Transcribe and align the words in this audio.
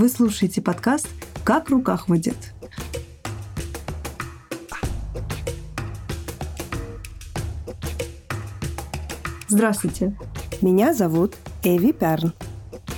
Вы 0.00 0.08
слушаете 0.08 0.62
подкаст 0.62 1.08
«Как 1.42 1.66
в 1.66 1.72
руках 1.72 2.08
водит». 2.08 2.36
Здравствуйте, 9.48 10.16
меня 10.62 10.94
зовут 10.94 11.34
Эви 11.64 11.90
Перн. 11.90 12.32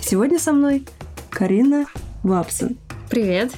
Сегодня 0.03 0.39
со 0.39 0.53
мной 0.53 0.87
Карина 1.31 1.87
Вапсон. 2.23 2.77
Привет. 3.09 3.51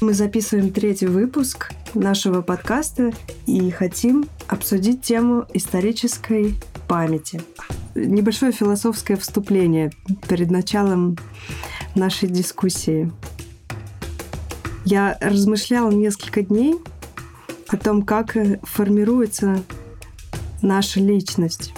Мы 0.00 0.14
записываем 0.14 0.72
третий 0.72 1.06
выпуск 1.06 1.70
нашего 1.92 2.40
подкаста 2.40 3.12
и 3.44 3.70
хотим 3.72 4.24
обсудить 4.48 5.02
тему 5.02 5.44
исторической 5.52 6.54
памяти. 6.88 7.42
Небольшое 7.94 8.52
философское 8.52 9.16
вступление 9.16 9.92
перед 10.26 10.50
началом 10.50 11.18
нашей 11.94 12.28
дискуссии. 12.28 13.10
Я 14.84 15.16
размышляла 15.20 15.90
несколько 15.90 16.42
дней 16.42 16.74
о 17.68 17.76
том, 17.76 18.02
как 18.02 18.36
формируется 18.62 19.62
наша 20.62 21.00
личность. 21.00 21.72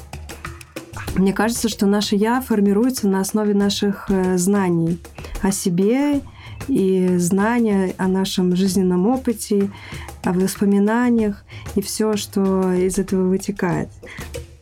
Мне 1.15 1.33
кажется, 1.33 1.69
что 1.69 1.87
наше 1.87 2.15
«я» 2.16 2.41
формируется 2.41 3.09
на 3.09 3.20
основе 3.20 3.55
наших 3.55 4.11
э, 4.11 4.37
знаний 4.37 4.98
о 5.42 5.51
себе 5.51 6.20
и 6.69 7.17
знания 7.17 7.95
о 7.97 8.08
нашем 8.08 8.55
жизненном 8.56 9.06
опыте, 9.06 9.70
о 10.25 10.33
воспоминаниях 10.33 11.45
и 11.75 11.80
все, 11.80 12.17
что 12.17 12.73
из 12.73 12.98
этого 12.98 13.28
вытекает. 13.28 13.89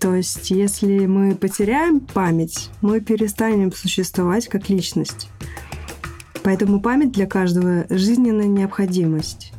То 0.05 0.15
есть, 0.15 0.51
если 0.51 1.07
мы 1.07 1.35
потеряем 1.35 1.99
память, 1.99 2.69
мы 2.83 3.01
перестанем 3.01 3.73
существовать 3.73 4.49
как 4.49 4.69
личность. 4.69 5.31
Поэтому 6.43 6.83
память 6.83 7.13
для 7.13 7.27
каждого– 7.27 7.87
жизненная 7.89 8.45
необходимость. 8.45 9.55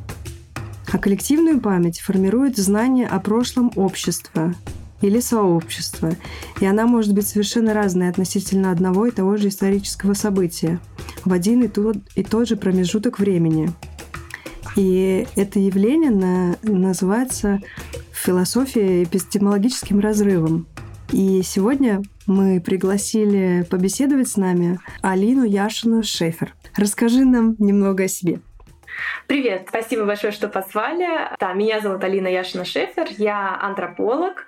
А 0.92 0.98
коллективную 0.98 1.60
память 1.60 1.98
формирует 1.98 2.58
знание 2.58 3.08
о 3.08 3.18
прошлом 3.18 3.72
общества 3.74 4.54
или 5.00 5.18
сообщества, 5.18 6.12
и 6.60 6.64
она 6.64 6.86
может 6.86 7.12
быть 7.12 7.26
совершенно 7.26 7.74
разной 7.74 8.08
относительно 8.08 8.70
одного 8.70 9.06
и 9.06 9.10
того 9.10 9.36
же 9.38 9.48
исторического 9.48 10.14
события 10.14 10.78
в 11.24 11.32
один 11.32 11.64
и 11.64 11.66
тот, 11.66 11.96
и 12.14 12.22
тот 12.22 12.46
же 12.46 12.54
промежуток 12.54 13.18
времени. 13.18 13.72
И 14.76 15.26
это 15.34 15.58
явление 15.58 16.12
на, 16.12 16.56
называется 16.62 17.60
философия 18.26 19.04
эпистемологическим 19.04 20.00
разрывом. 20.00 20.66
И 21.12 21.42
сегодня 21.42 22.02
мы 22.26 22.60
пригласили 22.60 23.64
побеседовать 23.70 24.26
с 24.26 24.36
нами 24.36 24.80
Алину 25.00 25.44
Яшину 25.44 26.02
Шефер. 26.02 26.52
Расскажи 26.76 27.24
нам 27.24 27.54
немного 27.60 28.04
о 28.04 28.08
себе. 28.08 28.40
Привет, 29.28 29.66
спасибо 29.68 30.04
большое, 30.04 30.32
что 30.32 30.48
позвали. 30.48 31.06
Да, 31.38 31.52
меня 31.52 31.80
зовут 31.80 32.02
Алина 32.02 32.28
Яшина-Шефер, 32.28 33.08
я 33.18 33.56
антрополог, 33.60 34.46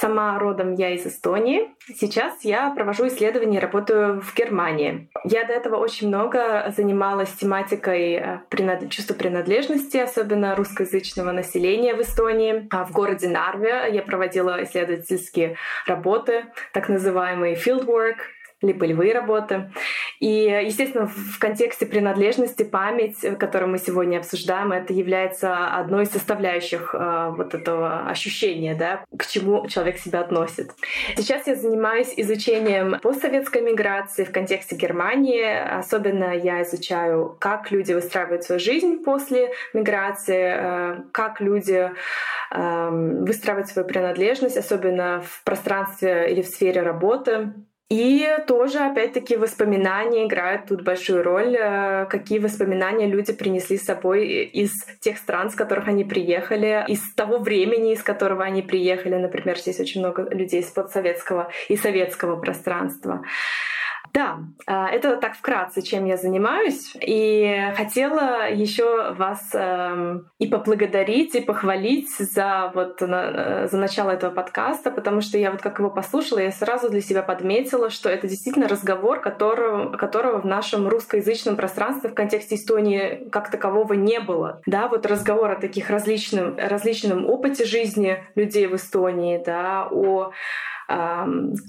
сама 0.00 0.38
родом 0.38 0.74
я 0.74 0.90
из 0.90 1.06
Эстонии. 1.06 1.68
Сейчас 1.94 2.44
я 2.44 2.70
провожу 2.70 3.06
исследования 3.08 3.58
и 3.58 3.60
работаю 3.60 4.20
в 4.20 4.34
Германии. 4.34 5.08
Я 5.24 5.44
до 5.44 5.52
этого 5.52 5.76
очень 5.76 6.08
много 6.08 6.72
занималась 6.76 7.30
тематикой 7.32 8.14
э, 8.14 8.40
принад... 8.48 8.88
чувства 8.90 9.14
принадлежности, 9.14 9.98
особенно 9.98 10.56
русскоязычного 10.56 11.32
населения 11.32 11.94
в 11.94 12.00
Эстонии. 12.00 12.66
А 12.70 12.84
в 12.84 12.92
городе 12.92 13.28
Нарве 13.28 13.88
я 13.92 14.02
проводила 14.02 14.62
исследовательские 14.62 15.56
работы, 15.86 16.46
так 16.72 16.88
называемый 16.88 17.54
fieldwork, 17.54 18.16
или 18.62 18.72
полевые 18.72 19.14
работы. 19.14 19.70
И, 20.18 20.26
естественно, 20.28 21.06
в 21.06 21.38
контексте 21.38 21.86
принадлежности 21.86 22.62
память, 22.62 23.16
которую 23.38 23.70
мы 23.70 23.78
сегодня 23.78 24.18
обсуждаем, 24.18 24.72
это 24.72 24.92
является 24.92 25.78
одной 25.78 26.04
из 26.04 26.10
составляющих 26.10 26.94
э, 26.94 27.32
вот 27.36 27.54
этого 27.54 28.08
ощущения, 28.08 28.74
да, 28.74 29.04
к 29.16 29.26
чему 29.26 29.66
человек 29.68 29.98
себя 29.98 30.20
относит. 30.20 30.72
Сейчас 31.16 31.46
я 31.46 31.54
занимаюсь 31.54 32.12
изучением 32.16 33.00
постсоветской 33.00 33.62
миграции 33.62 34.24
в 34.24 34.32
контексте 34.32 34.76
Германии. 34.76 35.42
Особенно 35.78 36.36
я 36.36 36.62
изучаю, 36.62 37.36
как 37.40 37.70
люди 37.70 37.92
выстраивают 37.92 38.44
свою 38.44 38.60
жизнь 38.60 39.02
после 39.02 39.52
миграции, 39.72 40.52
э, 40.54 41.02
как 41.12 41.40
люди 41.40 41.90
э, 42.50 42.88
выстраивают 42.90 43.68
свою 43.68 43.88
принадлежность, 43.88 44.58
особенно 44.58 45.22
в 45.22 45.44
пространстве 45.44 46.30
или 46.30 46.42
в 46.42 46.46
сфере 46.46 46.82
работы. 46.82 47.54
И 47.90 48.24
тоже, 48.46 48.78
опять-таки, 48.78 49.36
воспоминания 49.36 50.24
играют 50.24 50.66
тут 50.66 50.82
большую 50.82 51.24
роль. 51.24 51.56
Э, 51.58 52.06
какие 52.06 52.38
воспоминания 52.38 53.08
люди 53.08 53.32
принесли 53.32 53.78
с 53.78 53.84
собой 53.84 54.28
из 54.44 54.70
тех 55.00 55.18
стран, 55.18 55.50
с 55.50 55.56
которых 55.56 55.88
они 55.88 56.04
приехали, 56.04 56.84
из 56.86 57.12
того 57.14 57.38
времени, 57.38 57.92
из 57.92 58.02
которого 58.04 58.44
они 58.44 58.62
приехали. 58.62 59.16
Например, 59.16 59.58
здесь 59.58 59.80
очень 59.80 60.02
много 60.02 60.22
людей 60.32 60.60
из 60.60 60.66
подсоветского 60.66 61.50
и 61.68 61.76
советского 61.76 62.36
пространства. 62.36 63.24
Да, 64.12 64.38
а, 64.66 64.88
это 64.88 65.16
так 65.16 65.34
вкратце, 65.34 65.82
чем 65.82 66.04
я 66.04 66.16
занимаюсь. 66.16 66.96
И 67.00 67.72
хотела 67.76 68.48
еще 68.50 69.12
вас 69.12 69.50
эм, 69.54 70.28
и 70.38 70.46
поблагодарить, 70.46 71.34
и 71.34 71.40
похвалить 71.40 72.10
за, 72.18 72.72
вот, 72.74 72.98
за 73.00 73.76
начало 73.76 74.10
этого 74.10 74.32
подкаста, 74.32 74.90
потому 74.90 75.20
что 75.20 75.38
я 75.38 75.50
вот 75.50 75.62
как 75.62 75.78
его 75.78 75.90
послушала, 75.90 76.40
я 76.40 76.50
сразу 76.50 76.90
для 76.90 77.00
себя 77.00 77.22
подметила, 77.22 77.90
что 77.90 78.08
это 78.08 78.26
действительно 78.26 78.68
разговор, 78.68 79.20
которого, 79.20 79.96
которого 79.96 80.40
в 80.40 80.46
нашем 80.46 80.88
русскоязычном 80.88 81.56
пространстве 81.56 82.10
в 82.10 82.14
контексте 82.14 82.56
Эстонии 82.56 83.28
как 83.30 83.50
такового 83.50 83.92
не 83.92 84.20
было. 84.20 84.60
Да, 84.66 84.88
вот 84.88 85.06
разговор 85.06 85.50
о 85.52 85.56
таких 85.56 85.90
различном, 85.90 86.56
различном 86.56 87.26
опыте 87.26 87.64
жизни 87.64 88.24
людей 88.34 88.66
в 88.66 88.74
Эстонии, 88.74 89.42
да, 89.44 89.86
о 89.90 90.32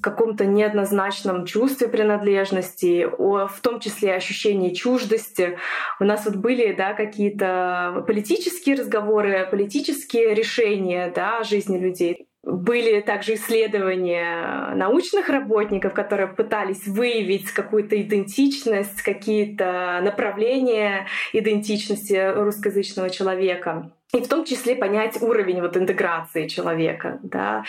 каком-то 0.01 0.45
неоднозначном 0.45 1.45
чувстве 1.45 1.87
принадлежности, 1.87 3.07
о, 3.17 3.47
в 3.47 3.59
том 3.61 3.79
числе 3.79 4.15
ощущении 4.15 4.73
чуждости. 4.73 5.57
У 5.99 6.03
нас 6.03 6.25
вот 6.25 6.35
были 6.35 6.73
да, 6.73 6.93
какие-то 6.93 8.03
политические 8.07 8.75
разговоры, 8.75 9.47
политические 9.49 10.33
решения 10.33 11.11
да, 11.15 11.43
жизни 11.43 11.77
людей. 11.77 12.27
Были 12.43 13.01
также 13.01 13.35
исследования 13.35 14.73
научных 14.73 15.29
работников, 15.29 15.93
которые 15.93 16.27
пытались 16.27 16.87
выявить 16.87 17.51
какую-то 17.51 18.01
идентичность, 18.01 19.03
какие-то 19.03 19.99
направления 20.01 21.05
идентичности 21.33 22.33
русскоязычного 22.33 23.11
человека 23.11 23.91
и 24.13 24.21
в 24.21 24.27
том 24.27 24.43
числе 24.43 24.75
понять 24.75 25.21
уровень 25.21 25.61
вот 25.61 25.77
интеграции 25.77 26.47
человека, 26.47 27.19
да, 27.23 27.63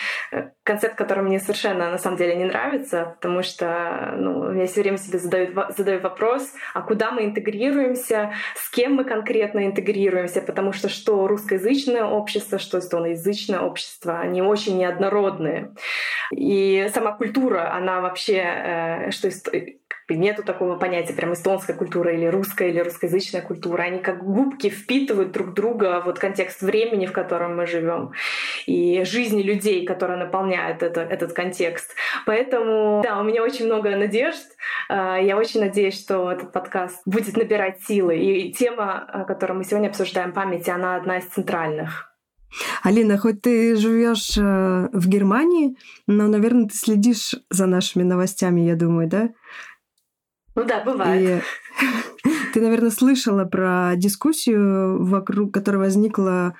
концепт, 0.63 0.95
который 0.95 1.23
мне 1.23 1.39
совершенно 1.39 1.89
на 1.89 1.97
самом 1.97 2.17
деле 2.17 2.35
не 2.35 2.45
нравится, 2.45 3.15
потому 3.15 3.43
что 3.43 4.13
ну, 4.17 4.53
я 4.53 4.67
все 4.67 4.81
время 4.81 4.97
себе 4.97 5.19
задаю, 5.19 5.53
задаю 5.69 6.01
вопрос, 6.01 6.53
а 6.73 6.81
куда 6.81 7.11
мы 7.11 7.23
интегрируемся, 7.25 8.33
с 8.55 8.69
кем 8.69 8.95
мы 8.95 9.05
конкретно 9.05 9.65
интегрируемся, 9.65 10.41
потому 10.41 10.73
что 10.73 10.89
что 10.89 11.27
русскоязычное 11.27 12.03
общество, 12.03 12.59
что 12.59 12.79
эстоноязычное 12.79 13.61
общество, 13.61 14.19
они 14.19 14.41
очень 14.41 14.77
неоднородные. 14.77 15.73
И 16.31 16.89
сама 16.93 17.13
культура, 17.13 17.73
она 17.73 18.01
вообще, 18.01 18.35
э, 18.35 19.11
что 20.13 20.19
нету 20.19 20.43
такого 20.43 20.75
понятия 20.77 21.13
прям 21.13 21.33
эстонская 21.33 21.75
культура 21.75 22.13
или 22.13 22.25
русская 22.25 22.69
или 22.69 22.79
русскоязычная 22.79 23.41
культура. 23.41 23.83
Они 23.83 23.99
как 23.99 24.23
губки 24.23 24.69
впитывают 24.69 25.31
друг 25.31 25.53
друга 25.53 26.01
вот 26.05 26.19
контекст 26.19 26.61
времени, 26.61 27.05
в 27.05 27.11
котором 27.11 27.57
мы 27.57 27.65
живем, 27.65 28.11
и 28.65 29.03
жизни 29.03 29.41
людей, 29.41 29.85
которые 29.85 30.17
наполняют 30.17 30.83
это, 30.83 31.01
этот 31.01 31.33
контекст. 31.33 31.95
Поэтому, 32.25 33.01
да, 33.03 33.19
у 33.19 33.23
меня 33.23 33.43
очень 33.43 33.65
много 33.65 33.95
надежд. 33.95 34.45
А, 34.89 35.17
я 35.17 35.37
очень 35.37 35.59
надеюсь, 35.59 35.99
что 35.99 36.31
этот 36.31 36.51
подкаст 36.51 37.01
будет 37.05 37.35
набирать 37.35 37.81
силы. 37.81 38.17
И 38.17 38.53
тема, 38.53 39.25
которую 39.27 39.57
мы 39.57 39.63
сегодня 39.63 39.87
обсуждаем, 39.87 40.33
памяти, 40.33 40.69
она 40.69 40.95
одна 40.95 41.17
из 41.17 41.25
центральных. 41.25 42.13
Алина, 42.83 43.17
хоть 43.17 43.41
ты 43.41 43.75
живешь 43.75 44.37
э, 44.37 44.89
в 44.91 45.07
Германии, 45.07 45.75
но, 46.07 46.27
наверное, 46.27 46.67
ты 46.67 46.75
следишь 46.75 47.35
за 47.49 47.65
нашими 47.65 48.03
новостями, 48.03 48.61
я 48.61 48.75
думаю, 48.75 49.07
да? 49.07 49.29
Ну 50.55 50.63
да, 50.65 50.83
бывает. 50.83 51.43
И 52.23 52.29
ты, 52.53 52.61
наверное, 52.61 52.91
слышала 52.91 53.45
про 53.45 53.93
дискуссию, 53.95 55.03
вокруг 55.03 55.53
которой 55.53 55.77
возникла 55.77 56.55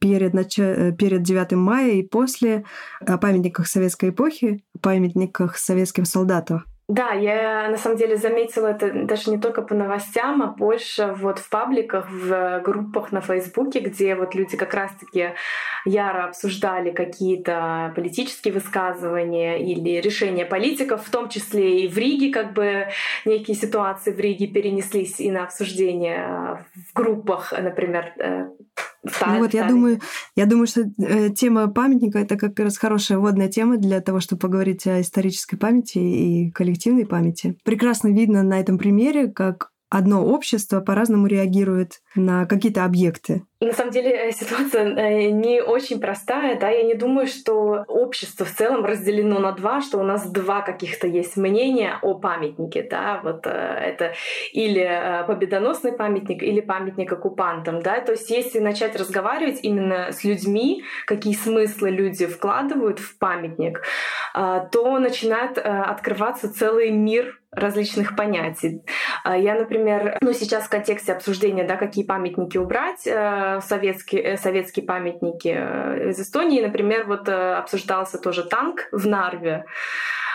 перед, 0.00 0.34
нач... 0.34 0.56
перед 0.56 1.22
9 1.22 1.52
мая 1.52 1.92
и 1.92 2.02
после 2.02 2.64
о 3.00 3.18
памятниках 3.18 3.66
советской 3.66 4.10
эпохи, 4.10 4.64
памятниках 4.80 5.56
советским 5.56 6.04
солдатам. 6.04 6.64
Да, 6.92 7.12
я 7.12 7.70
на 7.70 7.78
самом 7.78 7.96
деле 7.96 8.18
заметила 8.18 8.66
это 8.66 8.92
даже 8.92 9.30
не 9.30 9.38
только 9.38 9.62
по 9.62 9.74
новостям, 9.74 10.42
а 10.42 10.48
больше 10.48 11.14
вот 11.16 11.38
в 11.38 11.48
пабликах, 11.48 12.06
в 12.10 12.60
группах 12.60 13.12
на 13.12 13.22
Фейсбуке, 13.22 13.80
где 13.80 14.14
вот 14.14 14.34
люди 14.34 14.58
как 14.58 14.74
раз-таки 14.74 15.30
яро 15.86 16.24
обсуждали 16.24 16.90
какие-то 16.90 17.94
политические 17.96 18.52
высказывания 18.52 19.56
или 19.64 20.02
решения 20.02 20.44
политиков, 20.44 21.02
в 21.06 21.10
том 21.10 21.30
числе 21.30 21.80
и 21.80 21.88
в 21.88 21.96
Риге, 21.96 22.30
как 22.30 22.52
бы 22.52 22.88
некие 23.24 23.56
ситуации 23.56 24.12
в 24.12 24.20
Риге 24.20 24.48
перенеслись 24.48 25.18
и 25.18 25.30
на 25.30 25.44
обсуждение 25.44 26.62
в 26.74 26.92
группах, 26.92 27.54
например, 27.58 28.12
ну 29.02 29.38
вот 29.38 29.54
я 29.54 29.68
думаю, 29.68 30.00
я 30.36 30.46
думаю, 30.46 30.66
что 30.66 30.82
э, 30.82 31.30
тема 31.30 31.66
памятника 31.68 32.18
это 32.20 32.36
как 32.36 32.58
раз 32.60 32.78
хорошая 32.78 33.18
вводная 33.18 33.48
тема 33.48 33.76
для 33.76 34.00
того, 34.00 34.20
чтобы 34.20 34.40
поговорить 34.40 34.86
о 34.86 35.00
исторической 35.00 35.56
памяти 35.56 35.98
и 35.98 36.50
коллективной 36.52 37.06
памяти. 37.06 37.58
Прекрасно 37.64 38.08
видно 38.08 38.42
на 38.42 38.60
этом 38.60 38.78
примере, 38.78 39.28
как 39.28 39.72
одно 39.92 40.24
общество 40.24 40.80
по-разному 40.80 41.26
реагирует 41.26 42.00
на 42.14 42.46
какие-то 42.46 42.84
объекты. 42.84 43.42
На 43.62 43.72
самом 43.72 43.92
деле 43.92 44.10
э, 44.10 44.32
ситуация 44.32 44.92
э, 44.96 45.30
не 45.30 45.62
очень 45.62 46.00
простая, 46.00 46.58
да, 46.58 46.68
я 46.68 46.82
не 46.82 46.94
думаю, 46.94 47.28
что 47.28 47.84
общество 47.86 48.44
в 48.44 48.50
целом 48.50 48.84
разделено 48.84 49.38
на 49.38 49.52
два, 49.52 49.80
что 49.80 49.98
у 49.98 50.02
нас 50.02 50.28
два 50.28 50.62
каких-то 50.62 51.06
есть 51.06 51.36
мнения 51.36 51.96
о 52.02 52.14
памятнике, 52.14 52.82
да, 52.82 53.20
вот 53.22 53.46
э, 53.46 53.50
это 53.50 54.14
или 54.52 55.24
победоносный 55.28 55.92
памятник, 55.92 56.42
или 56.42 56.60
памятник 56.60 57.12
оккупантам, 57.12 57.82
да, 57.82 58.00
то 58.00 58.12
есть 58.12 58.30
если 58.30 58.58
начать 58.58 58.96
разговаривать 58.96 59.60
именно 59.62 60.10
с 60.10 60.24
людьми, 60.24 60.82
какие 61.06 61.34
смыслы 61.34 61.90
люди 61.90 62.26
вкладывают 62.26 62.98
в 62.98 63.16
памятник, 63.18 63.82
то 64.34 64.98
начинает 64.98 65.58
открываться 65.58 66.52
целый 66.52 66.90
мир 66.90 67.38
различных 67.52 68.16
понятий. 68.16 68.82
Я, 69.24 69.54
например, 69.54 70.16
ну 70.22 70.32
сейчас 70.32 70.64
в 70.64 70.68
контексте 70.70 71.12
обсуждения, 71.12 71.64
да, 71.64 71.76
какие 71.76 72.01
памятники 72.06 72.58
убрать, 72.58 73.06
советские, 73.64 74.22
э, 74.22 74.36
советские 74.36 74.84
памятники 74.84 75.54
э, 75.56 76.10
из 76.10 76.20
Эстонии. 76.20 76.60
Например, 76.60 77.04
вот 77.06 77.28
э, 77.28 77.54
обсуждался 77.54 78.18
тоже 78.18 78.44
танк 78.44 78.88
в 78.92 79.06
Нарве. 79.06 79.64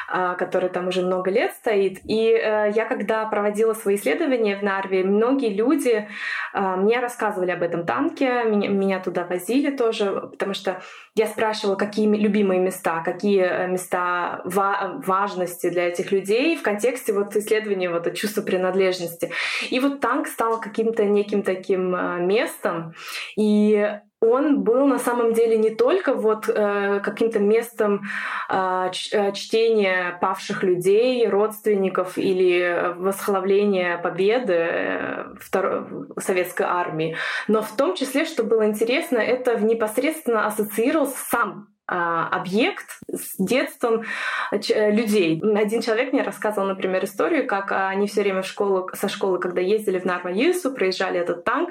А, 0.09 0.35
который 0.35 0.69
там 0.69 0.87
уже 0.87 1.01
много 1.01 1.29
лет 1.29 1.51
стоит. 1.51 1.99
И 2.05 2.29
э, 2.29 2.71
я, 2.73 2.85
когда 2.85 3.25
проводила 3.25 3.73
свои 3.73 3.95
исследования 3.95 4.55
в 4.55 4.63
Нарве, 4.63 5.03
многие 5.03 5.53
люди 5.53 6.07
а, 6.53 6.77
мне 6.77 7.01
рассказывали 7.01 7.51
об 7.51 7.61
этом 7.61 7.85
танке, 7.85 8.45
меня, 8.45 9.01
туда 9.01 9.25
возили 9.25 9.69
тоже, 9.69 10.29
потому 10.31 10.53
что 10.53 10.81
я 11.15 11.27
спрашивала, 11.27 11.75
какие 11.75 12.07
любимые 12.07 12.61
места, 12.61 13.01
какие 13.03 13.41
э, 13.41 13.67
места 13.67 14.43
важности 14.45 15.69
для 15.69 15.89
этих 15.89 16.13
людей 16.13 16.55
в 16.55 16.61
контексте 16.61 17.11
вот 17.11 17.35
исследования 17.35 17.89
вот 17.89 18.13
чувства 18.15 18.43
принадлежности. 18.43 19.31
И 19.69 19.77
вот 19.81 19.99
танк 19.99 20.27
стал 20.27 20.61
каким-то 20.61 21.03
неким 21.03 21.43
таким 21.43 21.93
э, 21.93 22.19
местом, 22.21 22.93
и 23.35 23.99
он 24.19 24.63
был 24.63 24.87
на 24.87 24.97
самом 24.97 25.33
деле 25.33 25.57
не 25.57 25.69
только 25.69 26.13
вот 26.13 26.49
э, 26.49 26.99
каким-то 27.03 27.39
местом 27.39 28.01
а, 28.49 28.89
э, 29.11 29.31
чтения 29.33 30.17
павших 30.19 30.63
людей, 30.63 31.27
родственников 31.27 32.17
или 32.17 32.93
восхваления 32.97 33.97
победы 33.99 34.53
э, 34.53 35.35
второй, 35.39 35.85
советской 36.19 36.65
армии, 36.65 37.15
но 37.47 37.61
в 37.61 37.75
том 37.75 37.95
числе, 37.95 38.25
что 38.25 38.43
было 38.43 38.65
интересно, 38.65 39.17
это 39.19 39.59
непосредственно 39.59 40.47
ассоциировался 40.47 41.17
сам 41.29 41.76
объект 41.87 42.99
с 43.11 43.35
детством 43.37 44.03
э, 44.51 44.91
людей. 44.91 45.41
Один 45.41 45.81
человек 45.81 46.13
мне 46.13 46.21
рассказывал, 46.21 46.67
например, 46.67 47.03
историю, 47.05 47.47
как 47.47 47.71
они 47.71 48.07
все 48.07 48.21
время 48.21 48.41
в 48.41 48.47
школу, 48.47 48.89
со 48.93 49.07
школы, 49.07 49.39
когда 49.39 49.61
ездили 49.61 49.99
в 49.99 50.05
Нарма-Юсу, 50.05 50.73
проезжали 50.73 51.19
этот 51.19 51.45
танк, 51.45 51.69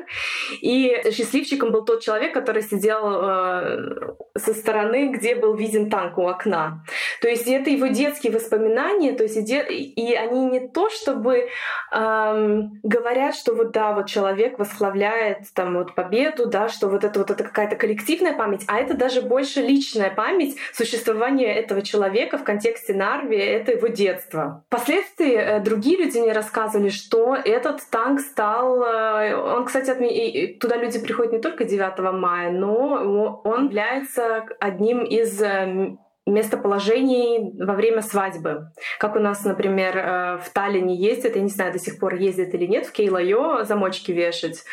и 0.60 1.02
счастливчиком 1.12 1.70
был 1.70 1.84
тот 1.84 2.02
человек, 2.02 2.32
который 2.32 2.62
сидел 2.62 3.00
э, 3.04 4.14
со 4.36 4.54
стороны, 4.54 5.12
где 5.12 5.34
был 5.34 5.54
виден 5.54 5.90
танк 5.90 6.18
у 6.18 6.26
окна. 6.26 6.82
То 7.20 7.28
есть 7.28 7.46
это 7.46 7.70
его 7.70 7.88
детские 7.88 8.32
воспоминания, 8.32 9.12
то 9.12 9.22
есть 9.22 9.36
и, 9.36 10.14
они 10.14 10.46
не 10.46 10.68
то 10.68 10.88
чтобы 10.88 11.48
эм, 11.92 12.80
говорят, 12.82 13.34
что 13.34 13.54
вот 13.54 13.72
да, 13.72 13.92
вот 13.92 14.06
человек 14.06 14.58
восхваляет 14.58 15.52
там 15.54 15.74
вот 15.74 15.94
победу, 15.94 16.46
да, 16.46 16.68
что 16.68 16.88
вот 16.88 17.04
это 17.04 17.18
вот 17.18 17.30
это 17.30 17.44
какая-то 17.44 17.76
коллективная 17.76 18.32
память, 18.32 18.64
а 18.66 18.78
это 18.78 18.94
даже 18.94 19.22
больше 19.22 19.60
личная 19.60 20.05
личная 20.06 20.10
память 20.10 20.56
существования 20.72 21.54
этого 21.54 21.82
человека 21.82 22.38
в 22.38 22.44
контексте 22.44 22.94
Нарви— 22.94 23.36
это 23.38 23.72
его 23.72 23.88
детство. 23.88 24.64
Впоследствии 24.68 25.34
э, 25.34 25.60
другие 25.60 25.98
люди 25.98 26.18
мне 26.18 26.32
рассказывали, 26.32 26.88
что 26.88 27.34
этот 27.34 27.80
танк 27.90 28.20
стал... 28.20 28.82
Э, 28.82 29.34
он, 29.36 29.64
кстати, 29.64 29.90
отме... 29.90 30.58
туда 30.58 30.76
люди 30.76 30.98
приходят 30.98 31.32
не 31.32 31.40
только 31.40 31.64
9 31.64 31.98
мая, 32.12 32.50
но 32.50 33.40
он 33.44 33.66
является 33.66 34.46
одним 34.60 35.04
из 35.04 35.40
э, 35.42 35.96
местоположений 36.26 37.52
во 37.64 37.74
время 37.74 38.02
свадьбы. 38.02 38.72
Как 38.98 39.14
у 39.16 39.20
нас, 39.20 39.44
например, 39.44 40.40
в 40.42 40.50
Таллине 40.52 40.96
ездят, 40.96 41.36
я 41.36 41.42
не 41.42 41.48
знаю, 41.48 41.72
до 41.72 41.78
сих 41.78 42.00
пор 42.00 42.14
ездят 42.14 42.52
или 42.52 42.66
нет, 42.66 42.86
в 42.86 42.92
Кейлайо 42.92 43.62
замочки 43.62 44.10
вешать. 44.10 44.64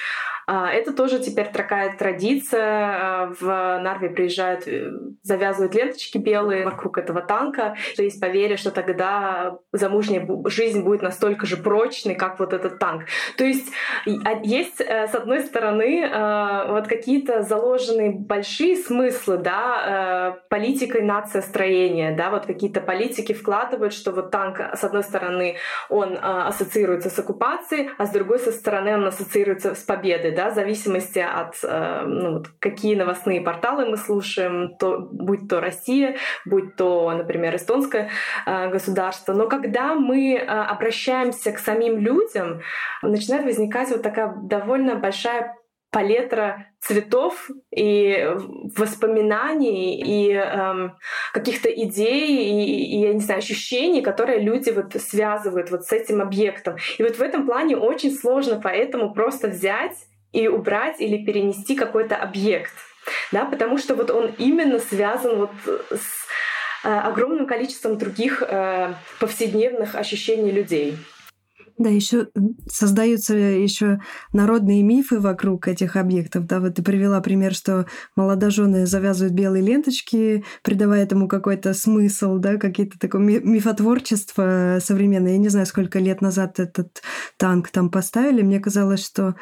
А, 0.46 0.70
это 0.70 0.94
тоже 0.94 1.20
теперь 1.20 1.50
такая 1.50 1.96
традиция. 1.96 2.64
А, 2.64 3.34
в 3.40 3.80
Нарве 3.82 4.10
приезжают, 4.10 4.68
э, 4.68 4.92
завязывают 5.22 5.74
ленточки 5.76 6.18
белые 6.18 6.66
вокруг 6.66 6.98
этого 6.98 7.22
танка. 7.22 7.76
Что 7.94 8.04
есть 8.04 8.20
поверье, 8.20 8.58
что 8.58 8.72
тогда 8.72 9.58
замужняя 9.72 10.28
жизнь 10.46 10.84
будет 10.84 11.02
настолько 11.02 11.46
же 11.46 11.58
прочной, 11.58 12.16
как 12.16 12.40
вот 12.40 12.54
этот 12.54 12.80
танк. 12.80 13.06
То 13.38 13.46
есть 13.46 13.72
а, 14.06 14.40
есть, 14.44 14.82
э, 14.82 15.08
с 15.08 15.16
одной 15.16 15.42
стороны, 15.42 16.10
вот 16.68 16.88
какие-то 16.88 17.42
заложенные 17.42 18.12
большие 18.12 18.76
смыслы, 18.76 19.38
да, 19.38 20.36
э, 20.38 20.50
политикой 20.50 21.02
нациостроения, 21.02 22.16
да, 22.16 22.30
вот 22.30 22.46
какие-то 22.46 22.82
политики 22.82 23.34
вкладывают, 23.34 23.94
что 23.94 24.12
вот 24.12 24.32
танк, 24.32 24.60
с 24.60 24.84
одной 24.84 25.04
стороны, 25.04 25.58
он 25.90 26.18
ассоциируется 26.22 27.10
с 27.10 27.20
оккупацией, 27.20 27.90
а 27.98 28.06
с 28.06 28.12
другой 28.12 28.40
стороны, 28.40 28.96
он 28.96 29.06
ассоциируется 29.06 29.76
с 29.76 29.84
победой 29.84 30.33
да, 30.34 30.50
в 30.50 30.56
зависимости 30.56 31.20
от, 31.20 31.56
э, 31.64 32.04
ну, 32.06 32.34
вот, 32.34 32.48
какие 32.60 32.96
новостные 32.96 33.42
порталы 33.42 33.86
мы 33.86 33.98
слушаем, 33.98 34.76
то, 34.78 35.00
будь 35.00 35.48
то 35.48 35.60
Россия, 35.60 36.18
будь 36.46 36.76
то, 36.76 37.12
например, 37.12 37.56
эстонское 37.56 38.10
э, 38.46 38.70
государство. 38.70 39.34
Но 39.34 39.48
когда 39.48 39.94
мы 39.94 40.36
э, 40.36 40.46
обращаемся 40.46 41.52
к 41.52 41.60
самим 41.60 41.98
людям, 41.98 42.62
начинает 43.02 43.46
возникать 43.46 43.90
вот 43.90 44.02
такая 44.02 44.34
довольно 44.44 44.96
большая 44.96 45.56
палетра 45.94 46.66
цветов 46.82 47.50
и 47.74 48.28
воспоминаний 48.76 50.02
и 50.02 50.34
эм, 50.34 50.98
каких-то 51.32 51.70
идей 51.70 52.50
и, 52.50 52.96
и 52.96 53.00
я 53.02 53.14
не 53.14 53.20
знаю 53.20 53.38
ощущений, 53.38 54.02
которые 54.02 54.40
люди 54.40 54.72
вот 54.72 54.94
связывают 55.00 55.70
вот 55.72 55.84
с 55.84 55.92
этим 55.94 56.22
объектом. 56.22 56.76
И 56.98 57.04
вот 57.04 57.16
в 57.16 57.22
этом 57.22 57.46
плане 57.46 57.78
очень 57.78 58.12
сложно, 58.12 58.60
поэтому 58.62 59.14
просто 59.14 59.48
взять 59.48 59.96
и 60.34 60.48
убрать 60.48 61.00
или 61.00 61.24
перенести 61.24 61.76
какой-то 61.76 62.18
объект, 62.18 62.74
да, 63.32 63.46
потому 63.46 63.78
что 63.78 63.96
вот 63.96 64.12
он 64.12 64.32
именно 64.38 64.80
связан 64.80 65.38
вот 65.38 65.52
с 65.92 66.84
э, 66.84 66.90
огромным 66.90 67.48
количеством 67.48 67.98
других 67.98 68.42
э, 68.42 68.94
повседневных 69.20 69.96
ощущений 69.96 70.52
людей. 70.52 70.98
Да, 71.80 71.90
еще 71.90 72.28
создаются 72.68 73.36
еще 73.36 74.00
народные 74.32 74.84
мифы 74.84 75.20
вокруг 75.20 75.68
этих 75.68 75.96
объектов. 75.96 76.46
Да, 76.46 76.60
вот 76.60 76.76
ты 76.76 76.84
привела 76.84 77.20
пример, 77.20 77.54
что 77.56 77.88
молодожены 78.16 78.86
завязывают 78.86 79.34
белые 79.34 79.64
ленточки, 79.64 80.44
придавая 80.62 81.04
этому 81.04 81.28
какой-то 81.28 81.74
смысл, 81.74 82.38
да, 82.38 82.58
какие-то 82.58 83.00
такое 83.00 83.22
мифотворчество 83.22 84.78
современное. 84.82 85.34
Я 85.34 85.38
не 85.40 85.50
знаю, 85.50 85.66
сколько 85.66 85.98
лет 85.98 86.22
назад 86.22 86.60
этот 86.60 87.02
танк 87.38 87.70
там 87.70 87.90
поставили. 87.90 88.44
Мне 88.44 88.60
казалось, 88.60 89.04
что 89.04 89.36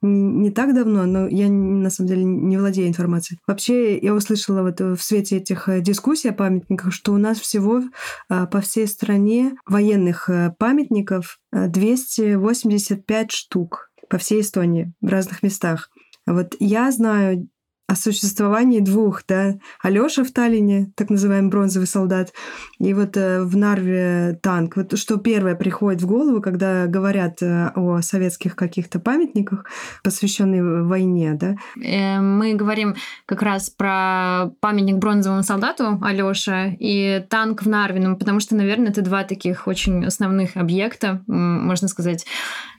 не 0.00 0.50
так 0.50 0.74
давно, 0.74 1.06
но 1.06 1.26
я 1.28 1.48
на 1.48 1.90
самом 1.90 2.08
деле 2.08 2.24
не 2.24 2.56
владею 2.56 2.88
информацией. 2.88 3.40
Вообще, 3.46 3.98
я 3.98 4.14
услышала 4.14 4.62
вот 4.62 4.80
в 4.80 4.98
свете 4.98 5.38
этих 5.38 5.68
э, 5.68 5.80
дискуссий 5.80 6.28
о 6.28 6.34
памятниках, 6.34 6.92
что 6.92 7.12
у 7.12 7.18
нас 7.18 7.38
всего 7.40 7.80
э, 7.80 8.46
по 8.46 8.60
всей 8.60 8.86
стране 8.86 9.54
военных 9.66 10.30
э, 10.30 10.54
памятников 10.58 11.38
285 11.52 13.32
штук 13.32 13.90
по 14.08 14.18
всей 14.18 14.40
Эстонии 14.40 14.92
в 15.00 15.08
разных 15.08 15.42
местах. 15.42 15.90
Вот 16.26 16.54
я 16.60 16.90
знаю 16.92 17.48
о 17.88 17.96
существовании 17.96 18.80
двух, 18.80 19.22
да, 19.26 19.54
Алёша 19.82 20.22
в 20.22 20.30
Таллине, 20.30 20.92
так 20.94 21.08
называемый 21.08 21.50
бронзовый 21.50 21.86
солдат, 21.86 22.34
и 22.78 22.92
вот 22.92 23.16
э, 23.16 23.42
в 23.42 23.56
Нарве 23.56 24.38
танк. 24.42 24.76
Вот 24.76 24.98
что 24.98 25.16
первое 25.16 25.54
приходит 25.54 26.02
в 26.02 26.06
голову, 26.06 26.42
когда 26.42 26.86
говорят 26.86 27.42
э, 27.42 27.72
о 27.74 28.02
советских 28.02 28.56
каких-то 28.56 29.00
памятниках, 29.00 29.64
посвященных 30.04 30.86
войне, 30.86 31.32
да? 31.32 31.56
Э, 31.82 32.20
мы 32.20 32.52
говорим 32.52 32.94
как 33.24 33.40
раз 33.40 33.70
про 33.70 34.50
памятник 34.60 34.96
бронзовому 34.96 35.42
солдату 35.42 35.98
Алёше 36.02 36.76
и 36.78 37.24
танк 37.30 37.62
в 37.62 37.68
Нарве, 37.68 38.00
ну, 38.00 38.16
потому 38.16 38.40
что, 38.40 38.54
наверное, 38.54 38.90
это 38.90 39.00
два 39.00 39.24
таких 39.24 39.66
очень 39.66 40.04
основных 40.04 40.58
объекта, 40.58 41.22
можно 41.26 41.88
сказать, 41.88 42.26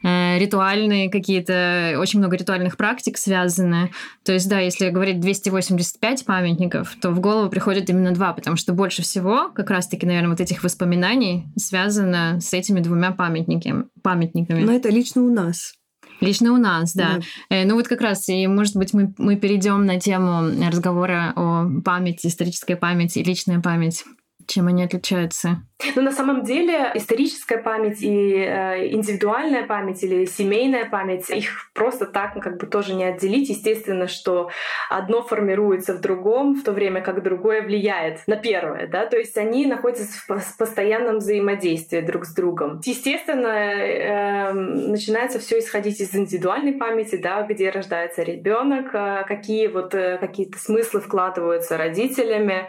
ритуальные 0.03 1.09
какие-то, 1.09 1.95
очень 1.97 2.19
много 2.19 2.37
ритуальных 2.37 2.77
практик 2.77 3.17
связаны. 3.17 3.91
То 4.23 4.33
есть, 4.33 4.47
да, 4.47 4.59
если 4.59 4.89
говорить 4.99 5.21
285 5.21 6.25
памятников, 6.25 6.95
то 7.01 7.11
в 7.11 7.21
голову 7.21 7.49
приходит 7.49 7.89
именно 7.89 8.11
два, 8.11 8.33
потому 8.33 8.57
что 8.57 8.73
больше 8.73 9.01
всего 9.01 9.49
как 9.55 9.69
раз-таки, 9.69 10.05
наверное, 10.05 10.31
вот 10.31 10.41
этих 10.41 10.61
воспоминаний 10.61 11.45
связано 11.55 12.39
с 12.41 12.53
этими 12.53 12.81
двумя 12.81 13.11
памятниками. 13.11 13.85
памятниками. 14.03 14.61
Но 14.61 14.73
это 14.73 14.89
лично 14.89 15.23
у 15.23 15.31
нас. 15.31 15.73
Лично 16.19 16.51
у 16.51 16.57
нас, 16.57 16.93
да. 16.93 17.19
да. 17.49 17.55
Э, 17.55 17.65
ну 17.65 17.75
вот 17.75 17.87
как 17.87 18.01
раз, 18.01 18.27
и 18.27 18.45
может 18.47 18.75
быть 18.75 18.93
мы, 18.93 19.13
мы 19.17 19.37
перейдем 19.37 19.85
на 19.85 20.01
тему 20.01 20.51
разговора 20.69 21.31
о 21.37 21.65
памяти, 21.85 22.27
исторической 22.27 22.75
памяти, 22.75 23.19
личная 23.19 23.61
память. 23.61 24.03
Чем 24.49 24.65
они 24.65 24.83
отличаются? 24.83 25.61
Но 25.95 26.01
на 26.01 26.11
самом 26.11 26.43
деле 26.43 26.91
историческая 26.95 27.59
память 27.59 28.01
и 28.01 28.33
э, 28.33 28.87
индивидуальная 28.93 29.65
память 29.65 30.03
или 30.03 30.25
семейная 30.25 30.89
память, 30.89 31.29
их 31.29 31.71
просто 31.73 32.05
так 32.05 32.33
как 32.33 32.57
бы 32.57 32.65
тоже 32.65 32.95
не 32.95 33.05
отделить. 33.05 33.47
Естественно, 33.49 34.07
что 34.07 34.49
одно 34.89 35.21
формируется 35.21 35.93
в 35.93 36.01
другом, 36.01 36.55
в 36.55 36.63
то 36.63 36.71
время 36.71 37.01
как 37.01 37.21
другое 37.21 37.61
влияет 37.61 38.21
на 38.25 38.37
первое. 38.37 38.87
Да? 38.87 39.05
То 39.05 39.17
есть 39.17 39.37
они 39.37 39.67
находятся 39.67 40.19
в 40.27 40.57
постоянном 40.57 41.19
взаимодействии 41.19 42.01
друг 42.01 42.25
с 42.25 42.33
другом. 42.33 42.81
Естественно, 42.83 43.47
э, 43.47 44.51
начинается 44.51 45.37
все 45.37 45.59
исходить 45.59 46.01
из 46.01 46.13
индивидуальной 46.15 46.73
памяти, 46.73 47.17
да, 47.17 47.43
где 47.43 47.69
рождается 47.69 48.23
ребенок, 48.23 48.93
э, 48.93 49.23
какие 49.27 49.67
вот 49.67 49.93
э, 49.93 50.17
какие-то 50.17 50.57
смыслы 50.57 51.01
вкладываются 51.01 51.77
родителями. 51.77 52.67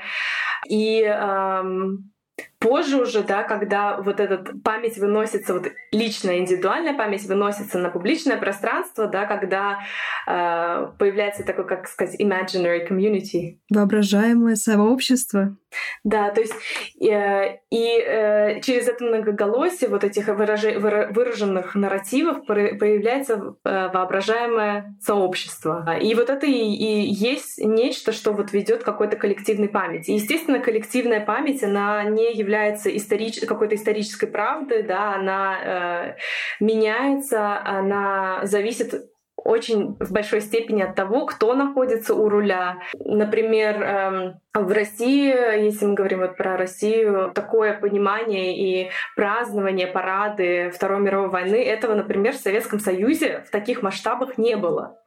И 0.68 1.02
эм, 1.02 2.12
Позже 2.60 3.00
уже, 3.00 3.22
да, 3.22 3.42
когда 3.42 3.96
вот 3.96 4.20
эта 4.20 4.44
память 4.62 4.98
выносится, 4.98 5.54
вот 5.54 5.68
личная, 5.92 6.38
индивидуальная 6.38 6.92
память 6.92 7.24
выносится 7.24 7.78
на 7.78 7.88
публичное 7.88 8.36
пространство, 8.36 9.06
да, 9.06 9.24
когда 9.24 9.78
э, 10.26 10.92
появляется 10.98 11.42
такое, 11.42 11.64
как 11.64 11.88
сказать, 11.88 12.20
imaginary 12.20 12.86
community. 12.86 13.56
Воображаемое 13.70 14.56
сообщество. 14.56 15.56
Да, 16.04 16.30
то 16.30 16.40
есть 16.40 16.54
э, 17.00 17.58
и 17.70 17.98
э, 17.98 18.60
через 18.60 18.88
это 18.88 19.04
многоголосие 19.04 19.88
вот 19.88 20.04
этих 20.04 20.28
выражи, 20.28 20.78
выраженных 20.78 21.74
нарративов 21.74 22.44
появляется 22.46 23.54
э, 23.64 23.88
воображаемое 23.92 24.96
сообщество. 25.00 25.96
И 25.98 26.14
вот 26.14 26.28
это 26.28 26.46
и, 26.46 26.52
и 26.52 27.10
есть 27.10 27.58
нечто, 27.58 28.12
что 28.12 28.32
вот 28.32 28.52
ведет 28.52 28.82
к 28.82 28.86
какой-то 28.86 29.16
коллективной 29.16 29.68
памяти. 29.68 30.10
Естественно, 30.10 30.58
коллективная 30.58 31.24
память, 31.24 31.62
она 31.62 32.02
не 32.04 32.32
является 32.32 32.49
историч... 32.86 33.40
какой-то 33.46 33.74
исторической 33.74 34.26
правдой, 34.26 34.82
да, 34.82 35.14
она 35.14 35.58
э, 35.62 36.16
меняется, 36.60 37.60
она 37.64 38.40
зависит 38.44 39.10
очень 39.36 39.96
в 39.98 40.12
большой 40.12 40.40
степени 40.40 40.82
от 40.82 40.94
того, 40.94 41.26
кто 41.26 41.54
находится 41.54 42.14
у 42.14 42.28
руля. 42.28 42.80
Например, 42.98 43.82
эм, 43.82 44.40
в 44.52 44.72
России, 44.72 45.62
если 45.64 45.86
мы 45.86 45.94
говорим 45.94 46.20
вот 46.20 46.36
про 46.36 46.56
Россию, 46.56 47.30
такое 47.34 47.78
понимание 47.78 48.56
и 48.56 48.90
празднование 49.14 49.86
парады 49.86 50.70
Второй 50.74 51.00
мировой 51.00 51.28
войны, 51.28 51.62
этого, 51.64 51.94
например, 51.94 52.32
в 52.32 52.40
Советском 52.40 52.80
Союзе 52.80 53.44
в 53.46 53.50
таких 53.50 53.82
масштабах 53.82 54.38
не 54.38 54.56
было. 54.56 54.98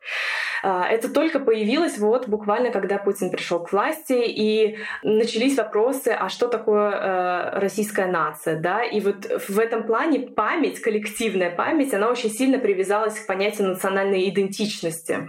А, 0.63 0.88
это 0.88 1.13
только 1.13 1.41
появилось 1.41 1.97
вот 1.97 2.29
буквально, 2.29 2.71
когда 2.71 2.97
Путин 2.97 3.31
пришел 3.31 3.62
к 3.62 3.73
власти, 3.73 4.23
и 4.25 4.77
начались 5.03 5.57
вопросы, 5.57 6.15
а 6.17 6.29
что 6.29 6.47
такое 6.47 6.91
э, 6.91 7.59
российская 7.59 8.07
нация, 8.07 8.57
да? 8.62 8.81
И 8.81 9.01
вот 9.01 9.25
в 9.25 9.59
этом 9.59 9.83
плане 9.83 10.19
память, 10.21 10.79
коллективная 10.79 11.53
память, 11.53 11.93
она 11.93 12.09
очень 12.09 12.29
сильно 12.29 12.59
привязалась 12.59 13.19
к 13.19 13.27
понятию 13.27 13.67
национальной 13.67 14.29
идентичности 14.29 15.27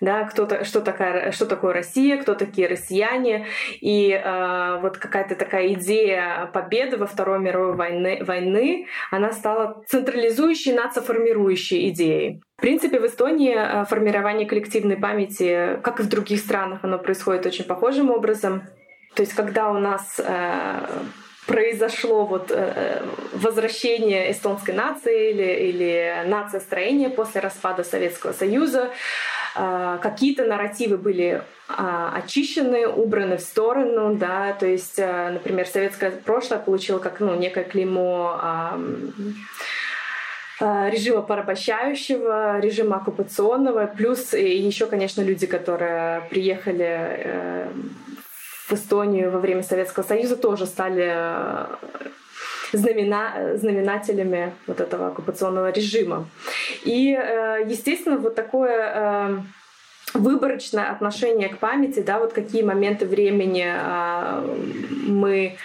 да, 0.00 0.24
кто-то, 0.24 0.64
что, 0.64 0.80
такая, 0.80 1.32
что 1.32 1.46
такое 1.46 1.72
Россия, 1.72 2.20
кто 2.20 2.34
такие 2.34 2.68
россияне, 2.68 3.46
и 3.80 4.10
э, 4.12 4.78
вот 4.80 4.98
какая-то 4.98 5.34
такая 5.34 5.72
идея 5.74 6.50
победы 6.52 6.96
во 6.96 7.06
Второй 7.06 7.38
мировой 7.38 7.74
войны, 7.74 8.22
войны, 8.24 8.86
она 9.10 9.32
стала 9.32 9.82
централизующей, 9.86 10.72
нацоформирующей 10.72 11.88
идеей. 11.90 12.42
В 12.56 12.60
принципе, 12.60 13.00
в 13.00 13.06
Эстонии 13.06 13.54
э, 13.56 13.84
формирование 13.86 14.46
коллективной 14.46 14.96
памяти, 14.96 15.80
как 15.82 16.00
и 16.00 16.02
в 16.02 16.08
других 16.08 16.40
странах, 16.40 16.80
оно 16.82 16.98
происходит 16.98 17.46
очень 17.46 17.64
похожим 17.64 18.10
образом. 18.10 18.62
То 19.14 19.22
есть, 19.22 19.34
когда 19.34 19.70
у 19.70 19.78
нас 19.78 20.18
э, 20.18 20.86
произошло 21.46 22.24
вот 22.24 22.50
э, 22.50 23.02
возвращение 23.32 24.30
эстонской 24.30 24.74
нации 24.74 25.30
или, 25.30 25.70
или 25.70 26.28
нациостроение 26.28 27.10
после 27.10 27.40
распада 27.40 27.82
Советского 27.84 28.32
Союза, 28.32 28.90
а, 29.54 29.98
какие-то 29.98 30.44
нарративы 30.44 30.96
были 30.96 31.42
а, 31.68 32.14
очищены, 32.16 32.86
убраны 32.86 33.36
в 33.36 33.40
сторону, 33.40 34.14
да, 34.14 34.52
то 34.52 34.66
есть, 34.66 34.98
а, 34.98 35.30
например, 35.30 35.66
советское 35.66 36.10
прошлое 36.10 36.58
получило 36.58 36.98
как 36.98 37.20
ну, 37.20 37.34
некое 37.34 37.64
клеймо 37.64 38.78
режима 40.60 41.22
порабощающего, 41.22 42.60
режима 42.60 42.98
оккупационного, 42.98 43.86
плюс 43.86 44.32
еще, 44.32 44.86
конечно, 44.86 45.20
люди, 45.20 45.46
которые 45.46 46.20
приехали 46.30 46.86
э, 46.88 47.68
Эстонию 48.72 49.30
во 49.30 49.38
время 49.38 49.62
Советского 49.62 50.04
Союза, 50.04 50.36
тоже 50.36 50.66
стали 50.66 51.66
знамена, 52.72 53.56
знаменателями 53.56 54.52
вот 54.66 54.80
этого 54.80 55.08
оккупационного 55.08 55.70
режима. 55.70 56.28
И, 56.84 57.12
э, 57.12 57.64
естественно, 57.66 58.18
вот 58.18 58.34
такое 58.34 58.92
э, 58.94 59.38
выборочное 60.14 60.90
отношение 60.90 61.48
к 61.48 61.58
памяти, 61.58 62.00
да, 62.00 62.18
вот 62.18 62.32
какие 62.32 62.62
моменты 62.62 63.06
времени 63.06 63.66
э, 63.66 64.56
мы 65.06 65.56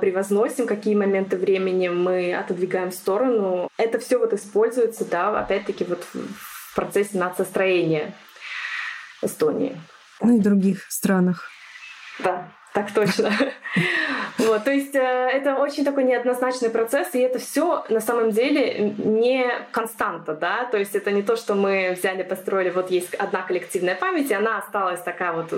превозносим, 0.00 0.66
какие 0.66 0.94
моменты 0.94 1.36
времени 1.36 1.88
мы 1.88 2.34
отодвигаем 2.34 2.90
в 2.90 2.94
сторону. 2.94 3.68
Это 3.76 3.98
все 3.98 4.18
вот 4.18 4.32
используется, 4.32 5.04
да, 5.04 5.38
опять-таки 5.38 5.84
вот 5.84 6.02
в 6.14 6.74
процессе 6.74 7.18
нацистроения 7.18 8.14
Эстонии. 9.20 9.78
Ну 10.22 10.36
и 10.36 10.40
других 10.40 10.86
странах. 10.88 11.50
Да, 12.18 12.48
так 12.72 12.92
точно. 12.92 13.32
Вот, 14.38 14.64
то 14.64 14.72
есть 14.72 14.94
э, 14.96 14.98
это 14.98 15.56
очень 15.56 15.84
такой 15.84 16.04
неоднозначный 16.04 16.70
процесс, 16.70 17.14
и 17.14 17.20
это 17.20 17.38
все 17.38 17.84
на 17.88 18.00
самом 18.00 18.30
деле 18.30 18.94
не 18.98 19.48
константа, 19.70 20.34
да, 20.34 20.64
то 20.64 20.76
есть 20.76 20.94
это 20.96 21.12
не 21.12 21.22
то, 21.22 21.36
что 21.36 21.54
мы 21.54 21.94
взяли, 21.96 22.24
построили, 22.24 22.70
вот 22.70 22.90
есть 22.90 23.14
одна 23.14 23.42
коллективная 23.42 23.94
память, 23.94 24.30
и 24.30 24.34
она 24.34 24.58
осталась 24.58 25.00
такая 25.00 25.32
вот 25.32 25.52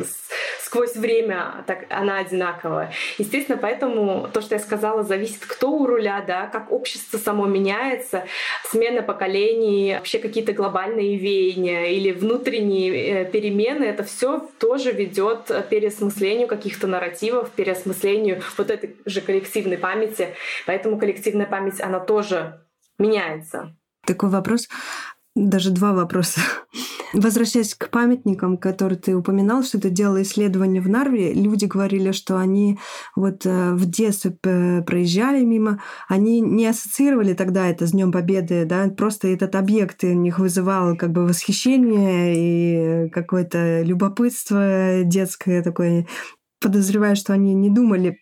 сквозь 0.66 0.96
время, 0.96 1.64
так, 1.68 1.86
она 1.90 2.18
одинаковая. 2.18 2.92
Естественно, 3.18 3.56
поэтому 3.56 4.28
то, 4.32 4.40
что 4.40 4.56
я 4.56 4.58
сказала, 4.58 5.04
зависит, 5.04 5.46
кто 5.46 5.70
у 5.70 5.86
руля, 5.86 6.24
да, 6.26 6.48
как 6.48 6.72
общество 6.72 7.18
само 7.18 7.46
меняется, 7.46 8.24
смена 8.68 9.02
поколений, 9.02 9.94
вообще 9.94 10.18
какие-то 10.18 10.52
глобальные 10.52 11.18
веяния 11.18 11.86
или 11.92 12.10
внутренние 12.10 12.90
э, 12.94 13.30
перемены, 13.30 13.84
это 13.84 14.02
все 14.02 14.48
тоже 14.58 14.90
ведет 14.90 15.42
к 15.46 15.68
переосмыслению 15.68 16.48
каких-то 16.48 16.88
нарративов, 16.88 17.50
переосмыслению 17.52 18.42
вот 18.58 18.68
этой 18.68 18.96
же 19.04 19.20
коллективной 19.20 19.78
памяти. 19.78 20.34
Поэтому 20.66 20.98
коллективная 20.98 21.46
память, 21.46 21.80
она 21.80 22.00
тоже 22.00 22.60
меняется. 22.98 23.76
Такой 24.04 24.30
вопрос, 24.30 24.68
даже 25.36 25.70
два 25.70 25.92
вопроса. 25.92 26.40
Возвращаясь 27.12 27.74
к 27.74 27.90
памятникам, 27.90 28.56
которые 28.56 28.98
ты 28.98 29.14
упоминал, 29.14 29.62
что 29.62 29.80
ты 29.80 29.90
делала 29.90 30.22
исследования 30.22 30.80
в 30.80 30.88
Нарве, 30.88 31.32
люди 31.32 31.66
говорили, 31.66 32.12
что 32.12 32.38
они 32.38 32.78
вот 33.14 33.46
э, 33.46 33.72
в 33.74 33.88
детстве 33.88 34.32
проезжали 34.32 35.44
мимо, 35.44 35.82
они 36.08 36.40
не 36.40 36.66
ассоциировали 36.66 37.34
тогда 37.34 37.68
это 37.68 37.86
с 37.86 37.92
Днем 37.92 38.12
Победы, 38.12 38.64
да, 38.64 38.88
просто 38.88 39.28
этот 39.28 39.54
объект 39.54 40.02
у 40.04 40.12
них 40.12 40.38
вызывал 40.38 40.96
как 40.96 41.12
бы 41.12 41.24
восхищение 41.26 43.06
и 43.06 43.10
какое-то 43.10 43.82
любопытство 43.82 45.02
детское 45.04 45.62
такое. 45.62 46.06
Подозреваю, 46.60 47.16
что 47.16 47.32
они 47.32 47.54
не 47.54 47.70
думали 47.70 48.18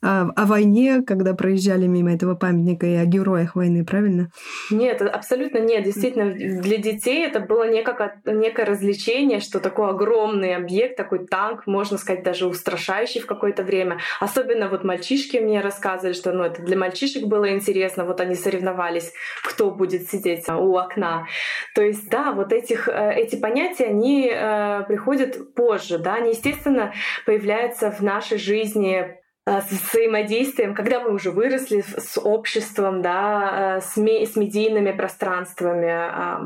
о, 0.00 0.30
о 0.36 0.46
войне, 0.46 1.02
когда 1.06 1.34
проезжали 1.34 1.86
мимо 1.86 2.14
этого 2.14 2.34
памятника, 2.34 2.86
и 2.86 2.94
о 2.94 3.04
героях 3.04 3.56
войны, 3.56 3.84
правильно? 3.84 4.30
Нет, 4.70 5.02
абсолютно 5.02 5.58
нет. 5.58 5.84
Действительно, 5.84 6.32
для 6.32 6.76
детей 6.78 7.26
это 7.26 7.40
было 7.40 7.68
некое, 7.68 8.20
некое 8.24 8.64
развлечение, 8.64 9.40
что 9.40 9.60
такой 9.60 9.90
огромный 9.90 10.54
объект, 10.54 10.96
такой 10.96 11.26
танк, 11.26 11.66
можно 11.66 11.98
сказать, 11.98 12.22
даже 12.22 12.46
устрашающий 12.46 13.20
в 13.20 13.26
какое-то 13.26 13.62
время. 13.62 13.98
Особенно 14.20 14.68
вот 14.68 14.84
мальчишки 14.84 15.38
мне 15.38 15.60
рассказывали, 15.60 16.14
что 16.14 16.32
ну, 16.32 16.44
это 16.44 16.62
для 16.62 16.76
мальчишек 16.76 17.24
было 17.24 17.50
интересно. 17.52 18.04
Вот 18.04 18.20
они 18.20 18.34
соревновались, 18.34 19.12
кто 19.44 19.70
будет 19.70 20.08
сидеть 20.08 20.48
у 20.48 20.76
окна. 20.76 21.26
То 21.74 21.82
есть, 21.82 22.08
да, 22.08 22.32
вот 22.32 22.52
этих, 22.52 22.88
э, 22.88 23.14
эти 23.16 23.36
понятия, 23.36 23.86
они 23.86 24.30
э, 24.32 24.84
приходят 24.86 25.54
позже, 25.54 25.98
да, 25.98 26.14
они, 26.14 26.30
естественно, 26.30 26.92
появляются 27.26 27.90
в 27.90 28.00
нашей 28.00 28.38
жизни 28.38 29.18
с 29.48 29.70
взаимодействием, 29.70 30.74
когда 30.74 31.00
мы 31.00 31.14
уже 31.14 31.30
выросли 31.30 31.82
с 31.82 32.18
обществом, 32.20 33.02
да, 33.02 33.78
э, 33.78 33.80
с, 33.80 33.96
ми- 33.96 34.26
с 34.26 34.36
медийными 34.36 34.92
пространствами. 34.92 35.88
А 35.90 36.40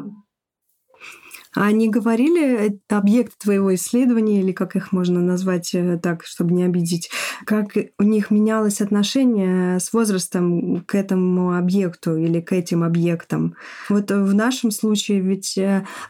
они 1.54 1.90
говорили 1.90 2.68
э, 2.68 2.78
объект 2.88 3.36
твоего 3.38 3.74
исследования, 3.74 4.40
или 4.40 4.52
как 4.52 4.74
их 4.76 4.92
можно 4.92 5.20
назвать 5.20 5.74
так, 6.02 6.24
чтобы 6.24 6.52
не 6.52 6.64
обидеть, 6.64 7.10
как 7.44 7.76
у 7.98 8.02
них 8.04 8.30
менялось 8.30 8.80
отношение 8.80 9.78
с 9.78 9.92
возрастом 9.92 10.82
к 10.86 10.94
этому 10.94 11.56
объекту 11.56 12.16
или 12.16 12.40
к 12.40 12.52
этим 12.52 12.82
объектам? 12.82 13.54
Вот 13.88 14.10
в 14.10 14.34
нашем 14.34 14.70
случае 14.70 15.20
ведь 15.20 15.58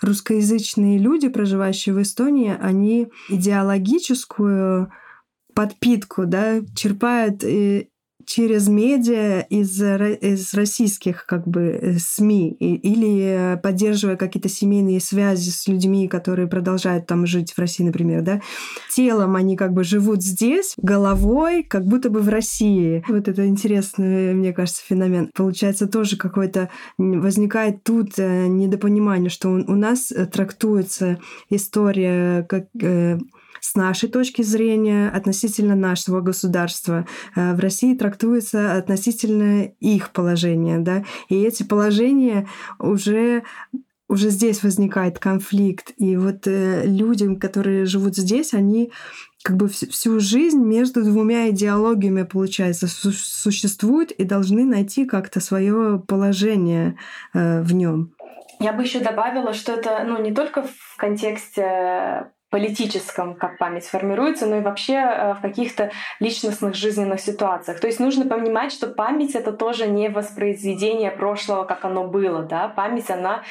русскоязычные 0.00 0.98
люди, 0.98 1.28
проживающие 1.28 1.94
в 1.94 2.00
Эстонии, 2.00 2.56
они 2.60 3.08
идеологическую 3.28 4.92
подпитку, 5.54 6.26
да, 6.26 6.60
черпают 6.74 7.44
э, 7.44 7.86
через 8.26 8.68
медиа 8.68 9.40
из, 9.48 9.80
из 9.80 10.54
российских 10.54 11.26
как 11.26 11.46
бы 11.46 11.62
э, 11.62 11.98
СМИ 11.98 12.50
или 12.50 13.58
поддерживая 13.62 14.16
какие-то 14.16 14.48
семейные 14.48 15.00
связи 15.00 15.50
с 15.50 15.66
людьми, 15.66 16.08
которые 16.08 16.48
продолжают 16.48 17.06
там 17.06 17.26
жить 17.26 17.52
в 17.52 17.58
России, 17.58 17.84
например, 17.84 18.22
да, 18.22 18.40
телом 18.94 19.36
они 19.36 19.56
как 19.56 19.72
бы 19.72 19.84
живут 19.84 20.22
здесь, 20.22 20.74
головой 20.76 21.62
как 21.62 21.84
будто 21.84 22.10
бы 22.10 22.20
в 22.20 22.28
России. 22.28 23.04
Вот 23.08 23.28
это 23.28 23.46
интересный, 23.46 24.34
мне 24.34 24.52
кажется, 24.52 24.82
феномен. 24.86 25.30
Получается, 25.34 25.86
тоже 25.86 26.16
какой-то 26.16 26.70
возникает 26.98 27.82
тут 27.82 28.18
э, 28.18 28.46
недопонимание, 28.46 29.30
что 29.30 29.50
у 29.50 29.74
нас 29.74 30.12
трактуется 30.32 31.18
история 31.50 32.44
как 32.48 32.66
с 33.62 33.76
нашей 33.76 34.08
точки 34.08 34.42
зрения 34.42 35.08
относительно 35.08 35.76
нашего 35.76 36.20
государства. 36.20 37.06
Э, 37.36 37.54
в 37.54 37.60
России 37.60 37.94
трактуется 37.94 38.76
относительно 38.76 39.66
их 39.78 40.10
положения, 40.10 40.78
да, 40.78 41.04
и 41.28 41.40
эти 41.42 41.62
положения 41.62 42.48
уже 42.78 43.44
уже 44.08 44.28
здесь 44.28 44.62
возникает 44.62 45.18
конфликт. 45.18 45.92
И 45.96 46.16
вот 46.16 46.46
э, 46.46 46.82
людям, 46.84 47.36
которые 47.36 47.86
живут 47.86 48.14
здесь, 48.14 48.52
они 48.52 48.92
как 49.42 49.56
бы 49.56 49.68
всю 49.68 50.20
жизнь 50.20 50.62
между 50.62 51.02
двумя 51.02 51.48
идеологиями, 51.48 52.24
получается, 52.24 52.88
су- 52.88 53.12
существуют 53.12 54.10
и 54.10 54.24
должны 54.24 54.64
найти 54.64 55.06
как-то 55.06 55.40
свое 55.40 55.98
положение 56.06 56.98
э, 57.32 57.62
в 57.62 57.72
нем. 57.72 58.12
Я 58.60 58.74
бы 58.74 58.82
еще 58.82 59.00
добавила, 59.00 59.54
что 59.54 59.72
это 59.72 60.04
ну, 60.06 60.20
не 60.20 60.34
только 60.34 60.62
в 60.62 60.96
контексте 60.98 62.26
политическом, 62.52 63.34
как 63.34 63.56
память 63.56 63.86
формируется, 63.86 64.46
но 64.46 64.56
и 64.56 64.60
вообще 64.60 64.92
э, 64.92 65.34
в 65.34 65.40
каких-то 65.40 65.90
личностных 66.20 66.74
жизненных 66.74 67.18
ситуациях. 67.18 67.80
То 67.80 67.86
есть 67.86 67.98
нужно 67.98 68.26
понимать, 68.26 68.72
что 68.72 68.88
память— 68.88 69.34
это 69.34 69.52
тоже 69.52 69.86
не 69.86 70.10
воспроизведение 70.10 71.10
прошлого, 71.10 71.64
как 71.64 71.86
оно 71.86 72.06
было. 72.06 72.42
Да? 72.42 72.68
Память, 72.68 73.10
она 73.10 73.42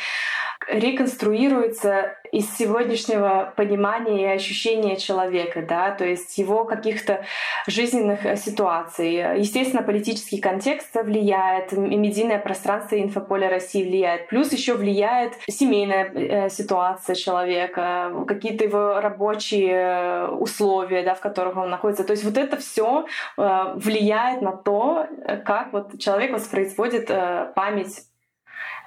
реконструируется 0.69 2.15
из 2.31 2.49
сегодняшнего 2.55 3.53
понимания 3.57 4.23
и 4.23 4.35
ощущения 4.35 4.95
человека, 4.95 5.61
да, 5.67 5.91
то 5.91 6.05
есть 6.05 6.37
его 6.37 6.63
каких-то 6.63 7.25
жизненных 7.67 8.25
э, 8.25 8.37
ситуаций. 8.37 9.39
Естественно, 9.39 9.83
политический 9.83 10.39
контекст 10.39 10.95
влияет, 10.95 11.73
медийное 11.73 12.39
пространство 12.39 12.95
и 12.95 13.03
инфополе 13.03 13.49
России 13.49 13.83
влияет. 13.83 14.27
Плюс 14.27 14.51
еще 14.53 14.75
влияет 14.75 15.33
семейная 15.49 16.11
э, 16.13 16.49
ситуация 16.49 17.15
человека, 17.15 18.23
какие-то 18.27 18.63
его 18.63 19.01
рабочие 19.01 19.73
э, 19.73 20.27
условия, 20.29 21.03
да, 21.03 21.15
в 21.15 21.19
которых 21.19 21.57
он 21.57 21.69
находится. 21.69 22.05
То 22.05 22.11
есть 22.11 22.23
вот 22.23 22.37
это 22.37 22.57
все 22.57 23.05
влияет 23.37 24.41
на 24.41 24.51
то, 24.51 25.07
как 25.45 25.73
вот 25.73 25.99
человек 25.99 26.31
воспроизводит 26.31 27.07
память 27.55 28.01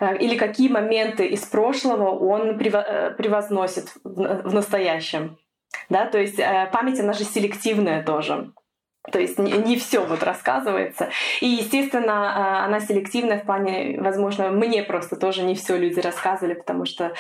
или 0.01 0.37
какие 0.37 0.69
моменты 0.69 1.27
из 1.27 1.43
прошлого 1.43 2.11
он 2.11 2.59
э, 2.61 3.11
превозносит 3.17 3.93
в 4.05 4.53
настоящем. 4.53 5.39
Да, 5.89 6.07
то 6.07 6.19
есть 6.19 6.39
э, 6.39 6.69
память, 6.73 7.01
она 7.01 7.13
же 7.13 7.25
селективная 7.25 8.03
тоже. 8.03 8.53
То 9.13 9.19
есть 9.19 9.39
не, 9.39 9.53
не 9.53 9.77
все 9.77 10.05
вот 10.05 10.23
рассказывается. 10.23 11.11
И, 11.41 11.47
естественно, 11.47 12.65
она 12.65 12.81
селективная 12.81 13.39
в 13.39 13.45
плане, 13.45 14.01
возможно, 14.01 14.51
мне 14.51 14.83
просто 14.83 15.17
тоже 15.17 15.43
не 15.43 15.55
все 15.55 15.77
люди 15.77 16.01
рассказывали, 16.01 16.55
потому 16.55 16.87
что, 16.87 17.13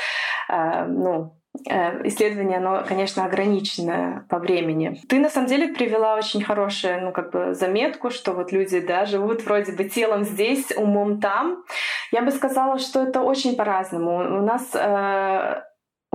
ну, 0.48 1.34
Э, 1.34 1.43
исследование, 1.66 2.58
оно, 2.58 2.84
конечно, 2.86 3.24
ограниченное 3.24 4.26
по 4.28 4.38
времени. 4.38 5.00
Ты, 5.08 5.18
на 5.18 5.30
самом 5.30 5.46
деле, 5.46 5.68
привела 5.68 6.16
очень 6.16 6.42
хорошую, 6.42 7.02
ну, 7.02 7.12
как 7.12 7.30
бы 7.30 7.54
заметку, 7.54 8.10
что 8.10 8.32
вот 8.32 8.52
люди, 8.52 8.80
да, 8.80 9.06
живут 9.06 9.44
вроде 9.44 9.72
бы 9.72 9.84
телом 9.84 10.24
здесь, 10.24 10.72
умом 10.76 11.20
там. 11.20 11.64
Я 12.12 12.22
бы 12.22 12.30
сказала, 12.32 12.78
что 12.78 13.04
это 13.04 13.22
очень 13.22 13.56
по-разному. 13.56 14.16
У 14.40 14.42
нас 14.42 14.68
э, 14.74 15.62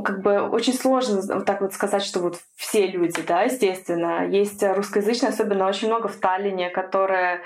как 0.04 0.22
бы 0.22 0.42
очень 0.50 0.74
сложно 0.74 1.22
вот 1.36 1.46
так 1.46 1.62
вот 1.62 1.74
сказать, 1.74 2.04
что 2.04 2.20
вот 2.20 2.38
все 2.56 2.88
люди, 2.88 3.22
да, 3.26 3.44
естественно. 3.44 4.28
Есть 4.28 4.62
русскоязычные, 4.62 5.30
особенно 5.30 5.68
очень 5.68 5.88
много 5.88 6.10
в 6.10 6.18
Таллине, 6.18 6.70
которые 6.70 7.38
Э, 7.38 7.42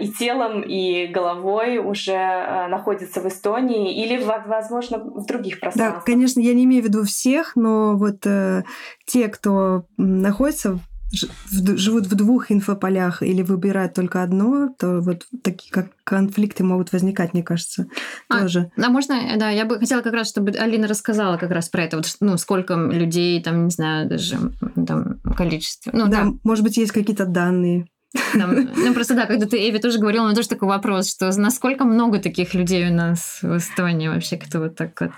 и 0.00 0.08
телом, 0.08 0.62
и 0.62 1.06
головой 1.06 1.78
уже 1.78 2.12
э, 2.12 2.68
находится 2.68 3.20
в 3.20 3.26
Эстонии 3.26 4.02
или, 4.04 4.22
возможно, 4.22 4.98
в 4.98 5.26
других 5.26 5.60
пространствах. 5.60 6.04
Да, 6.04 6.12
конечно, 6.12 6.40
я 6.40 6.54
не 6.54 6.64
имею 6.64 6.82
в 6.82 6.86
виду 6.86 7.04
всех, 7.04 7.56
но 7.56 7.96
вот 7.96 8.26
э, 8.26 8.64
те, 9.06 9.28
кто 9.28 9.86
находится 9.96 10.78
живут 11.12 12.06
в 12.06 12.14
двух 12.14 12.50
инфополях 12.50 13.22
или 13.22 13.42
выбирают 13.42 13.94
только 13.94 14.22
одно, 14.22 14.70
то 14.78 15.00
вот 15.00 15.26
такие 15.42 15.70
как 15.70 15.90
конфликты 16.04 16.64
могут 16.64 16.92
возникать, 16.92 17.34
мне 17.34 17.42
кажется, 17.42 17.86
а, 18.28 18.40
тоже. 18.40 18.70
А 18.76 18.88
можно, 18.88 19.20
да, 19.36 19.50
я 19.50 19.64
бы 19.66 19.78
хотела 19.78 20.00
как 20.00 20.14
раз, 20.14 20.28
чтобы 20.28 20.52
Алина 20.52 20.88
рассказала 20.88 21.36
как 21.36 21.50
раз 21.50 21.68
про 21.68 21.84
это, 21.84 21.98
вот, 21.98 22.06
ну, 22.20 22.38
сколько 22.38 22.74
людей, 22.74 23.42
там, 23.42 23.64
не 23.64 23.70
знаю, 23.70 24.08
даже 24.08 24.38
там 24.86 25.20
количество. 25.36 25.90
Ну, 25.92 26.08
да, 26.08 26.24
да, 26.24 26.32
может 26.44 26.64
быть, 26.64 26.76
есть 26.76 26.92
какие-то 26.92 27.26
данные. 27.26 27.86
Там, 28.32 28.68
ну, 28.76 28.94
просто 28.94 29.14
да, 29.14 29.26
когда 29.26 29.46
ты, 29.46 29.56
Эви, 29.68 29.78
тоже 29.78 29.98
говорила, 29.98 30.24
у 30.24 30.26
меня 30.26 30.36
тоже 30.36 30.48
такой 30.48 30.68
вопрос, 30.68 31.10
что 31.10 31.30
насколько 31.38 31.84
много 31.84 32.18
таких 32.18 32.54
людей 32.54 32.88
у 32.88 32.92
нас 32.92 33.38
в 33.42 33.56
Эстонии 33.56 34.08
вообще, 34.08 34.36
кто 34.36 34.60
вот 34.60 34.76
так 34.76 35.00
вот... 35.00 35.10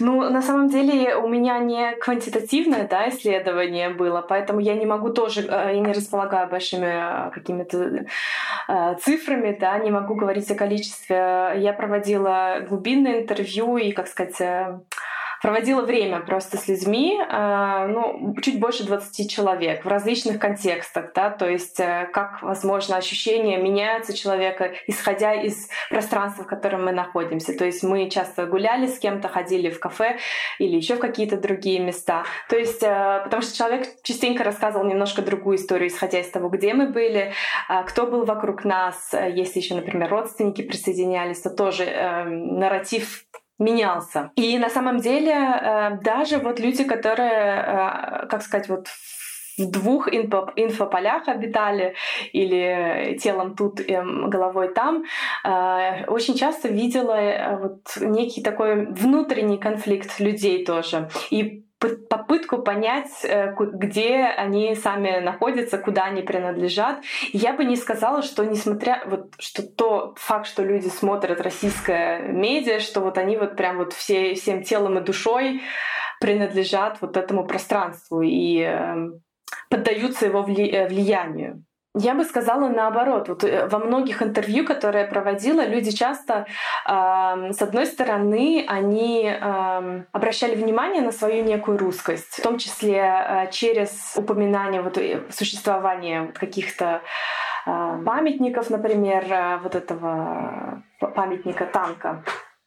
Ну, 0.00 0.28
на 0.28 0.42
самом 0.42 0.68
деле 0.68 1.14
у 1.16 1.28
меня 1.28 1.58
не 1.58 1.92
квантитативное 1.96 2.88
да, 2.88 3.08
исследование 3.08 3.90
было, 3.90 4.22
поэтому 4.22 4.58
я 4.58 4.74
не 4.74 4.86
могу 4.86 5.10
тоже, 5.10 5.42
э, 5.42 5.74
я 5.74 5.80
не 5.80 5.92
располагаю 5.92 6.48
большими 6.48 7.28
э, 7.28 7.30
какими-то 7.30 8.04
э, 8.68 8.96
цифрами, 9.00 9.56
да, 9.58 9.78
не 9.78 9.92
могу 9.92 10.16
говорить 10.16 10.50
о 10.50 10.56
количестве. 10.56 11.54
Я 11.56 11.72
проводила 11.72 12.58
глубинное 12.68 13.22
интервью 13.22 13.76
и, 13.76 13.92
как 13.92 14.08
сказать, 14.08 14.36
проводила 15.44 15.82
время 15.82 16.20
просто 16.20 16.56
с 16.56 16.68
людьми, 16.68 17.20
э, 17.20 17.86
ну, 17.88 18.34
чуть 18.40 18.58
больше 18.58 18.86
20 18.86 19.30
человек 19.30 19.84
в 19.84 19.88
различных 19.88 20.38
контекстах, 20.38 21.12
да, 21.14 21.28
то 21.28 21.46
есть 21.46 21.78
э, 21.80 22.08
как, 22.14 22.42
возможно, 22.42 22.96
ощущения 22.96 23.58
меняются 23.58 24.16
человека, 24.16 24.72
исходя 24.86 25.34
из 25.34 25.68
пространства, 25.90 26.44
в 26.44 26.46
котором 26.46 26.86
мы 26.86 26.92
находимся. 26.92 27.52
То 27.52 27.66
есть 27.66 27.82
мы 27.82 28.08
часто 28.08 28.46
гуляли 28.46 28.86
с 28.86 28.98
кем-то, 28.98 29.28
ходили 29.28 29.68
в 29.68 29.80
кафе 29.80 30.16
или 30.58 30.76
еще 30.76 30.94
в 30.94 31.00
какие-то 31.00 31.36
другие 31.36 31.78
места. 31.78 32.24
То 32.48 32.56
есть, 32.56 32.82
э, 32.82 33.20
потому 33.24 33.42
что 33.42 33.54
человек 33.54 33.86
частенько 34.02 34.44
рассказывал 34.44 34.86
немножко 34.86 35.20
другую 35.20 35.58
историю, 35.58 35.90
исходя 35.90 36.20
из 36.20 36.30
того, 36.30 36.48
где 36.48 36.72
мы 36.72 36.86
были, 36.86 37.34
кто 37.86 38.06
был 38.06 38.24
вокруг 38.24 38.64
нас, 38.64 39.12
если 39.12 39.60
еще, 39.60 39.74
например, 39.74 40.08
родственники 40.08 40.62
присоединялись, 40.62 41.42
то 41.42 41.50
тоже 41.50 41.84
э, 41.84 42.24
нарратив 42.24 43.26
менялся. 43.58 44.30
И 44.36 44.58
на 44.58 44.68
самом 44.68 44.98
деле 44.98 45.32
э, 45.32 45.98
даже 46.02 46.38
вот 46.38 46.60
люди, 46.60 46.84
которые, 46.84 47.30
э, 47.32 48.26
как 48.26 48.42
сказать, 48.42 48.68
вот 48.68 48.88
в 49.56 49.70
двух 49.70 50.08
инфо 50.12 50.50
инфополях 50.56 51.28
обитали 51.28 51.94
или 52.32 53.16
телом 53.22 53.54
тут, 53.54 53.80
и 53.80 53.96
головой 54.26 54.74
там, 54.74 55.04
э, 55.44 56.06
очень 56.06 56.34
часто 56.34 56.68
видела 56.68 57.58
вот 57.60 57.96
некий 58.00 58.42
такой 58.42 58.86
внутренний 58.86 59.58
конфликт 59.58 60.18
людей 60.18 60.64
тоже. 60.64 61.08
И 61.30 61.63
попытку 62.08 62.58
понять, 62.58 63.24
э, 63.24 63.54
где 63.56 64.24
они 64.24 64.74
сами 64.74 65.20
находятся, 65.20 65.78
куда 65.78 66.04
они 66.04 66.22
принадлежат. 66.22 67.02
Я 67.32 67.52
бы 67.52 67.64
не 67.64 67.76
сказала, 67.76 68.22
что 68.22 68.44
несмотря 68.44 69.02
вот 69.06 69.32
что 69.38 69.62
то 69.62 70.14
факт, 70.16 70.46
что 70.46 70.62
люди 70.62 70.88
смотрят 70.88 71.40
российское 71.40 72.20
медиа, 72.20 72.80
что 72.80 73.00
вот 73.00 73.18
они 73.18 73.36
вот 73.36 73.56
прям 73.56 73.78
вот 73.78 73.92
все 73.92 74.34
всем 74.34 74.62
телом 74.62 74.98
и 74.98 75.02
душой 75.02 75.62
принадлежат 76.20 76.98
вот 77.00 77.16
этому 77.16 77.46
пространству 77.46 78.22
и 78.22 78.60
э, 78.60 79.10
поддаются 79.68 80.26
его 80.26 80.42
влиянию. 80.42 81.64
Я 81.96 82.14
бы 82.14 82.24
сказала 82.24 82.68
наоборот. 82.68 83.28
Вот 83.28 83.44
э, 83.44 83.68
во 83.68 83.78
многих 83.78 84.20
интервью, 84.20 84.64
которые 84.64 85.02
я 85.04 85.08
проводила, 85.08 85.64
люди 85.64 85.92
часто, 85.92 86.46
э, 86.88 87.52
с 87.52 87.62
одной 87.62 87.86
стороны, 87.86 88.64
они 88.66 89.30
э, 89.30 90.04
обращали 90.10 90.56
внимание 90.56 91.02
на 91.02 91.12
свою 91.12 91.44
некую 91.44 91.78
русскость, 91.78 92.34
в 92.34 92.42
том 92.42 92.58
числе 92.58 92.98
э, 92.98 93.50
через 93.52 94.14
упоминание 94.16 94.82
вот, 94.82 94.98
э, 94.98 95.22
существования 95.30 96.32
каких-то 96.34 97.00
э, 97.64 98.02
памятников, 98.04 98.70
например, 98.70 99.24
э, 99.30 99.58
вот 99.62 99.76
этого 99.76 100.82
памятника 100.98 101.64
танка 101.64 102.24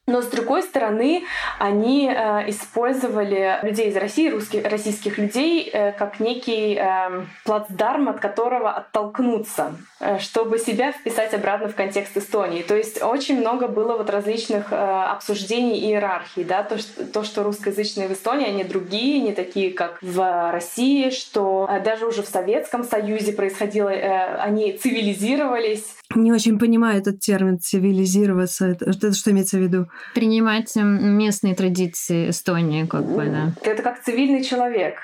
но 0.07 0.21
с 0.21 0.27
другой 0.27 0.63
стороны, 0.63 1.25
они 1.59 2.09
э, 2.09 2.49
использовали 2.49 3.59
людей 3.61 3.89
из 3.89 3.97
России, 3.97 4.29
русских, 4.29 4.63
российских 4.63 5.17
людей, 5.17 5.69
э, 5.71 5.91
как 5.91 6.21
некий 6.21 6.75
э, 6.75 7.25
плацдарм, 7.43 8.07
от 8.07 8.21
которого 8.21 8.71
оттолкнуться, 8.71 9.75
э, 9.99 10.17
чтобы 10.19 10.59
себя 10.59 10.93
вписать 10.93 11.33
обратно 11.33 11.67
в 11.67 11.75
контекст 11.75 12.15
Эстонии. 12.15 12.61
То 12.61 12.77
есть 12.77 13.03
очень 13.03 13.37
много 13.41 13.67
было 13.67 13.97
вот 13.97 14.09
различных 14.09 14.71
э, 14.71 14.75
обсуждений 14.75 15.77
и 15.77 15.87
иерархий. 15.87 16.45
Да? 16.45 16.63
То, 16.63 16.77
что, 16.77 17.05
то, 17.05 17.23
что 17.25 17.43
русскоязычные 17.43 18.07
в 18.07 18.13
Эстонии, 18.13 18.47
они 18.47 18.63
другие, 18.63 19.19
не 19.19 19.33
такие, 19.33 19.73
как 19.73 19.97
в 20.01 20.51
России, 20.53 21.09
что 21.09 21.67
э, 21.69 21.81
даже 21.81 22.07
уже 22.07 22.23
в 22.23 22.29
Советском 22.29 22.85
Союзе 22.85 23.33
происходило, 23.33 23.89
э, 23.89 24.37
они 24.37 24.71
цивилизировались, 24.71 25.97
не 26.15 26.31
очень 26.31 26.57
понимаю 26.57 26.99
этот 26.99 27.19
термин 27.19 27.59
цивилизироваться. 27.59 28.67
Это, 28.67 29.13
что 29.13 29.31
имеется 29.31 29.57
в 29.57 29.59
виду? 29.59 29.87
Принимать 30.13 30.75
местные 30.75 31.55
традиции 31.55 32.29
Эстонии, 32.29 32.85
как 32.85 33.03
бы, 33.03 33.25
да. 33.25 33.51
Это 33.61 33.83
как 33.83 34.01
цивильный 34.01 34.43
человек. 34.43 34.99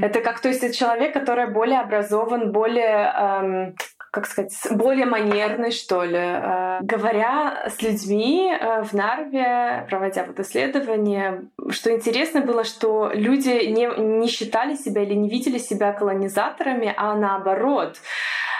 Это 0.00 0.20
как, 0.20 0.40
то 0.40 0.48
есть, 0.48 0.76
человек, 0.76 1.12
который 1.12 1.50
более 1.50 1.80
образован, 1.80 2.50
более, 2.50 3.12
эм, 3.14 3.74
как 4.10 4.26
сказать, 4.26 4.54
более 4.70 5.06
манерный, 5.06 5.70
что 5.70 6.02
ли. 6.02 6.18
Э, 6.18 6.78
говоря 6.80 7.68
с 7.68 7.82
людьми 7.82 8.50
э, 8.50 8.82
в 8.82 8.92
Нарве, 8.94 9.86
проводя 9.90 10.24
вот 10.24 10.40
исследования, 10.40 11.44
что 11.68 11.92
интересно 11.92 12.40
было, 12.40 12.64
что 12.64 13.10
люди 13.12 13.66
не, 13.66 13.86
не 14.18 14.28
считали 14.28 14.74
себя 14.74 15.02
или 15.02 15.14
не 15.14 15.28
видели 15.28 15.58
себя 15.58 15.92
колонизаторами, 15.92 16.92
а 16.96 17.14
наоборот 17.14 17.98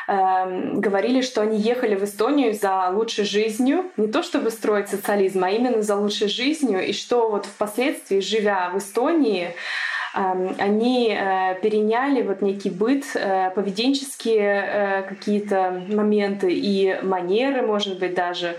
Эм, 0.09 0.81
говорили, 0.81 1.21
что 1.21 1.42
они 1.42 1.59
ехали 1.59 1.97
в 1.97 2.05
Эстонию 2.05 2.55
за 2.55 2.90
лучшей 2.90 3.25
жизнью, 3.25 3.90
не 3.97 4.07
то 4.07 4.23
чтобы 4.23 4.51
строить 4.51 4.88
социализм, 4.88 5.42
а 5.42 5.51
именно 5.51 5.83
за 5.83 5.97
лучшей 5.97 6.29
жизнью, 6.29 6.87
и 6.87 6.92
что 6.92 7.29
вот 7.29 7.47
впоследствии, 7.47 8.21
живя 8.21 8.71
в 8.71 8.79
Эстонии, 8.79 9.57
эм, 10.14 10.55
они 10.61 11.11
э, 11.11 11.57
переняли 11.61 12.23
вот 12.23 12.40
некий 12.40 12.71
быт, 12.71 13.05
э, 13.14 13.51
поведенческие 13.51 14.64
э, 14.64 15.03
какие-то 15.09 15.83
моменты 15.88 16.53
и 16.53 17.01
манеры, 17.03 17.62
может 17.62 17.99
быть, 17.99 18.14
даже, 18.14 18.57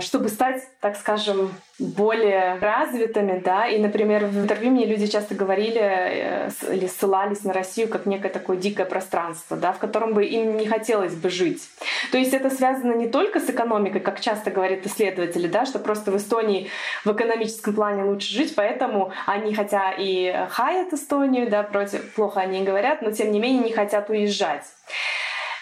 чтобы 0.00 0.30
стать, 0.30 0.62
так 0.80 0.96
скажем, 0.96 1.52
более 1.78 2.58
развитыми, 2.58 3.40
да, 3.40 3.66
и, 3.66 3.78
например, 3.78 4.26
в 4.26 4.38
интервью 4.38 4.70
мне 4.70 4.84
люди 4.84 5.06
часто 5.06 5.34
говорили 5.34 5.80
э, 5.80 6.50
или 6.70 6.86
ссылались 6.86 7.44
на 7.44 7.52
Россию 7.52 7.88
как 7.88 8.06
некое 8.06 8.28
такое 8.28 8.56
дикое 8.56 8.84
пространство, 8.84 9.56
да, 9.56 9.72
в 9.72 9.78
котором 9.78 10.12
бы 10.12 10.24
им 10.24 10.56
не 10.56 10.66
хотелось 10.66 11.14
бы 11.14 11.30
жить. 11.30 11.62
То 12.10 12.18
есть 12.18 12.34
это 12.34 12.50
связано 12.50 12.92
не 12.92 13.08
только 13.08 13.40
с 13.40 13.48
экономикой, 13.48 14.00
как 14.00 14.20
часто 14.20 14.50
говорят 14.50 14.84
исследователи, 14.86 15.48
да, 15.48 15.64
что 15.64 15.78
просто 15.78 16.10
в 16.10 16.16
Эстонии 16.16 16.68
в 17.04 17.12
экономическом 17.12 17.74
плане 17.74 18.04
лучше 18.04 18.32
жить, 18.34 18.54
поэтому 18.54 19.12
они 19.26 19.54
хотя 19.54 19.92
и 19.96 20.46
хаят 20.50 20.92
Эстонию, 20.92 21.48
да, 21.48 21.62
против, 21.62 22.14
плохо 22.14 22.40
они 22.40 22.64
говорят, 22.64 23.02
но 23.02 23.10
тем 23.12 23.32
не 23.32 23.40
менее 23.40 23.64
не 23.64 23.72
хотят 23.72 24.10
уезжать. 24.10 24.64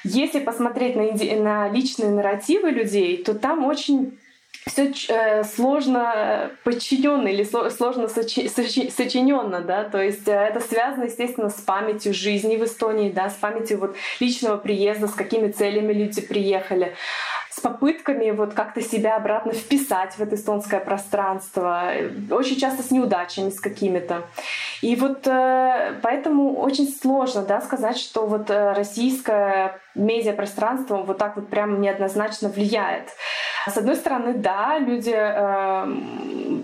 Если 0.02 0.40
посмотреть 0.40 0.96
на, 0.96 1.42
на 1.42 1.68
личные 1.68 2.10
нарративы 2.10 2.70
людей, 2.70 3.22
то 3.22 3.34
там 3.34 3.64
очень 3.64 4.18
все 4.70 4.92
э, 5.08 5.44
сложно 5.44 6.50
подчиненно 6.64 7.28
или 7.28 7.44
сложно 7.44 8.08
сочи, 8.08 8.48
сочи, 8.48 8.90
сочиненно, 8.90 9.60
да, 9.60 9.84
то 9.84 10.00
есть 10.02 10.28
э, 10.28 10.32
это 10.32 10.60
связано, 10.60 11.04
естественно, 11.04 11.50
с 11.50 11.60
памятью 11.60 12.14
жизни 12.14 12.56
в 12.56 12.64
Эстонии, 12.64 13.10
да, 13.10 13.30
с 13.30 13.34
памятью 13.34 13.78
вот 13.80 13.96
личного 14.20 14.56
приезда, 14.56 15.08
с 15.08 15.12
какими 15.12 15.50
целями 15.50 15.92
люди 15.92 16.20
приехали 16.20 16.94
с 17.50 17.60
попытками 17.60 18.30
вот 18.30 18.54
как-то 18.54 18.80
себя 18.80 19.16
обратно 19.16 19.52
вписать 19.52 20.14
в 20.14 20.20
это 20.20 20.36
эстонское 20.36 20.78
пространство, 20.78 21.92
очень 22.30 22.56
часто 22.56 22.82
с 22.82 22.92
неудачами, 22.92 23.50
с 23.50 23.60
какими-то. 23.60 24.22
И 24.82 24.94
вот 24.94 25.26
э, 25.26 25.94
поэтому 26.00 26.58
очень 26.60 26.88
сложно 26.88 27.42
да, 27.42 27.60
сказать, 27.60 27.98
что 27.98 28.26
вот 28.26 28.50
э, 28.50 28.72
российское 28.72 29.80
медиапространство 29.96 30.98
вот 30.98 31.18
так 31.18 31.36
вот 31.36 31.48
прям 31.48 31.80
неоднозначно 31.80 32.48
влияет. 32.48 33.08
С 33.66 33.76
одной 33.76 33.96
стороны, 33.96 34.34
да, 34.34 34.78
люди, 34.78 35.12
э, 35.14 35.86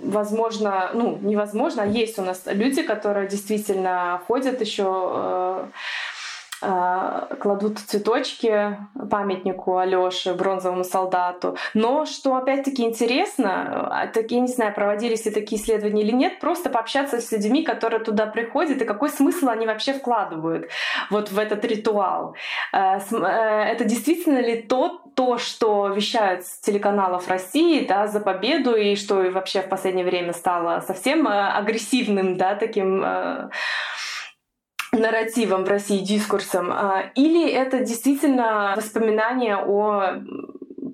возможно, 0.05 0.91
ну, 0.95 1.19
невозможно, 1.21 1.83
а 1.83 1.87
есть 1.87 2.19
у 2.19 2.23
нас 2.23 2.43
люди, 2.47 2.83
которые 2.83 3.29
действительно 3.29 4.21
ходят 4.27 4.61
еще 4.61 4.85
э, 5.15 5.67
кладут 6.61 7.79
цветочки 7.79 8.79
памятнику 9.11 9.77
Алёше, 9.77 10.35
бронзовому 10.35 10.85
солдату. 10.85 11.57
Но 11.75 12.07
что 12.07 12.37
опять-таки 12.37 12.83
интересно, 12.83 13.89
а, 13.91 14.07
такие, 14.07 14.41
не 14.41 14.49
знаю, 14.49 14.75
проводились 14.75 15.25
ли 15.27 15.31
такие 15.31 15.61
исследования 15.61 16.03
или 16.03 16.13
нет, 16.13 16.41
просто 16.41 16.71
пообщаться 16.71 17.21
с 17.21 17.31
людьми, 17.33 17.63
которые 17.63 18.01
туда 18.01 18.27
приходят, 18.27 18.81
и 18.81 18.85
какой 18.85 19.11
смысл 19.11 19.49
они 19.49 19.67
вообще 19.67 19.93
вкладывают 19.93 20.71
вот 21.11 21.31
в 21.31 21.39
этот 21.39 21.65
ритуал. 21.65 22.35
Э, 22.73 22.99
это 23.03 23.85
действительно 23.85 24.39
ли 24.39 24.63
то, 24.63 25.03
то, 25.15 25.39
что 25.39 25.89
вещают 25.89 26.47
с 26.47 26.59
телеканалов 26.61 27.29
России 27.29 27.87
да, 27.87 28.07
за 28.07 28.21
победу, 28.21 28.75
и 28.75 28.97
что 28.97 29.17
вообще 29.31 29.63
в 29.63 29.69
последнее 29.69 30.05
время 30.05 30.33
стало 30.33 30.81
совсем 30.81 31.27
э, 31.27 31.31
агрессивным, 31.31 32.37
да, 32.37 32.55
таким 32.55 33.03
э, 33.05 33.51
нарративом 34.99 35.65
в 35.65 35.69
России, 35.69 36.05
дискурсом, 36.05 36.71
а, 36.73 37.11
или 37.15 37.51
это 37.51 37.81
действительно 37.81 38.75
воспоминание 38.77 39.57
о 39.57 40.21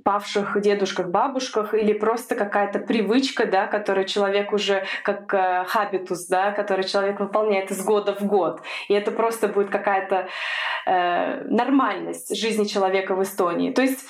павших 0.05 0.61
дедушках, 0.61 1.09
бабушках, 1.09 1.75
или 1.75 1.93
просто 1.93 2.35
какая-то 2.35 2.79
привычка, 2.79 3.47
да, 3.47 3.67
которую 3.67 4.07
человек 4.07 4.53
уже 4.53 4.85
как 5.03 5.33
э, 5.35 5.65
хабитус, 5.67 6.27
да, 6.27 6.53
который 6.53 6.85
человек 6.85 7.21
выполняет 7.21 7.71
из 7.71 7.85
года 7.85 8.15
в 8.15 8.23
год. 8.23 8.63
И 8.89 8.95
это 8.95 9.11
просто 9.11 9.49
будет 9.49 9.71
какая-то 9.71 10.29
э, 10.87 11.45
нормальность 11.45 12.37
жизни 12.37 12.65
человека 12.65 13.15
в 13.15 13.23
Эстонии. 13.23 13.73
То 13.73 13.83
есть, 13.83 14.05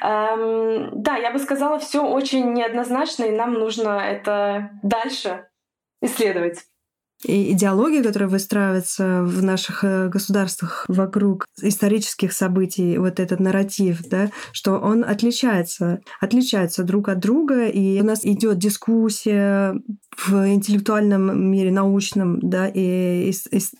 эм, 0.00 1.02
да, 1.02 1.16
я 1.16 1.30
бы 1.30 1.38
сказала, 1.38 1.78
все 1.78 2.06
очень 2.06 2.52
неоднозначно, 2.52 3.24
и 3.24 3.36
нам 3.36 3.54
нужно 3.54 4.00
это 4.00 4.70
дальше 4.82 5.48
исследовать 6.00 6.64
и 7.24 7.52
идеология, 7.52 8.02
которая 8.02 8.28
выстраивается 8.28 9.22
в 9.22 9.42
наших 9.42 9.84
э, 9.84 10.08
государствах 10.08 10.84
вокруг 10.88 11.46
исторических 11.60 12.32
событий, 12.32 12.98
вот 12.98 13.18
этот 13.20 13.40
нарратив, 13.40 14.02
да, 14.08 14.30
что 14.52 14.78
он 14.78 15.04
отличается, 15.04 16.00
отличается 16.20 16.84
друг 16.84 17.08
от 17.08 17.20
друга, 17.20 17.66
и 17.66 18.00
у 18.00 18.04
нас 18.04 18.24
идет 18.24 18.58
дискуссия 18.58 19.74
в 20.16 20.48
интеллектуальном 20.48 21.50
мире, 21.50 21.72
научном, 21.72 22.38
да, 22.40 22.68
и 22.68 23.32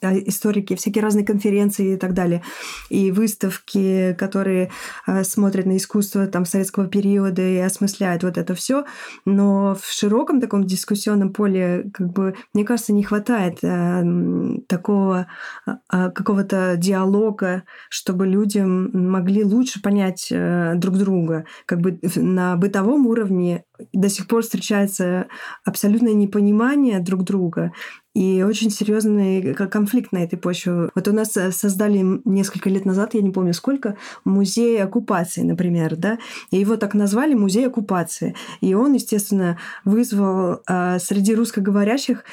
а, 0.02 0.18
историки, 0.18 0.74
всякие 0.74 1.02
разные 1.02 1.24
конференции 1.24 1.94
и 1.94 1.96
так 1.96 2.14
далее, 2.14 2.42
и 2.88 3.12
выставки, 3.12 4.14
которые 4.18 4.70
э, 5.06 5.22
смотрят 5.22 5.66
на 5.66 5.76
искусство 5.76 6.26
там 6.26 6.44
советского 6.44 6.86
периода 6.86 7.42
и 7.42 7.58
осмысляют 7.58 8.24
вот 8.24 8.38
это 8.38 8.54
все, 8.54 8.84
но 9.24 9.76
в 9.80 9.86
широком 9.92 10.40
таком 10.40 10.64
дискуссионном 10.64 11.32
поле, 11.32 11.90
как 11.92 12.12
бы, 12.12 12.34
мне 12.52 12.64
кажется, 12.64 12.92
не 12.92 13.04
хватает 13.04 13.33
хватает 13.34 13.58
э, 13.62 14.64
такого 14.68 15.26
э, 15.66 16.10
какого-то 16.10 16.76
диалога, 16.76 17.64
чтобы 17.88 18.26
люди 18.26 18.58
могли 18.58 19.44
лучше 19.44 19.82
понять 19.82 20.28
э, 20.30 20.74
друг 20.76 20.96
друга. 20.96 21.44
Как 21.66 21.80
бы 21.80 21.98
на 22.16 22.56
бытовом 22.56 23.06
уровне 23.06 23.64
до 23.92 24.08
сих 24.08 24.26
пор 24.26 24.42
встречается 24.42 25.26
абсолютное 25.64 26.14
непонимание 26.14 27.00
друг 27.00 27.24
друга 27.24 27.72
и 28.14 28.44
очень 28.44 28.70
серьезный 28.70 29.54
конфликт 29.54 30.12
на 30.12 30.18
этой 30.18 30.38
почве. 30.38 30.90
Вот 30.94 31.08
у 31.08 31.12
нас 31.12 31.36
э, 31.36 31.50
создали 31.50 32.20
несколько 32.24 32.70
лет 32.70 32.84
назад, 32.84 33.14
я 33.14 33.22
не 33.22 33.30
помню 33.30 33.52
сколько, 33.52 33.96
музей 34.24 34.82
оккупации, 34.82 35.42
например, 35.42 35.96
да, 35.96 36.18
и 36.50 36.58
его 36.58 36.76
так 36.76 36.94
назвали 36.94 37.34
музей 37.34 37.66
оккупации. 37.66 38.36
И 38.60 38.74
он, 38.74 38.92
естественно, 38.92 39.58
вызвал 39.84 40.62
э, 40.68 40.98
среди 41.00 41.34
русскоговорящих 41.34 42.24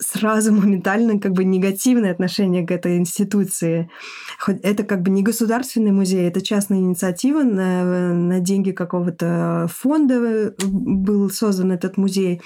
сразу 0.00 0.52
моментально 0.54 1.18
как 1.18 1.32
бы 1.32 1.44
негативное 1.44 2.12
отношение 2.12 2.66
к 2.66 2.70
этой 2.70 2.98
институции. 2.98 3.90
Хоть 4.38 4.60
это 4.62 4.84
как 4.84 5.02
бы 5.02 5.10
не 5.10 5.22
государственный 5.22 5.92
музей, 5.92 6.28
это 6.28 6.40
частная 6.40 6.78
инициатива 6.78 7.42
на, 7.42 8.14
на 8.14 8.40
деньги 8.40 8.72
какого-то 8.72 9.68
фонда 9.74 10.54
был 10.58 11.30
создан 11.30 11.72
этот 11.72 11.96
музей. 11.96 12.40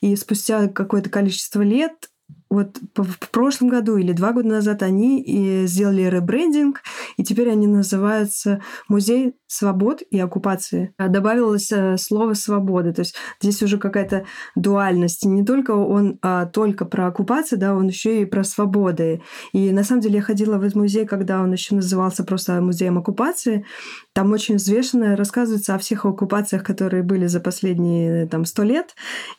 И 0.00 0.14
спустя 0.16 0.68
какое-то 0.68 1.10
количество 1.10 1.62
лет 1.62 2.10
вот 2.56 2.80
в 2.96 3.30
прошлом 3.30 3.68
году 3.68 3.96
или 3.96 4.12
два 4.12 4.32
года 4.32 4.48
назад 4.48 4.82
они 4.82 5.22
и 5.22 5.66
сделали 5.66 6.02
ребрендинг, 6.02 6.82
и 7.16 7.24
теперь 7.24 7.50
они 7.50 7.66
называются 7.66 8.60
Музей 8.88 9.34
свобод 9.46 10.02
и 10.10 10.18
оккупации. 10.18 10.92
Добавилось 10.98 11.70
э, 11.70 11.96
слово 11.98 12.34
«свобода». 12.34 12.92
То 12.92 13.00
есть 13.00 13.14
здесь 13.40 13.62
уже 13.62 13.78
какая-то 13.78 14.24
дуальность. 14.56 15.24
Не 15.24 15.44
только 15.44 15.70
он 15.70 16.18
а, 16.22 16.46
только 16.46 16.84
про 16.84 17.06
оккупацию, 17.06 17.58
да, 17.58 17.74
он 17.74 17.86
еще 17.86 18.22
и 18.22 18.24
про 18.24 18.42
свободы. 18.42 19.22
И 19.52 19.70
на 19.70 19.84
самом 19.84 20.02
деле 20.02 20.16
я 20.16 20.22
ходила 20.22 20.58
в 20.58 20.62
этот 20.62 20.74
музей, 20.74 21.06
когда 21.06 21.40
он 21.40 21.52
еще 21.52 21.74
назывался 21.74 22.24
просто 22.24 22.60
музеем 22.60 22.98
оккупации. 22.98 23.64
Там 24.12 24.32
очень 24.32 24.56
взвешенно 24.56 25.16
рассказывается 25.16 25.74
о 25.74 25.78
всех 25.78 26.04
оккупациях, 26.04 26.64
которые 26.64 27.02
были 27.02 27.26
за 27.26 27.40
последние 27.40 28.26
там 28.26 28.44
сто 28.44 28.62
лет. 28.62 28.94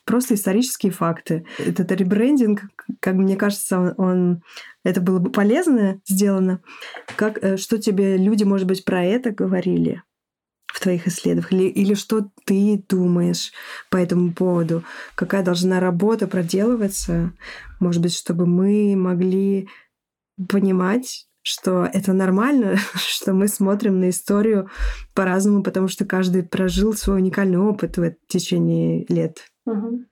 Просто 0.05 0.35
исторические 0.35 0.91
факты. 0.91 1.45
Этот 1.57 1.91
ребрендинг, 1.91 2.61
как 3.07 3.15
мне 3.15 3.37
кажется, 3.37 3.79
он, 3.79 3.93
он 3.95 4.43
это 4.83 4.99
было 4.99 5.19
бы 5.19 5.31
полезно 5.31 6.01
сделано. 6.05 6.61
Как, 7.15 7.41
э, 7.41 7.55
что 7.55 7.77
тебе 7.77 8.17
люди, 8.17 8.43
может 8.43 8.67
быть, 8.67 8.83
про 8.83 9.01
это 9.01 9.31
говорили 9.31 10.03
в 10.65 10.81
твоих 10.81 11.07
исследованиях? 11.07 11.53
Или, 11.53 11.69
или 11.69 11.93
что 11.93 12.29
ты 12.43 12.83
думаешь 12.89 13.53
по 13.89 13.95
этому 13.95 14.33
поводу? 14.33 14.83
Какая 15.15 15.41
должна 15.41 15.79
работа 15.79 16.27
проделываться, 16.27 17.31
может 17.79 18.01
быть, 18.01 18.13
чтобы 18.13 18.45
мы 18.45 18.93
могли 18.97 19.69
понимать, 20.49 21.29
что 21.41 21.85
это 21.85 22.11
нормально, 22.11 22.75
что 22.95 23.31
мы 23.31 23.47
смотрим 23.47 24.01
на 24.01 24.09
историю 24.09 24.69
по-разному, 25.13 25.63
потому 25.63 25.87
что 25.87 26.03
каждый 26.03 26.43
прожил 26.43 26.93
свой 26.93 27.19
уникальный 27.19 27.57
опыт 27.57 27.95
в 27.95 28.15
течение 28.27 29.05
лет. 29.07 29.45
Угу. 29.65 30.03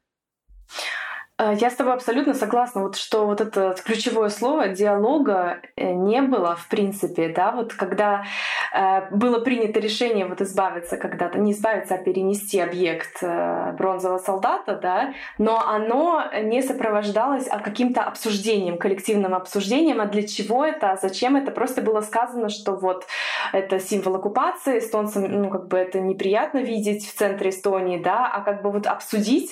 Э, 1.37 1.53
я 1.59 1.69
с 1.69 1.75
тобой 1.75 1.93
абсолютно 1.93 2.33
согласна, 2.33 2.81
вот, 2.81 2.95
что 2.95 3.25
вот 3.25 3.41
это 3.41 3.75
ключевое 3.83 4.29
слово 4.29 4.69
диалога 4.69 5.59
э, 5.75 5.91
не 5.91 6.21
было 6.21 6.55
в 6.55 6.69
принципе, 6.69 7.27
да, 7.29 7.51
вот 7.51 7.73
когда 7.73 8.25
э, 8.73 9.09
было 9.11 9.39
принято 9.39 9.79
решение 9.79 10.25
вот 10.25 10.41
избавиться 10.41 10.95
когда-то, 10.97 11.37
не 11.37 11.51
избавиться, 11.51 11.95
а 11.95 11.97
перенести 11.97 12.59
объект 12.59 13.17
э, 13.21 13.73
бронзового 13.77 14.19
солдата, 14.19 14.75
да, 14.81 15.13
но 15.37 15.59
оно 15.59 16.23
не 16.41 16.61
сопровождалось 16.61 17.47
а 17.49 17.59
каким-то 17.59 18.03
обсуждением, 18.03 18.77
коллективным 18.77 19.35
обсуждением, 19.35 19.99
а 19.99 20.05
для 20.05 20.25
чего 20.25 20.65
это, 20.65 20.91
а 20.91 20.97
зачем 20.97 21.35
это, 21.35 21.51
просто 21.51 21.81
было 21.81 21.99
сказано, 22.01 22.47
что 22.49 22.73
вот 22.73 23.05
это 23.51 23.79
символ 23.79 24.15
оккупации, 24.15 24.79
эстонцам, 24.79 25.23
ну, 25.23 25.49
как 25.49 25.67
бы 25.67 25.77
это 25.77 25.99
неприятно 25.99 26.59
видеть 26.59 27.05
в 27.05 27.13
центре 27.13 27.49
Эстонии, 27.49 27.97
да, 27.97 28.31
а 28.31 28.41
как 28.41 28.61
бы 28.61 28.71
вот 28.71 28.87
обсудить 28.87 29.51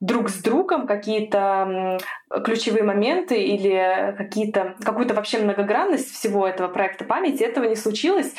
друг 0.00 0.28
с 0.28 0.42
другом 0.42 0.86
какие-то 0.86 1.98
ключевые 2.44 2.84
моменты 2.84 3.42
или 3.42 4.14
какие-то, 4.16 4.76
какую-то 4.84 5.14
вообще 5.14 5.38
многогранность 5.38 6.12
всего 6.12 6.46
этого 6.46 6.68
проекта 6.68 7.04
памяти, 7.04 7.42
этого 7.42 7.64
не 7.64 7.76
случилось. 7.76 8.32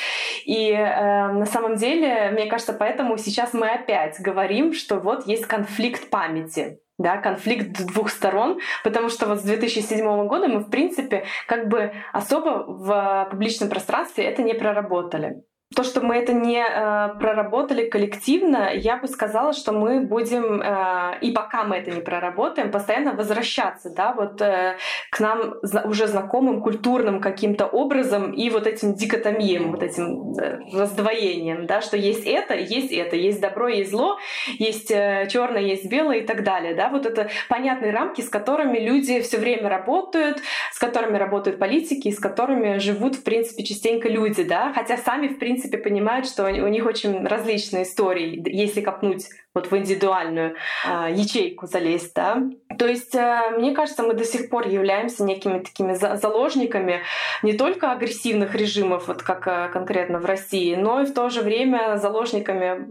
И 0.46 0.72
э, 0.72 1.32
на 1.32 1.46
самом 1.46 1.76
деле, 1.76 2.30
мне 2.32 2.46
кажется, 2.46 2.74
поэтому 2.74 3.18
сейчас 3.18 3.54
мы 3.54 3.70
опять 3.70 4.20
говорим, 4.20 4.74
что 4.74 5.00
вот 5.00 5.28
есть 5.28 5.46
конфликт 5.46 6.10
памяти 6.10 6.80
да, 7.00 7.18
конфликт 7.18 7.86
двух 7.88 8.10
сторон, 8.10 8.60
потому 8.84 9.10
что 9.10 9.26
вот 9.26 9.40
с 9.40 9.44
2007 9.44 10.28
года 10.28 10.50
мы, 10.50 10.60
в 10.60 10.70
принципе, 10.70 11.24
как 11.48 11.70
бы 11.70 11.94
особо 12.12 12.66
в 12.68 13.28
публичном 13.32 13.70
пространстве 13.70 14.26
это 14.26 14.44
не 14.44 14.54
проработали 14.54 15.42
то, 15.76 15.84
что 15.84 16.02
мы 16.02 16.16
это 16.16 16.34
не 16.34 16.64
э, 16.64 17.10
проработали 17.20 17.88
коллективно, 17.88 18.74
я 18.74 18.98
бы 18.98 19.08
сказала, 19.08 19.54
что 19.54 19.72
мы 19.72 20.02
будем, 20.02 20.62
э, 20.62 21.20
и 21.22 21.32
пока 21.32 21.64
мы 21.64 21.78
это 21.78 21.92
не 21.92 22.02
проработаем, 22.02 22.72
постоянно 22.72 23.14
возвращаться, 23.14 23.92
да, 23.92 24.14
вот 24.14 24.42
э, 24.42 24.78
к 25.12 25.20
нам 25.20 25.54
уже 25.86 26.08
знакомым 26.08 26.62
культурным 26.64 27.22
каким-то 27.22 27.68
образом 27.68 28.32
и 28.32 28.50
вот 28.50 28.66
этим 28.66 28.96
дикотомиям, 28.96 29.72
вот 29.72 29.84
этим 29.84 30.34
э, 30.40 30.60
раздвоением, 30.74 31.68
да, 31.68 31.82
что 31.82 31.98
есть 31.98 32.26
это, 32.26 32.56
есть 32.56 32.92
это, 32.92 33.16
есть 33.16 33.40
добро, 33.40 33.68
есть 33.68 33.92
зло, 33.92 34.18
есть 34.58 34.90
э, 34.90 35.28
черное, 35.32 35.62
есть 35.62 35.88
белое 35.88 36.18
и 36.18 36.26
так 36.26 36.44
далее, 36.44 36.74
да, 36.74 36.90
вот 36.90 37.06
это 37.06 37.30
понятные 37.48 37.94
рамки, 37.94 38.22
с 38.22 38.30
которыми 38.30 38.80
люди 38.80 39.22
все 39.22 39.38
время 39.38 39.70
работают, 39.70 40.40
с 40.74 40.80
которыми 40.80 41.18
работают 41.18 41.60
политики, 41.60 42.10
с 42.10 42.20
которыми 42.20 42.80
живут, 42.80 43.18
в 43.18 43.24
принципе, 43.24 43.64
частенько 43.64 44.10
люди, 44.10 44.42
да, 44.44 44.74
хотя 44.74 44.98
сами, 44.98 45.28
в 45.28 45.38
принципе, 45.38 45.59
принципе, 45.60 45.78
понимают, 45.78 46.26
что 46.26 46.46
у 46.46 46.68
них 46.68 46.86
очень 46.86 47.26
различные 47.26 47.84
истории, 47.84 48.42
если 48.46 48.82
копнуть 48.82 49.26
вот 49.54 49.72
в 49.72 49.76
индивидуальную 49.76 50.56
э, 50.86 51.08
ячейку 51.12 51.66
залезть, 51.66 52.14
да. 52.16 52.42
То 52.78 52.88
есть, 52.88 53.16
э, 53.16 53.42
мне 53.58 53.74
кажется, 53.74 54.04
мы 54.04 54.14
до 54.14 54.24
сих 54.24 54.50
пор 54.50 54.68
являемся 54.68 55.24
некими 55.24 55.60
такими 55.60 55.96
за 55.96 56.16
заложниками 56.16 57.02
не 57.44 57.54
только 57.54 57.92
агрессивных 57.92 58.56
режимов, 58.56 59.08
вот 59.08 59.22
как 59.22 59.48
э, 59.48 59.70
конкретно 59.74 60.20
в 60.20 60.26
России, 60.26 60.76
но 60.76 61.02
и 61.02 61.06
в 61.06 61.14
то 61.14 61.30
же 61.30 61.42
время 61.42 61.98
заложниками 61.98 62.88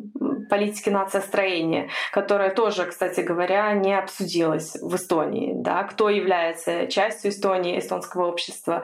политики 0.49 0.91
нациостроения, 0.91 1.89
которая 2.13 2.51
тоже, 2.51 2.85
кстати 2.85 3.21
говоря, 3.21 3.73
не 3.73 3.97
обсудилась 3.97 4.77
в 4.81 4.95
Эстонии, 4.97 5.53
да, 5.55 5.85
кто 5.85 6.11
является 6.11 6.87
частью 6.87 7.31
Эстонии, 7.31 7.79
эстонского 7.79 8.27
общества 8.27 8.83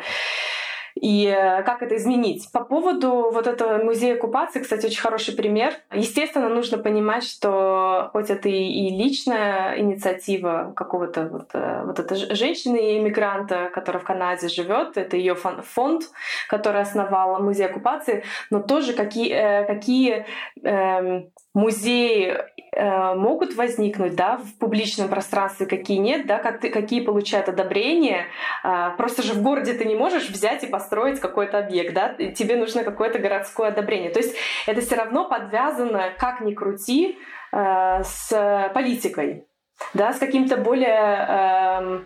и 1.00 1.26
э, 1.26 1.62
как 1.64 1.83
это 1.83 1.96
изменить. 1.96 2.50
По 2.52 2.64
поводу 2.64 3.30
вот 3.33 3.46
этого 3.46 3.83
музея 3.83 4.14
оккупации, 4.14 4.61
кстати, 4.61 4.87
очень 4.87 5.00
хороший 5.00 5.35
пример. 5.35 5.74
Естественно, 5.92 6.48
нужно 6.48 6.78
понимать, 6.78 7.24
что 7.24 8.11
хоть 8.12 8.30
это 8.30 8.48
и 8.48 8.90
личная 8.90 9.78
инициатива 9.78 10.72
какого-то 10.76 11.28
вот, 11.28 11.50
э, 11.52 11.83
вот 11.85 11.98
этой 11.98 12.35
женщины-иммигранта, 12.35 13.70
которая 13.72 14.02
в 14.02 14.07
Канаде 14.07 14.48
живет, 14.48 14.96
это 14.96 15.16
ее 15.16 15.35
фонд, 15.35 16.04
который 16.48 16.80
основал 16.80 17.42
музей 17.42 17.66
оккупации, 17.66 18.22
но 18.50 18.62
тоже 18.62 18.92
какие, 18.92 19.33
э, 19.33 19.64
какие 19.66 20.26
эм, 20.62 21.30
музеи 21.54 22.37
могут 22.76 23.54
возникнуть 23.54 24.14
да, 24.14 24.37
в 24.37 24.58
публичном 24.58 25.08
пространстве, 25.08 25.66
какие 25.66 25.98
нет, 25.98 26.26
да, 26.26 26.38
как 26.38 26.60
ты, 26.60 26.70
какие 26.70 27.00
получают 27.00 27.48
одобрение. 27.48 28.26
Э, 28.62 28.90
просто 28.96 29.22
же 29.22 29.34
в 29.34 29.42
городе 29.42 29.74
ты 29.74 29.84
не 29.84 29.94
можешь 29.94 30.28
взять 30.28 30.64
и 30.64 30.66
построить 30.66 31.20
какой-то 31.20 31.58
объект, 31.58 31.94
да, 31.94 32.14
тебе 32.14 32.56
нужно 32.56 32.84
какое-то 32.84 33.18
городское 33.18 33.68
одобрение. 33.68 34.10
То 34.10 34.20
есть 34.20 34.37
это 34.66 34.80
все 34.80 34.96
равно 34.96 35.28
подвязано, 35.28 36.10
как 36.18 36.40
ни 36.40 36.54
крути, 36.54 37.18
э, 37.52 38.02
с 38.02 38.70
политикой 38.74 39.46
да, 39.92 40.12
с 40.12 40.18
каким-то 40.18 40.56
более 40.56 41.26
э, 41.28 42.00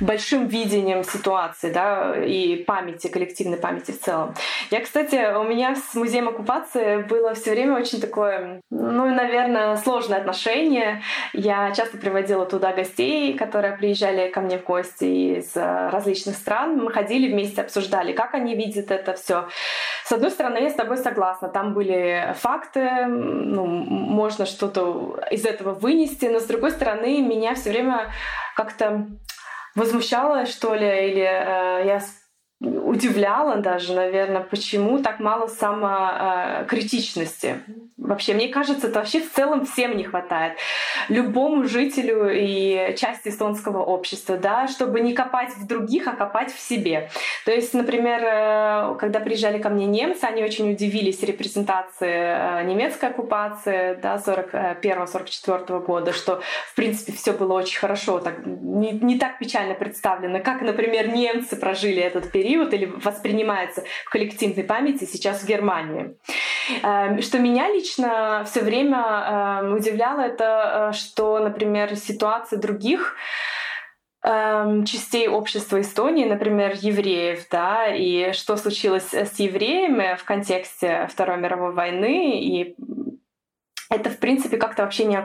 большим 0.00 0.46
видением 0.46 1.04
ситуации, 1.04 1.72
да, 1.72 2.14
и 2.24 2.56
памяти, 2.64 3.08
коллективной 3.08 3.58
памяти 3.58 3.92
в 3.92 4.00
целом. 4.00 4.34
Я, 4.70 4.80
кстати, 4.80 5.34
у 5.36 5.44
меня 5.44 5.74
с 5.76 5.94
музеем 5.94 6.28
оккупации 6.28 6.98
было 7.02 7.34
все 7.34 7.52
время 7.52 7.76
очень 7.76 8.00
такое, 8.00 8.60
ну, 8.70 9.14
наверное, 9.14 9.76
сложное 9.76 10.18
отношение. 10.18 11.02
Я 11.32 11.72
часто 11.72 11.98
приводила 11.98 12.46
туда 12.46 12.72
гостей, 12.72 13.34
которые 13.34 13.76
приезжали 13.76 14.28
ко 14.30 14.40
мне 14.40 14.58
в 14.58 14.64
гости 14.64 15.38
из 15.38 15.56
различных 15.56 16.36
стран. 16.36 16.78
Мы 16.82 16.90
ходили 16.90 17.32
вместе, 17.32 17.62
обсуждали, 17.62 18.12
как 18.12 18.34
они 18.34 18.54
видят 18.54 18.90
это 18.90 19.14
все. 19.14 19.48
С 20.04 20.12
одной 20.12 20.30
стороны, 20.30 20.58
я 20.58 20.70
с 20.70 20.74
тобой 20.74 20.98
согласна, 20.98 21.48
там 21.48 21.74
были 21.74 22.34
факты, 22.38 23.06
ну, 23.06 23.64
можно 23.66 24.46
что-то 24.46 25.20
из 25.30 25.46
этого 25.46 25.72
вынести, 25.74 26.26
но 26.26 26.40
с 26.40 26.44
другой 26.44 26.72
стороны, 26.72 27.21
меня 27.28 27.54
все 27.54 27.70
время 27.70 28.12
как-то 28.56 29.06
возмущало, 29.74 30.46
что 30.46 30.74
ли, 30.74 31.10
или 31.10 31.22
э, 31.22 31.86
я 31.86 32.02
удивляла 32.62 33.56
даже, 33.56 33.94
наверное, 33.94 34.42
почему 34.42 35.00
так 35.00 35.20
мало 35.20 35.48
самокритичности. 35.48 37.56
Вообще, 37.96 38.34
мне 38.34 38.48
кажется, 38.48 38.88
это 38.88 38.98
вообще 38.98 39.20
в 39.20 39.32
целом 39.32 39.64
всем 39.64 39.96
не 39.96 40.04
хватает. 40.04 40.58
Любому 41.08 41.64
жителю 41.64 42.30
и 42.32 42.96
части 42.96 43.28
эстонского 43.28 43.82
общества, 43.82 44.36
да, 44.36 44.66
чтобы 44.66 45.00
не 45.00 45.12
копать 45.12 45.50
в 45.56 45.66
других, 45.66 46.08
а 46.08 46.12
копать 46.12 46.52
в 46.52 46.60
себе. 46.60 47.10
То 47.44 47.52
есть, 47.52 47.74
например, 47.74 48.22
э, 48.24 48.96
когда 48.98 49.20
приезжали 49.20 49.58
ко 49.58 49.68
мне 49.68 49.86
немцы, 49.86 50.24
они 50.24 50.42
очень 50.42 50.72
удивились 50.72 51.22
репрезентации 51.22 52.10
э, 52.10 52.64
немецкой 52.64 53.10
оккупации 53.10 53.98
да, 54.02 54.16
41-44 54.16 55.84
года, 55.84 56.12
что, 56.12 56.42
в 56.66 56.74
принципе, 56.74 57.12
все 57.12 57.32
было 57.32 57.52
очень 57.54 57.78
хорошо, 57.78 58.18
так, 58.18 58.44
не, 58.44 58.92
не 58.92 59.18
так 59.18 59.38
печально 59.38 59.74
представлено, 59.74 60.40
как, 60.40 60.62
например, 60.62 61.08
немцы 61.08 61.56
прожили 61.56 62.02
этот 62.02 62.32
период, 62.32 62.51
период 62.52 62.74
или 62.74 62.86
воспринимается 62.86 63.84
в 64.04 64.10
коллективной 64.10 64.64
памяти 64.64 65.04
сейчас 65.04 65.42
в 65.42 65.46
Германии. 65.46 66.16
Эм, 66.82 67.22
что 67.22 67.38
меня 67.38 67.68
лично 67.72 68.44
все 68.46 68.60
время 68.60 68.98
эм, 68.98 69.74
удивляло, 69.74 70.20
это 70.20 70.90
э, 70.90 70.96
что, 70.96 71.38
например, 71.38 71.96
ситуации 71.96 72.56
других 72.56 73.16
эм, 74.22 74.84
частей 74.84 75.28
общества 75.28 75.80
Эстонии, 75.80 76.26
например, 76.26 76.74
евреев, 76.78 77.46
да, 77.50 77.86
и 77.86 78.32
что 78.32 78.56
случилось 78.56 79.14
с 79.14 79.38
евреями 79.38 80.16
в 80.16 80.24
контексте 80.24 81.08
Второй 81.10 81.38
мировой 81.38 81.72
войны, 81.72 82.40
и 82.40 82.76
это, 83.88 84.10
в 84.10 84.18
принципе, 84.18 84.56
как-то 84.56 84.82
вообще 84.82 85.04
не, 85.04 85.16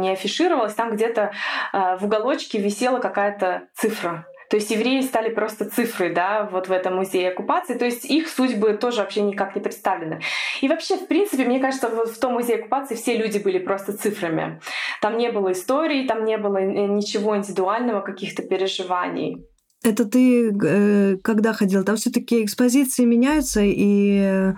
не 0.00 0.10
афишировалось. 0.10 0.74
Там 0.74 0.94
где-то 0.94 1.32
э, 1.72 1.96
в 1.98 2.04
уголочке 2.04 2.58
висела 2.58 2.98
какая-то 2.98 3.68
цифра. 3.74 4.26
То 4.50 4.56
есть 4.56 4.70
евреи 4.70 5.00
стали 5.00 5.32
просто 5.32 5.68
цифрой, 5.68 6.12
да, 6.12 6.48
вот 6.50 6.68
в 6.68 6.72
этом 6.72 6.96
музее 6.96 7.30
оккупации. 7.30 7.74
То 7.74 7.84
есть 7.84 8.04
их 8.04 8.28
судьбы 8.28 8.74
тоже 8.74 8.98
вообще 8.98 9.22
никак 9.22 9.54
не 9.54 9.60
представлены. 9.60 10.20
И 10.60 10.68
вообще, 10.68 10.96
в 10.96 11.08
принципе, 11.08 11.44
мне 11.44 11.60
кажется, 11.60 11.88
вот 11.88 12.10
в 12.10 12.18
том 12.18 12.34
музее 12.34 12.58
оккупации 12.58 12.94
все 12.94 13.16
люди 13.16 13.38
были 13.38 13.58
просто 13.58 13.96
цифрами. 13.96 14.60
Там 15.00 15.18
не 15.18 15.30
было 15.30 15.52
истории, 15.52 16.06
там 16.06 16.24
не 16.24 16.38
было 16.38 16.58
э, 16.58 16.86
ничего 16.86 17.36
индивидуального, 17.36 18.00
каких-то 18.00 18.42
переживаний. 18.42 19.44
Это 19.82 20.04
ты 20.04 20.50
э, 20.50 21.16
когда 21.22 21.52
ходил? 21.52 21.84
Там 21.84 21.96
все-таки 21.96 22.44
экспозиции 22.44 23.04
меняются, 23.04 23.60
и 23.62 24.52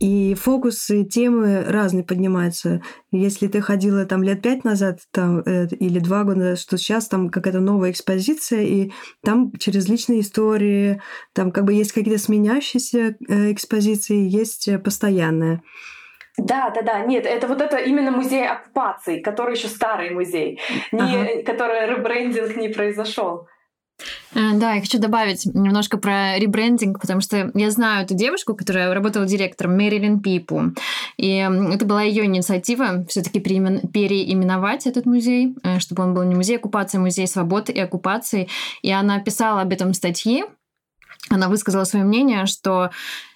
и 0.00 0.34
фокусы, 0.34 1.04
темы 1.04 1.64
разные 1.66 2.04
поднимаются. 2.04 2.82
Если 3.10 3.48
ты 3.48 3.60
ходила 3.60 4.04
там 4.04 4.22
лет 4.22 4.42
пять 4.42 4.64
назад 4.64 5.00
там, 5.12 5.40
э, 5.40 5.66
или 5.66 5.98
два 5.98 6.24
года 6.24 6.56
что 6.56 6.78
сейчас 6.78 7.08
там 7.08 7.30
какая-то 7.30 7.60
новая 7.60 7.90
экспозиция, 7.90 8.62
и 8.62 8.92
там 9.24 9.52
через 9.58 9.88
личные 9.88 10.20
истории, 10.20 11.02
там 11.32 11.50
как 11.50 11.64
бы 11.64 11.72
есть 11.72 11.92
какие-то 11.92 12.20
сменяющиеся 12.20 13.16
э, 13.28 13.52
экспозиции, 13.52 14.28
есть 14.28 14.68
постоянные. 14.82 15.62
Да, 16.36 16.70
да, 16.70 16.82
да. 16.82 17.00
Нет, 17.00 17.26
это 17.26 17.48
вот 17.48 17.60
это 17.60 17.78
именно 17.78 18.12
музей 18.12 18.46
оккупации, 18.46 19.20
который 19.20 19.56
еще 19.56 19.66
старый 19.66 20.10
музей, 20.10 20.60
не, 20.92 21.00
ага. 21.00 21.42
который 21.44 21.88
ребрендинг 21.88 22.56
не 22.56 22.68
произошел. 22.68 23.48
Э, 24.34 24.54
да, 24.54 24.74
я 24.74 24.80
хочу 24.80 24.98
добавить 24.98 25.46
немножко 25.46 25.98
про 25.98 26.38
ребрендинг, 26.38 27.00
потому 27.00 27.20
что 27.20 27.50
я 27.54 27.70
знаю 27.70 28.04
эту 28.04 28.14
девушку, 28.14 28.54
которая 28.54 28.92
работала 28.94 29.26
директором 29.26 29.76
Мэрилин 29.76 30.20
Пипу. 30.20 30.72
И 31.16 31.36
это 31.36 31.84
была 31.84 32.02
ее 32.02 32.24
инициатива 32.24 33.04
все-таки 33.08 33.40
переименовать 33.40 34.86
этот 34.86 35.06
музей, 35.06 35.56
э, 35.62 35.78
чтобы 35.80 36.02
он 36.02 36.14
был 36.14 36.22
не 36.22 36.34
музей 36.34 36.56
оккупации, 36.56 36.98
а 36.98 37.00
музей 37.00 37.26
свободы 37.26 37.72
и 37.72 37.80
оккупации. 37.80 38.48
И 38.82 38.90
она 38.90 39.20
писала 39.20 39.62
об 39.62 39.72
этом 39.72 39.94
статьи. 39.94 40.44
Она 41.30 41.48
высказала 41.48 41.84
свое 41.84 42.04
мнение, 42.04 42.46
что 42.46 42.90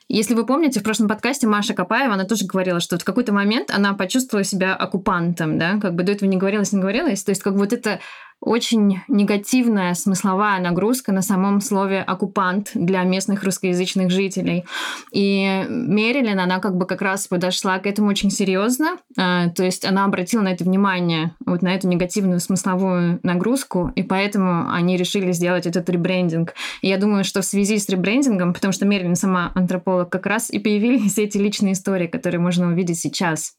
если 0.09 0.35
вы 0.35 0.45
помните, 0.45 0.81
в 0.81 0.83
прошлом 0.83 1.09
подкасте 1.09 1.47
Маша 1.47 1.73
Капаева, 1.73 2.13
она 2.15 2.25
тоже 2.25 2.45
говорила, 2.45 2.81
что 2.81 2.99
в 2.99 3.05
какой-то 3.05 3.33
момент 3.33 3.71
она 3.71 3.95
почувствовала 3.95 4.45
себя 4.45 4.75
оккупантом, 4.75 5.59
да, 5.59 5.79
как 5.81 5.95
бы 5.95 6.03
до 6.03 6.13
этого 6.13 6.29
не 6.29 6.37
говорилось, 6.37 6.73
не 6.73 6.81
говорилось. 6.81 7.23
То 7.25 7.31
есть 7.31 7.43
как 7.43 7.55
бы 7.55 7.61
вот 7.61 7.73
это 7.73 7.99
очень 8.43 9.01
негативная 9.07 9.95
смысловая 9.95 10.61
нагрузка 10.61 11.13
на 11.13 11.23
самом 11.23 11.61
слове 11.61 12.03
«оккупант» 12.03 12.73
для 12.75 13.05
местных 13.05 13.45
русскоязычных 13.45 14.11
жителей. 14.11 14.65
И 15.13 15.65
Мерилин, 15.69 16.41
она 16.41 16.59
как 16.59 16.77
бы 16.77 16.85
как 16.87 17.03
раз 17.03 17.29
подошла 17.29 17.79
к 17.79 17.87
этому 17.87 18.09
очень 18.09 18.31
серьезно, 18.31 18.97
а, 19.17 19.49
то 19.51 19.65
есть 19.65 19.85
она 19.85 20.05
обратила 20.05 20.43
на 20.43 20.49
это 20.49 20.65
внимание, 20.65 21.35
вот 21.47 21.63
на 21.63 21.75
эту 21.75 21.87
негативную 21.87 22.41
смысловую 22.41 23.21
нагрузку, 23.23 23.93
и 23.95 24.03
поэтому 24.03 24.73
они 24.73 24.97
решили 24.97 25.31
сделать 25.31 25.67
этот 25.67 25.89
ребрендинг. 25.89 26.55
И 26.81 26.89
я 26.89 26.99
думаю, 26.99 27.23
что 27.23 27.43
в 27.43 27.45
связи 27.45 27.79
с 27.79 27.89
ребрендингом, 27.89 28.53
потому 28.55 28.73
что 28.73 28.87
Мерилин 28.87 29.15
сама 29.15 29.53
антрополог, 29.55 30.11
как 30.11 30.27
раз 30.27 30.51
и 30.51 30.59
появились 30.59 31.17
эти 31.17 31.39
личные 31.39 31.75
истории, 31.75 32.09
которые 32.09 32.41
можно 32.41 32.67
увидеть 32.67 32.99
сейчас. 32.99 33.55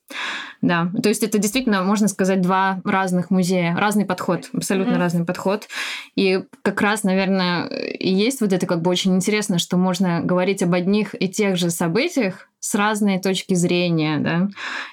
Да, 0.60 0.90
то 1.02 1.08
есть 1.08 1.22
это 1.22 1.38
действительно, 1.38 1.82
можно 1.82 2.06
сказать, 2.08 2.42
два 2.42 2.80
разных 2.84 3.30
музея, 3.30 3.74
разный 3.76 4.04
подход, 4.04 4.50
абсолютно 4.52 4.73
абсолютно 4.74 4.96
mm-hmm. 4.96 4.98
разный 4.98 5.24
подход. 5.24 5.68
И 6.16 6.42
как 6.62 6.80
раз, 6.80 7.04
наверное, 7.04 7.66
и 7.66 8.12
есть 8.12 8.40
вот 8.40 8.52
это 8.52 8.66
как 8.66 8.82
бы 8.82 8.90
очень 8.90 9.14
интересно, 9.14 9.58
что 9.58 9.76
можно 9.76 10.20
говорить 10.20 10.62
об 10.62 10.74
одних 10.74 11.20
и 11.20 11.28
тех 11.28 11.56
же 11.56 11.70
событиях 11.70 12.48
с 12.60 12.74
разной 12.74 13.18
точки 13.20 13.52
зрения, 13.52 14.18
да, 14.18 14.48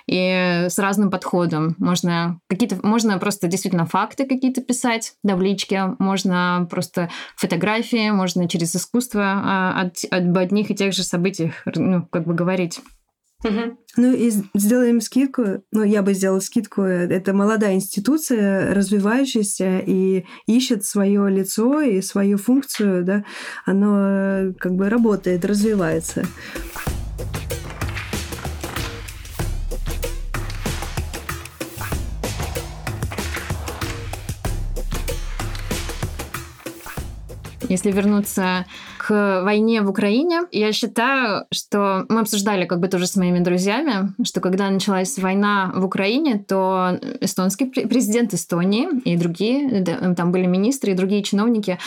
и 0.05 0.67
с 0.69 0.77
разным 0.77 1.09
подходом. 1.09 1.75
Можно 1.77 2.39
какие-то, 2.47 2.85
можно 2.85 3.17
просто 3.17 3.47
действительно 3.47 3.85
факты 3.85 4.25
какие-то 4.25 4.61
писать, 4.61 5.13
таблички, 5.25 5.81
можно 5.97 6.67
просто 6.69 7.09
фотографии, 7.37 8.11
можно 8.11 8.49
через 8.49 8.75
искусство 8.75 9.23
а, 9.23 9.81
от, 9.83 9.95
об 10.11 10.37
одних 10.37 10.69
и 10.69 10.75
тех 10.75 10.93
же 10.93 11.03
событиях, 11.03 11.53
ну, 11.65 12.05
как 12.11 12.25
бы 12.25 12.33
говорить. 12.33 12.81
Ну 13.97 14.13
и 14.13 14.32
сделаем 14.54 15.01
скидку. 15.01 15.63
Ну, 15.71 15.84
я 15.84 16.01
бы 16.01 16.13
сделала 16.13 16.39
скидку. 16.39 16.84
Это 16.84 17.34
молодая 17.34 17.75
институция, 17.75 18.73
развивающаяся 18.73 19.80
и 19.80 20.25
ищет 20.47 20.86
свое 20.86 21.30
лицо 21.30 21.82
и 21.82 22.01
свою 22.01 22.38
функцию, 22.38 23.04
да. 23.04 23.25
Оно 23.65 23.97
э, 23.99 24.54
как 24.60 24.75
бы 24.75 24.89
работает, 24.89 25.43
развивается. 25.43 26.23
Если 37.71 37.89
вернуться 37.89 38.65
к 38.97 39.41
войне 39.43 39.81
в 39.81 39.89
Украине, 39.89 40.41
я 40.51 40.73
считаю, 40.73 41.45
что 41.53 42.05
мы 42.10 42.19
обсуждали 42.19 42.65
как 42.65 42.81
бы 42.81 42.89
тоже 42.89 43.07
с 43.07 43.15
моими 43.15 43.39
друзьями, 43.39 44.13
что 44.25 44.41
когда 44.41 44.69
началась 44.69 45.17
война 45.17 45.71
в 45.73 45.86
Украине, 45.86 46.43
то 46.45 46.99
эстонский 47.21 47.67
президент 47.67 48.34
Эстонии 48.34 48.89
и 49.05 49.15
другие, 49.15 49.86
там 49.86 50.34
были 50.34 50.47
министры 50.47 50.91
и 50.91 50.95
другие 50.95 51.23
чиновники, 51.23 51.79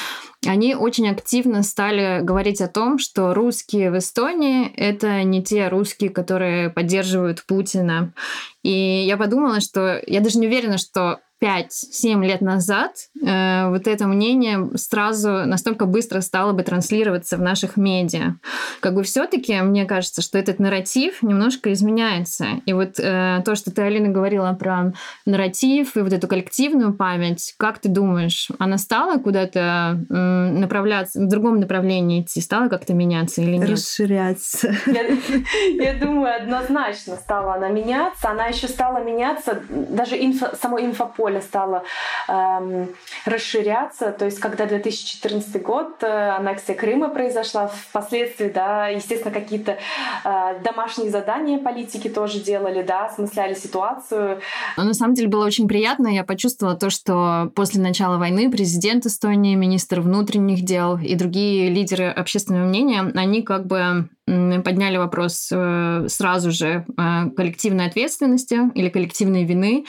они 0.47 0.75
очень 0.75 1.07
активно 1.07 1.62
стали 1.62 2.23
говорить 2.23 2.62
о 2.62 2.68
том, 2.68 2.99
что 2.99 3.35
русские 3.35 3.90
в 3.90 3.99
Эстонии— 3.99 4.73
это 4.77 5.23
не 5.23 5.42
те 5.42 5.68
русские, 5.68 6.09
которые 6.09 6.70
поддерживают 6.70 7.44
Путина. 7.44 8.14
И 8.62 9.05
я 9.07 9.18
подумала, 9.18 9.61
что 9.61 10.01
я 10.07 10.20
даже 10.20 10.38
не 10.38 10.47
уверена, 10.47 10.79
что 10.79 11.20
5-7 11.42 12.25
лет 12.25 12.40
назад 12.40 12.92
э, 13.23 13.68
вот 13.68 13.87
это 13.87 14.07
мнение 14.07 14.70
сразу 14.77 15.44
настолько 15.47 15.85
быстро 15.85 16.20
стало 16.20 16.53
бы 16.53 16.62
транслироваться 16.62 17.37
в 17.37 17.42
наших 17.42 17.77
медиа. 17.77 18.37
Как 18.81 18.94
бы 18.94 19.03
все-таки 19.03 19.61
мне 19.61 19.85
кажется, 19.85 20.23
что 20.23 20.38
этот 20.38 20.59
нарратив 20.59 21.23
немножко 21.23 21.73
изменяется. 21.73 22.47
И 22.66 22.73
вот 22.73 22.99
э, 22.99 23.42
то, 23.44 23.57
что 23.57 23.70
ты, 23.70 23.83
Алина, 23.83 24.09
говорила 24.09 24.53
про 24.53 24.92
нарратив 25.27 25.97
и 25.97 26.01
вот 26.01 26.12
эту 26.12 26.29
коллективную 26.29 26.94
память, 26.94 27.55
как 27.59 27.79
ты 27.79 27.88
думаешь, 27.88 28.49
она 28.59 28.79
стала 28.79 29.18
куда-то 29.18 30.01
э, 30.09 30.14
направляться, 30.14 31.20
в 31.20 31.29
другом 31.29 31.61
направлении 31.61 32.23
идти, 32.23 32.40
стала 32.40 32.68
как-то 32.68 32.94
меняться 32.94 33.42
или 33.42 33.57
нет? 33.57 33.70
Расширяться. 33.70 34.75
Я, 34.87 35.94
думаю, 35.94 36.37
однозначно 36.37 37.16
стала 37.16 37.55
она 37.55 37.68
меняться. 37.68 38.31
Она 38.31 38.47
еще 38.47 38.68
стала 38.68 39.03
меняться, 39.03 39.61
даже 39.68 40.16
само 40.61 40.81
инфополе 40.81 41.24
поле 41.25 41.41
стало 41.41 41.85
эм, 42.29 42.91
расширяться. 43.25 44.13
То 44.13 44.27
есть, 44.27 44.39
когда 44.41 44.67
2014 44.67 45.63
год, 45.63 46.03
э, 46.03 46.07
аннексия 46.07 46.75
Крыма 46.75 47.09
произошла, 47.09 47.69
впоследствии, 47.69 48.51
да, 48.51 48.89
естественно, 48.89 49.33
какие-то 49.33 49.79
э, 50.25 50.61
домашние 50.63 51.11
задания 51.11 51.59
политики 51.59 52.09
тоже 52.11 52.41
делали, 52.41 52.83
да, 52.83 53.07
осмысляли 53.07 53.55
ситуацию. 53.55 54.43
Но 54.77 54.85
на 54.85 54.93
самом 54.93 55.15
деле 55.15 55.29
было 55.29 55.47
очень 55.47 55.67
приятно. 55.67 56.09
Я 56.09 56.25
почувствовала 56.25 56.77
то, 56.77 56.91
что 56.91 57.51
после 57.55 57.81
начала 57.81 58.19
войны 58.19 58.51
президент 58.51 59.07
Эстонии, 59.07 59.55
министр 59.55 60.01
внутренних 60.03 60.63
дел 60.63 60.99
и 60.99 61.15
другие 61.15 61.71
лидеры 61.71 62.09
общественного 62.11 62.67
мнения, 62.67 63.01
они 63.15 63.41
как 63.41 63.65
бы 63.65 64.11
подняли 64.27 64.97
вопрос 64.97 65.51
э, 65.53 66.07
сразу 66.09 66.51
же 66.51 66.87
э, 66.97 67.31
коллективной 67.37 67.87
ответственности 67.87 68.71
или 68.75 68.89
коллективной 68.89 69.45
вины 69.45 69.85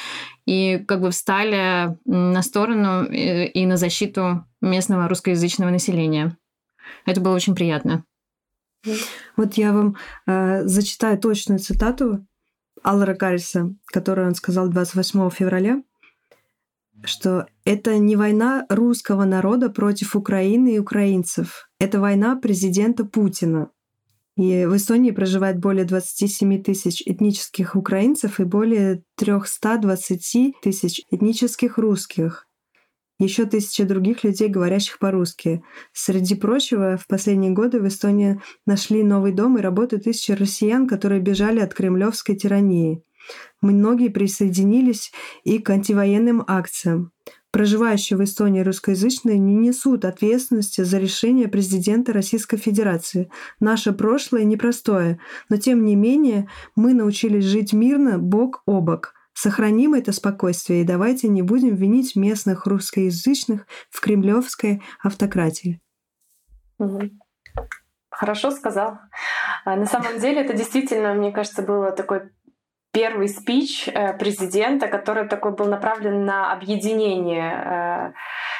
и 0.45 0.78
как 0.80 1.02
бы 1.02 1.12
встали 1.12 1.98
на 2.06 2.41
сторону 2.41 3.06
и 3.06 3.65
на 3.65 3.78
защиту 3.78 4.45
местного 4.62 5.08
русскоязычного 5.08 5.69
населения. 5.69 6.38
Это 7.06 7.21
было 7.21 7.34
очень 7.34 7.56
приятно. 7.56 8.04
Вот 9.38 9.56
я 9.56 9.71
вам 9.71 9.95
э, 10.28 10.63
зачитаю 10.65 11.17
точную 11.17 11.60
цитату 11.60 12.26
Аллара 12.84 13.15
Карриса, 13.15 13.74
которую 13.88 14.28
он 14.28 14.36
сказал 14.36 14.67
28 14.67 15.30
февраля, 15.32 15.82
что 17.04 17.48
это 17.65 17.98
не 17.98 18.15
война 18.15 18.65
русского 18.69 19.26
народа 19.26 19.69
против 19.69 20.15
Украины 20.15 20.76
и 20.76 20.80
украинцев, 20.80 21.69
это 21.80 22.00
война 22.00 22.36
президента 22.36 23.06
Путина. 23.06 23.69
И 24.38 24.65
в 24.65 24.76
Эстонии 24.76 25.12
проживает 25.12 25.60
более 25.60 25.86
27 25.86 26.62
тысяч 26.62 27.02
этнических 27.06 27.76
украинцев 27.76 28.39
и 28.39 28.43
более 28.43 29.04
320 29.15 30.56
тысяч 30.62 31.02
этнических 31.10 31.78
русских. 31.78 32.48
Еще 33.17 33.45
тысячи 33.45 33.86
других 33.86 34.26
людей, 34.26 34.50
говорящих 34.50 35.00
по-русски. 35.00 35.63
Среди 35.93 36.36
прочего, 36.36 36.98
в 36.98 37.08
последние 37.08 37.52
годы 37.52 37.79
в 37.79 37.88
Эстонии 37.88 38.42
нашли 38.65 39.04
новый 39.04 39.31
дом 39.31 39.58
и 39.58 39.62
работают 39.62 40.04
тысячи 40.04 40.33
россиян, 40.33 40.86
которые 40.86 41.21
бежали 41.21 41.62
от 41.62 41.73
кремлевской 41.73 42.36
тирании. 42.36 43.02
Многие 43.62 44.10
присоединились 44.10 45.13
и 45.46 45.60
к 45.60 45.69
антивоенным 45.69 46.44
акциям. 46.46 47.12
Проживающие 47.56 48.17
в 48.17 48.23
Эстонии 48.25 48.60
русскоязычные, 48.60 49.37
не 49.37 49.56
несут 49.56 50.03
ответственности 50.03 50.81
за 50.81 50.97
решение 50.97 51.47
президента 51.47 52.12
Российской 52.12 52.58
Федерации. 52.58 53.31
Наше 53.62 53.93
прошлое 53.93 54.43
непростое, 54.43 55.21
но 55.47 55.56
тем 55.56 55.85
не 55.85 55.95
менее 55.95 56.49
мы 56.75 56.93
научились 56.93 57.45
жить 57.45 57.71
мирно 57.71 58.19
бок 58.19 58.62
о 58.65 58.81
бок. 58.81 59.13
Сохраним 59.31 59.93
это 59.93 60.12
спокойствие 60.12 60.81
и 60.81 60.83
давайте 60.83 61.29
не 61.29 61.43
будем 61.43 61.75
винить 61.75 62.17
местных 62.17 62.65
русскоязычных 62.65 63.67
в 63.89 64.01
кремлевской 64.01 64.81
автократии. 65.01 65.79
Хорошо 68.10 68.51
сказал. 68.51 68.97
А, 69.63 69.77
на 69.77 69.85
самом 69.85 70.19
деле 70.19 70.41
это 70.41 70.51
действительно, 70.51 71.13
мне 71.13 71.31
кажется, 71.31 71.62
было 71.62 71.93
такой 71.93 72.31
первый 72.96 73.27
спич 73.27 73.89
э, 73.89 74.17
президента, 74.17 74.87
который 74.87 75.27
такой 75.27 75.52
был 75.52 75.65
направлен 75.65 76.23
на 76.23 76.54
объединение 76.54 78.13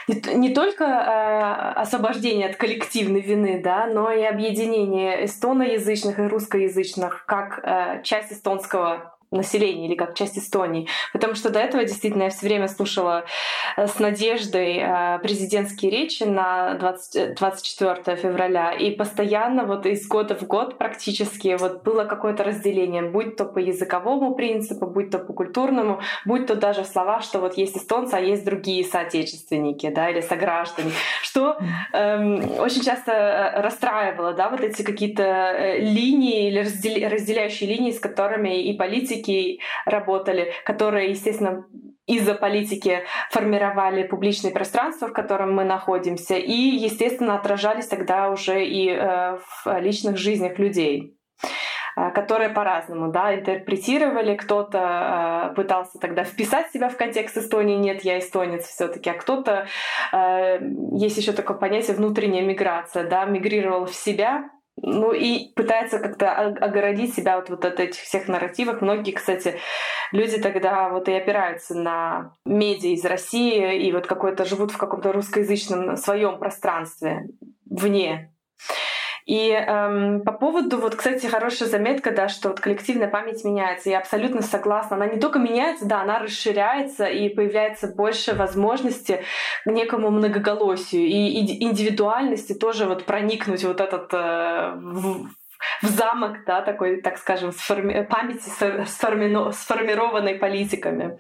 э, 0.10 0.34
не 0.34 0.54
только 0.54 0.84
э, 0.84 1.80
освобождение 1.80 2.50
от 2.50 2.58
коллективной 2.58 3.22
вины, 3.22 3.62
да, 3.64 3.88
но 3.88 4.12
и 4.12 4.24
объединение 4.24 5.24
эстоноязычных 5.24 6.20
и 6.20 6.24
русскоязычных 6.24 7.26
как 7.26 8.04
часть 8.04 8.34
эстонского 8.34 9.15
населения 9.32 9.88
или 9.88 9.96
как 9.96 10.16
часть 10.16 10.38
Эстонии. 10.38 10.88
Потому 11.14 11.36
что 11.36 11.50
до 11.50 11.60
этого 11.60 11.84
действительно 11.84 12.24
я 12.24 12.30
все 12.30 12.46
время 12.46 12.68
слушала 12.68 13.26
э, 13.78 13.88
с 13.88 14.00
надеждой 14.00 14.78
э, 14.78 15.20
президентские 15.20 15.92
речи 15.92 16.24
на 16.24 16.76
20, 16.76 17.36
24 17.36 18.02
э, 18.06 18.16
февраля. 18.16 18.72
И 18.72 18.92
постоянно 18.92 19.66
вот 19.66 19.86
из 19.86 20.08
года 20.08 20.36
в 20.36 20.44
год 20.44 20.78
практически 20.78 21.58
вот 21.60 21.84
было 21.84 22.06
какое-то 22.06 22.44
разделение, 22.44 23.02
будь 23.02 23.36
то 23.36 23.46
по 23.46 23.60
языковому 23.60 24.36
принципу, 24.36 24.88
будь 24.88 25.10
то 25.10 25.20
по 25.20 25.34
культурному, 25.34 26.02
будь 26.26 26.48
то 26.48 26.56
даже 26.56 26.86
слова, 26.86 27.22
что 27.22 27.40
вот 27.40 27.58
есть 27.58 27.78
эстонцы, 27.78 28.14
а 28.14 28.20
есть 28.20 28.46
другие 28.46 28.86
соотечественники, 28.86 29.90
да, 29.90 30.10
или 30.10 30.22
сограждане, 30.22 30.92
что 31.22 31.58
эм, 31.94 32.60
очень 32.60 32.82
часто 32.82 33.54
расстраивало, 33.58 34.34
да, 34.34 34.50
вот 34.50 34.62
эти 34.62 34.84
какие-то 34.84 35.76
линии 35.78 36.48
или 36.48 36.60
разделяющие 36.60 37.70
линии, 37.70 37.92
с 37.92 38.00
которыми 38.00 38.62
и 38.62 38.74
политики 38.74 39.15
политики 39.16 39.60
работали, 39.86 40.52
которые, 40.66 41.10
естественно, 41.10 41.66
из-за 42.08 42.36
политики 42.36 43.04
формировали 43.32 44.04
публичное 44.04 44.52
пространство, 44.52 45.08
в 45.08 45.14
котором 45.14 45.54
мы 45.54 45.64
находимся, 45.64 46.36
и, 46.36 46.54
естественно, 46.54 47.36
отражались 47.36 47.88
тогда 47.88 48.30
уже 48.30 48.64
и 48.64 48.90
э, 48.90 49.38
в 49.38 49.80
личных 49.80 50.18
жизнях 50.18 50.60
людей 50.60 51.18
э, 51.98 52.12
которые 52.12 52.50
по-разному 52.50 53.12
да, 53.12 53.34
интерпретировали. 53.34 54.36
Кто-то 54.36 55.50
э, 55.52 55.56
пытался 55.56 55.98
тогда 55.98 56.24
вписать 56.24 56.72
себя 56.72 56.90
в 56.90 56.98
контекст 56.98 57.38
Эстонии, 57.38 57.78
нет, 57.78 58.04
я 58.04 58.20
эстонец 58.20 58.68
все-таки, 58.68 59.10
а 59.10 59.14
кто-то, 59.14 59.66
э, 60.14 60.60
есть 60.92 61.18
еще 61.18 61.32
такое 61.32 61.58
понятие 61.58 61.96
внутренняя 61.96 62.44
миграция, 62.44 63.10
да, 63.10 63.26
мигрировал 63.26 63.86
в 63.86 63.96
себя, 63.96 64.52
ну 64.78 65.14
и 65.14 65.54
пытается 65.54 66.00
как-то 66.00 66.34
огородить 66.36 67.16
себя 67.16 67.38
вот, 67.38 67.50
вот 67.50 67.66
от 67.66 67.80
этих 67.80 68.02
всех 68.02 68.28
нарративов. 68.28 68.82
Многие, 68.82 69.12
кстати, 69.12 69.60
люди 70.12 70.40
тогда 70.40 70.90
вот 70.90 71.08
и 71.08 71.14
опираются 71.14 71.76
на 71.76 72.36
медиа 72.46 72.90
из 72.90 73.06
России 73.06 73.88
и 73.88 73.92
вот 73.92 74.06
какой-то 74.06 74.46
живут 74.46 74.72
в 74.72 74.78
каком-то 74.78 75.14
русскоязычном 75.14 75.96
своем 75.98 76.40
пространстве 76.40 77.28
вне 77.66 78.34
и 79.26 79.50
эм, 79.50 80.22
по 80.22 80.32
поводу, 80.34 80.78
вот, 80.78 80.96
кстати, 80.96 81.26
хорошая 81.26 81.68
заметка, 81.68 82.12
да, 82.12 82.30
что 82.30 82.50
вот 82.50 82.60
коллективная 82.60 83.08
память 83.08 83.44
меняется. 83.44 83.90
Я 83.90 83.98
абсолютно 83.98 84.44
согласна. 84.44 84.98
Она 84.98 85.08
не 85.08 85.20
только 85.20 85.40
меняется, 85.40 85.86
да, 85.86 86.02
она 86.02 86.20
расширяется 86.20 87.06
и 87.06 87.30
появляется 87.30 87.88
больше 87.88 88.36
возможности 88.36 89.24
к 89.64 89.72
некому 89.72 90.12
многоголосию 90.12 91.08
и 91.08 91.64
индивидуальности 91.64 92.54
тоже 92.54 92.86
вот 92.86 93.06
проникнуть 93.06 93.64
вот 93.64 93.82
этот 93.82 94.14
э, 94.14 94.74
в, 94.76 95.28
в 95.82 95.88
замок, 95.88 96.44
да, 96.46 96.62
такой, 96.62 97.02
так 97.02 97.18
скажем, 97.18 97.52
сформи... 97.52 98.04
памяти 98.04 98.50
сформи... 98.86 99.52
сформированной 99.52 100.36
политиками. 100.36 101.20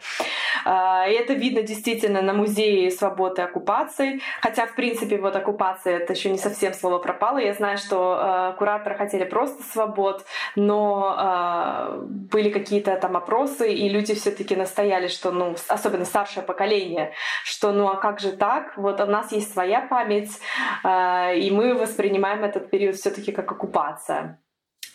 А, 0.65 1.07
и 1.07 1.13
это 1.13 1.33
видно 1.33 1.61
действительно 1.61 2.21
на 2.21 2.33
музее 2.33 2.89
свободы 2.91 3.41
оккупации, 3.41 4.21
хотя, 4.41 4.65
в 4.65 4.75
принципе, 4.75 5.17
вот 5.17 5.35
оккупация— 5.35 5.97
это 5.99 6.13
еще 6.13 6.29
не 6.29 6.37
совсем 6.37 6.73
слово 6.73 6.99
пропало. 6.99 7.37
Я 7.37 7.53
знаю, 7.53 7.77
что 7.77 8.17
а, 8.17 8.51
кураторы 8.53 8.95
хотели 8.95 9.25
просто 9.25 9.63
свобод, 9.63 10.25
но 10.55 11.15
а, 11.17 11.97
были 11.99 12.49
какие-то 12.49 12.95
там 12.97 13.17
опросы, 13.17 13.73
и 13.73 13.89
люди 13.89 14.13
все 14.15 14.31
таки 14.31 14.55
настояли, 14.55 15.07
что, 15.07 15.31
ну, 15.31 15.55
особенно 15.67 16.05
старшее 16.05 16.43
поколение, 16.43 17.13
что, 17.43 17.71
ну, 17.71 17.87
а 17.87 17.95
как 17.95 18.19
же 18.19 18.31
так? 18.31 18.77
Вот 18.77 18.99
у 18.99 19.05
нас 19.05 19.31
есть 19.31 19.53
своя 19.53 19.81
память, 19.81 20.39
и 20.83 21.49
мы 21.51 21.75
воспринимаем 21.75 22.43
этот 22.43 22.69
период 22.69 22.95
все 22.95 23.09
таки 23.09 23.31
как 23.31 23.51
оккупация. 23.51 24.41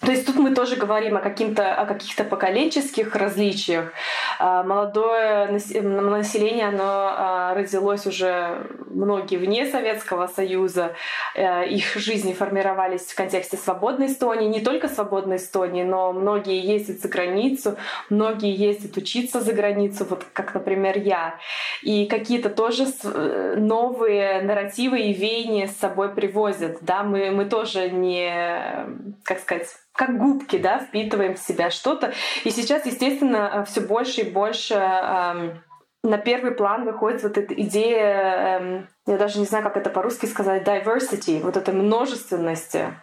То 0.01 0.13
есть 0.13 0.27
тут 0.27 0.37
мы 0.37 0.55
тоже 0.55 0.77
говорим 0.77 1.19
о, 1.19 1.21
каким-то, 1.21 1.75
о 1.75 1.85
каких-то 1.85 2.25
поколенческих 2.25 3.15
различиях. 3.15 3.93
А, 4.39 4.63
молодое 4.63 5.49
население, 5.49 6.69
оно 6.69 6.83
а, 6.85 7.55
родилось 7.55 8.07
уже 8.07 8.67
многие 8.89 9.37
вне 9.37 9.67
Советского 9.67 10.27
Союза. 10.27 10.95
Э, 11.35 11.69
их 11.69 11.97
жизни 11.97 12.33
формировались 12.33 13.03
в 13.03 13.15
контексте 13.15 13.59
свободной 13.59 14.07
Эстонии. 14.07 14.49
Не 14.49 14.61
только 14.61 14.89
свободной 14.89 15.37
Эстонии, 15.37 15.83
но 15.83 16.15
многие 16.15 16.61
ездят 16.61 17.01
за 17.01 17.09
границу, 17.09 17.77
многие 18.09 18.55
ездят 18.55 18.97
учиться 18.97 19.41
за 19.41 19.53
границу, 19.53 20.07
вот 20.09 20.25
как, 20.33 20.55
например, 20.55 20.97
я. 20.97 21.35
И 21.83 22.07
какие-то 22.07 22.49
тоже 22.49 22.87
э, 23.05 23.55
новые 23.59 24.41
нарративы 24.43 25.01
и 25.01 25.13
веяния 25.13 25.67
с 25.67 25.77
собой 25.77 26.09
привозят. 26.09 26.79
Да? 26.81 27.03
Мы, 27.03 27.31
мы 27.31 27.45
тоже 27.45 27.91
не, 27.91 28.87
как 29.25 29.41
сказать, 29.41 29.69
как 30.01 30.17
губки, 30.17 30.57
да, 30.57 30.79
впитываем 30.79 31.35
в 31.35 31.39
себя 31.39 31.71
что-то. 31.71 32.15
И 32.45 32.51
сейчас, 32.51 32.87
естественно, 32.87 33.51
э, 33.53 33.65
все 33.67 33.83
больше 33.83 34.23
и 34.23 34.31
больше 34.31 34.75
эм, 34.75 35.63
на 36.03 36.17
первый 36.17 36.53
план 36.53 36.87
выходит 36.87 37.23
вот 37.23 37.37
эта 37.37 37.53
идея, 37.53 38.59
эм, 38.59 38.89
я 39.07 39.19
даже 39.19 39.39
не 39.39 39.45
знаю, 39.45 39.63
как 39.63 39.77
это 39.77 39.91
по-русски 39.91 40.25
сказать, 40.25 40.67
diversity, 40.67 41.43
вот 41.43 41.59
этой 41.59 41.75
множественности. 41.75 42.95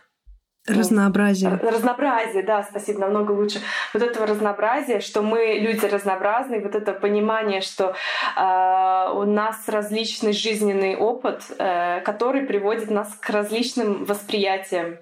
Разнообразие. 0.67 1.59
Разнообразие, 1.61 2.41
да, 2.41 2.63
спасибо, 2.63 3.01
намного 3.01 3.31
лучше. 3.31 3.59
Вот 3.93 4.01
этого 4.01 4.25
разнообразия, 4.25 4.99
что 4.99 5.21
мы 5.21 5.59
люди 5.59 5.85
разнообразные, 5.85 6.61
вот 6.61 6.73
это 6.73 6.93
понимание, 6.93 7.61
что 7.61 7.93
э, 8.35 9.11
у 9.13 9.23
нас 9.23 9.69
различный 9.69 10.33
жизненный 10.33 10.95
опыт, 10.95 11.43
э, 11.59 12.01
который 12.01 12.41
приводит 12.41 12.89
нас 12.89 13.13
к 13.21 13.29
различным 13.29 14.03
восприятиям 14.03 14.97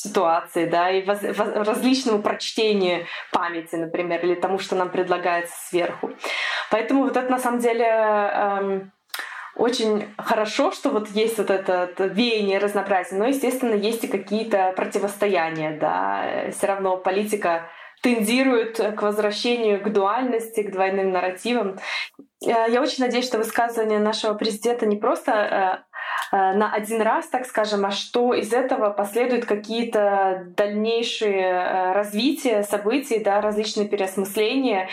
ситуации, 0.00 0.66
да, 0.66 0.90
и 0.90 1.04
воз, 1.04 1.22
воз, 1.22 1.48
различному 1.54 2.22
прочтению 2.22 3.06
памяти, 3.32 3.76
например, 3.76 4.24
или 4.24 4.34
тому, 4.34 4.58
что 4.58 4.76
нам 4.76 4.90
предлагается 4.90 5.54
сверху. 5.68 6.10
Поэтому 6.70 7.04
вот 7.04 7.16
это 7.16 7.30
на 7.30 7.38
самом 7.38 7.60
деле 7.60 7.86
эм, 7.86 8.92
очень 9.56 10.14
хорошо, 10.16 10.72
что 10.72 10.90
вот 10.90 11.08
есть 11.08 11.38
вот 11.38 11.50
это, 11.50 11.90
веяние 11.98 12.58
разнообразия, 12.58 13.16
но, 13.16 13.26
естественно, 13.26 13.74
есть 13.74 14.04
и 14.04 14.08
какие-то 14.08 14.72
противостояния, 14.76 15.78
да, 15.78 16.50
все 16.50 16.66
равно 16.66 16.96
политика 16.96 17.68
тендирует 18.02 18.78
к 18.78 19.02
возвращению 19.02 19.82
к 19.82 19.92
дуальности, 19.92 20.62
к 20.62 20.72
двойным 20.72 21.10
нарративам. 21.10 21.78
Э, 22.42 22.66
я 22.68 22.80
очень 22.80 23.04
надеюсь, 23.04 23.26
что 23.26 23.38
высказывание 23.38 23.98
нашего 23.98 24.34
президента 24.34 24.86
не 24.86 24.96
просто 24.96 25.32
Э, 25.32 25.89
на 26.32 26.72
один 26.72 27.02
раз, 27.02 27.26
так 27.26 27.46
скажем, 27.46 27.84
а 27.84 27.90
что 27.90 28.34
из 28.34 28.52
этого 28.52 28.90
последуют 28.90 29.46
какие-то 29.46 30.46
дальнейшие 30.56 31.42
э, 31.42 31.92
развития 31.92 32.62
событий, 32.62 33.18
да, 33.18 33.40
различные 33.40 33.88
переосмысления. 33.88 34.88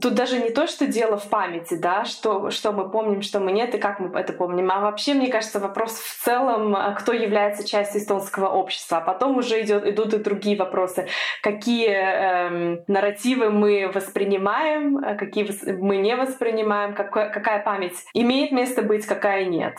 Тут 0.00 0.14
даже 0.14 0.40
не 0.40 0.50
то, 0.50 0.66
что 0.66 0.86
дело 0.86 1.16
в 1.16 1.28
памяти, 1.28 1.74
да, 1.74 2.04
что, 2.04 2.50
что 2.50 2.72
мы 2.72 2.90
помним, 2.90 3.22
что 3.22 3.40
мы 3.40 3.52
нет 3.52 3.74
и 3.74 3.78
как 3.78 4.00
мы 4.00 4.18
это 4.18 4.32
помним, 4.32 4.70
а 4.70 4.80
вообще, 4.80 5.14
мне 5.14 5.28
кажется, 5.28 5.58
вопрос 5.58 5.98
в 5.98 6.24
целом, 6.24 6.76
э, 6.76 6.94
кто 6.94 7.12
является 7.12 7.66
частью 7.66 8.00
эстонского 8.00 8.48
общества. 8.48 8.98
А 8.98 9.00
потом 9.00 9.36
уже 9.36 9.60
идет, 9.62 9.86
идут 9.86 10.14
и 10.14 10.18
другие 10.18 10.56
вопросы. 10.56 11.08
Какие 11.42 11.88
эм, 11.88 12.84
нарративы 12.86 13.50
мы 13.50 13.90
воспринимаем, 13.92 15.16
какие 15.16 15.48
мы 15.72 15.96
не 15.96 16.14
воспринимаем, 16.16 16.94
какая, 16.94 17.30
какая 17.30 17.62
память 17.62 18.04
имеет 18.14 18.52
место 18.52 18.82
быть, 18.82 19.06
какая 19.06 19.44
нет. 19.44 19.74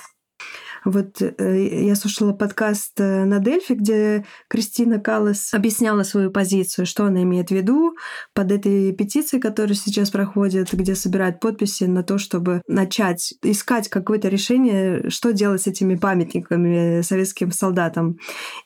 Вот 0.85 1.21
э, 1.21 1.85
я 1.85 1.95
слушала 1.95 2.33
подкаст 2.33 2.99
э, 2.99 3.25
на 3.25 3.39
Дельфи, 3.39 3.73
где 3.73 4.25
Кристина 4.47 4.99
Каллас 4.99 5.53
объясняла 5.53 6.03
свою 6.03 6.31
позицию, 6.31 6.85
что 6.85 7.05
она 7.05 7.23
имеет 7.23 7.49
в 7.49 7.51
виду 7.51 7.95
под 8.33 8.51
этой 8.51 8.93
петицией, 8.93 9.41
которая 9.41 9.75
сейчас 9.75 10.09
проходит, 10.09 10.73
где 10.73 10.95
собирают 10.95 11.39
подписи 11.39 11.83
на 11.83 12.03
то, 12.03 12.17
чтобы 12.17 12.61
начать 12.67 13.33
искать 13.43 13.89
какое-то 13.89 14.29
решение, 14.29 15.09
что 15.09 15.33
делать 15.33 15.63
с 15.63 15.67
этими 15.67 15.95
памятниками 15.95 17.01
советским 17.01 17.51
солдатам. 17.51 18.17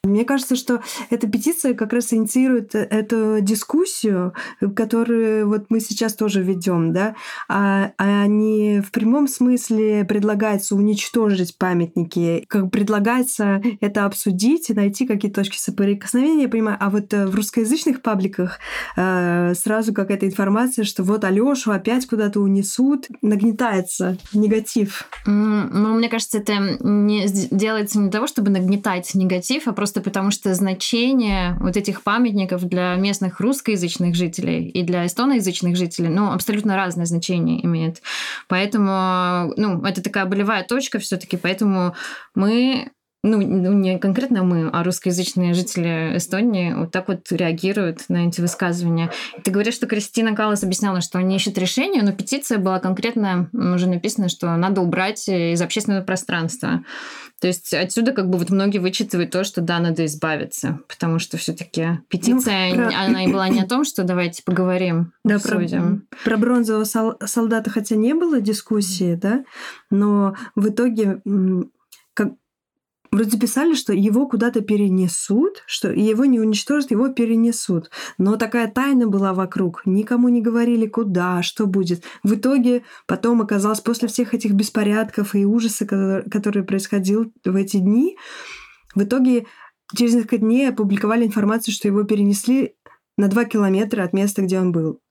Мне 0.04 0.26
кажется, 0.26 0.56
что 0.56 0.82
эта 1.10 1.28
петиция 1.28 1.74
как 1.74 1.94
раз 1.94 2.14
инициирует 2.14 2.76
эту 2.76 3.40
дискуссию, 3.42 4.34
которую 4.76 5.48
вот 5.48 5.66
мы 5.70 5.80
сейчас 5.80 6.14
тоже 6.14 6.44
ведем, 6.44 6.94
да, 6.94 7.16
а, 7.50 7.92
а 7.98 8.28
не 8.28 8.82
в 8.82 8.92
прямом 8.92 9.28
смысле 9.28 10.06
предлагается 10.06 10.76
уничтожить 10.76 11.58
памятники, 11.58 12.03
как 12.48 12.72
предлагается 12.72 13.62
это 13.82 14.06
обсудить 14.06 14.70
и 14.70 14.74
найти 14.74 15.06
какие-то 15.06 15.42
точки 15.42 15.58
соприкосновения, 15.58 16.44
я 16.44 16.50
понимаю, 16.50 16.78
а 16.80 16.90
вот 16.90 17.14
э, 17.14 17.26
в 17.26 17.36
русскоязычных 17.36 18.02
пабликах 18.02 18.60
э, 18.96 19.54
сразу 19.56 19.94
какая-то 19.94 20.26
информация, 20.26 20.86
что 20.86 21.04
вот 21.04 21.24
Алёшу 21.24 21.72
опять 21.72 22.06
куда-то 22.08 22.40
унесут, 22.40 23.08
нагнетается 23.22 24.18
негатив. 24.34 25.08
Ну, 25.26 25.96
мне 25.96 26.10
кажется, 26.10 26.40
это 26.40 26.78
не 26.82 27.28
делается 27.52 28.00
не 28.00 28.06
для 28.06 28.12
того, 28.12 28.28
чтобы 28.28 28.52
нагнетать 28.52 29.14
негатив, 29.16 29.68
а 29.68 29.74
просто 29.74 30.02
потому 30.02 30.32
что 30.32 30.54
значение 30.54 31.58
вот 31.60 31.78
этих 31.78 32.04
памятников 32.04 32.64
для 32.64 32.96
местных 32.96 33.40
русскоязычных 33.40 34.16
жителей 34.16 34.70
и 34.70 34.84
для 34.84 35.06
эстоноязычных 35.06 35.76
жителей, 35.76 36.10
ну, 36.10 36.32
абсолютно 36.32 36.76
разное 36.76 37.06
значение 37.06 37.66
имеет. 37.66 38.02
Поэтому, 38.48 39.54
ну, 39.58 39.82
это 39.84 40.02
такая 40.02 40.26
болевая 40.26 40.64
точка 40.64 41.00
все 41.00 41.18
таки 41.18 41.38
мы 42.36 42.92
ну, 43.26 43.38
ну, 43.38 43.72
не 43.72 43.98
конкретно 44.00 44.44
мы, 44.44 44.70
а 44.70 44.84
русскоязычные 44.84 45.54
жители 45.54 46.18
Эстонии 46.18 46.74
вот 46.74 46.92
так 46.92 47.08
вот 47.08 47.32
реагируют 47.32 48.10
на 48.10 48.28
эти 48.28 48.42
высказывания. 48.42 49.12
Ты 49.46 49.50
говоришь, 49.50 49.76
что 49.76 49.88
Кристина 49.88 50.36
Каллас 50.36 50.64
объясняла, 50.64 51.00
что 51.00 51.20
они 51.20 51.38
ищут 51.38 51.58
решение, 51.58 52.04
но 52.04 52.12
петиция 52.12 52.58
была 52.58 52.80
конкретно 52.80 53.50
уже 53.54 53.88
написана, 53.88 54.28
что 54.28 54.54
надо 54.58 54.82
убрать 54.82 55.30
из 55.30 55.62
общественного 55.62 56.04
пространства. 56.04 56.84
То 57.40 57.48
есть 57.48 57.74
отсюда 57.74 58.12
как 58.12 58.30
бы 58.30 58.38
вот 58.38 58.50
многие 58.50 58.80
вычитывают 58.80 59.32
то, 59.32 59.46
что 59.46 59.62
да, 59.62 59.80
надо 59.80 60.06
избавиться, 60.06 60.80
потому 60.90 61.20
что 61.20 61.38
все 61.38 61.54
таки 61.54 62.00
петиция, 62.10 62.74
ну, 62.74 62.90
про... 62.90 62.98
она 63.06 63.24
и 63.24 63.32
была 63.32 63.48
не 63.48 63.62
о 63.62 63.68
том, 63.68 63.86
что 63.86 64.04
давайте 64.04 64.44
поговорим, 64.44 65.14
да, 65.24 65.36
обсудим. 65.36 66.08
Про, 66.10 66.32
про 66.32 66.38
бронзового 66.38 67.16
солдата 67.26 67.70
хотя 67.70 67.96
не 67.96 68.14
было 68.14 68.42
дискуссии, 68.42 69.16
да, 69.16 69.46
но 69.90 70.36
в 70.56 70.68
итоге 70.68 71.22
как, 72.14 72.34
Вроде 73.14 73.38
писали, 73.38 73.76
что 73.76 73.94
его 73.94 74.28
куда-то 74.28 74.62
перенесут, 74.62 75.62
что 75.68 75.92
его 75.92 76.26
не 76.26 76.40
уничтожат, 76.40 76.90
его 76.90 77.10
перенесут. 77.10 77.92
Но 78.18 78.38
такая 78.38 78.68
тайна 78.68 79.06
была 79.06 79.36
вокруг. 79.36 79.84
Никому 79.86 80.30
не 80.30 80.42
говорили, 80.42 80.88
куда, 80.88 81.44
что 81.44 81.68
будет. 81.68 82.04
В 82.24 82.34
итоге 82.34 82.82
потом 83.06 83.44
оказалось, 83.44 83.82
после 83.82 84.08
всех 84.08 84.34
этих 84.34 84.54
беспорядков 84.54 85.36
и 85.36 85.46
ужаса, 85.46 85.86
которые 85.86 86.64
происходил 86.64 87.32
в 87.46 87.56
эти 87.56 87.78
дни, 87.78 88.18
в 88.96 89.04
итоге 89.04 89.46
через 89.96 90.16
несколько 90.16 90.40
дней 90.40 90.70
опубликовали 90.70 91.24
информацию, 91.24 91.72
что 91.72 91.88
его 91.88 92.06
перенесли 92.06 92.74
на 93.16 93.28
два 93.28 93.46
километра 93.46 94.02
от 94.04 94.14
места, 94.14 94.42
где 94.42 94.60
он 94.60 94.72
был. 94.72 95.03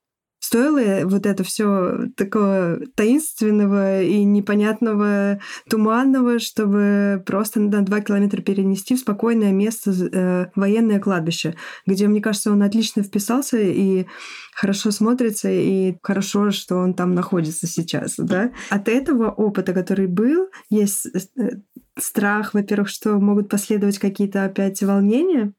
Стоило 0.43 1.07
вот 1.07 1.25
это 1.25 1.45
все 1.45 2.09
такого 2.17 2.77
таинственного 2.95 4.01
и 4.01 4.25
непонятного, 4.25 5.39
туманного, 5.69 6.39
чтобы 6.39 7.23
просто 7.25 7.61
на 7.61 7.81
два 7.81 8.01
километра 8.01 8.41
перенести 8.41 8.95
в 8.95 8.99
спокойное 8.99 9.53
место 9.53 9.91
э, 9.91 10.47
военное 10.53 10.99
кладбище, 10.99 11.55
где, 11.85 12.09
мне 12.09 12.19
кажется, 12.19 12.51
он 12.51 12.61
отлично 12.61 13.03
вписался 13.03 13.57
и 13.57 14.05
хорошо 14.53 14.91
смотрится, 14.91 15.49
и 15.49 15.95
хорошо, 16.03 16.51
что 16.51 16.75
он 16.75 16.93
там 16.93 17.15
находится 17.15 17.65
сейчас, 17.65 18.15
да. 18.17 18.51
От 18.69 18.89
этого 18.89 19.31
опыта, 19.31 19.71
который 19.71 20.07
был, 20.07 20.49
есть 20.69 21.05
э, 21.05 21.51
страх, 21.97 22.53
во-первых, 22.53 22.89
что 22.89 23.17
могут 23.17 23.47
последовать 23.47 23.97
какие-то 23.97 24.43
опять 24.43 24.83
волнения, 24.83 25.53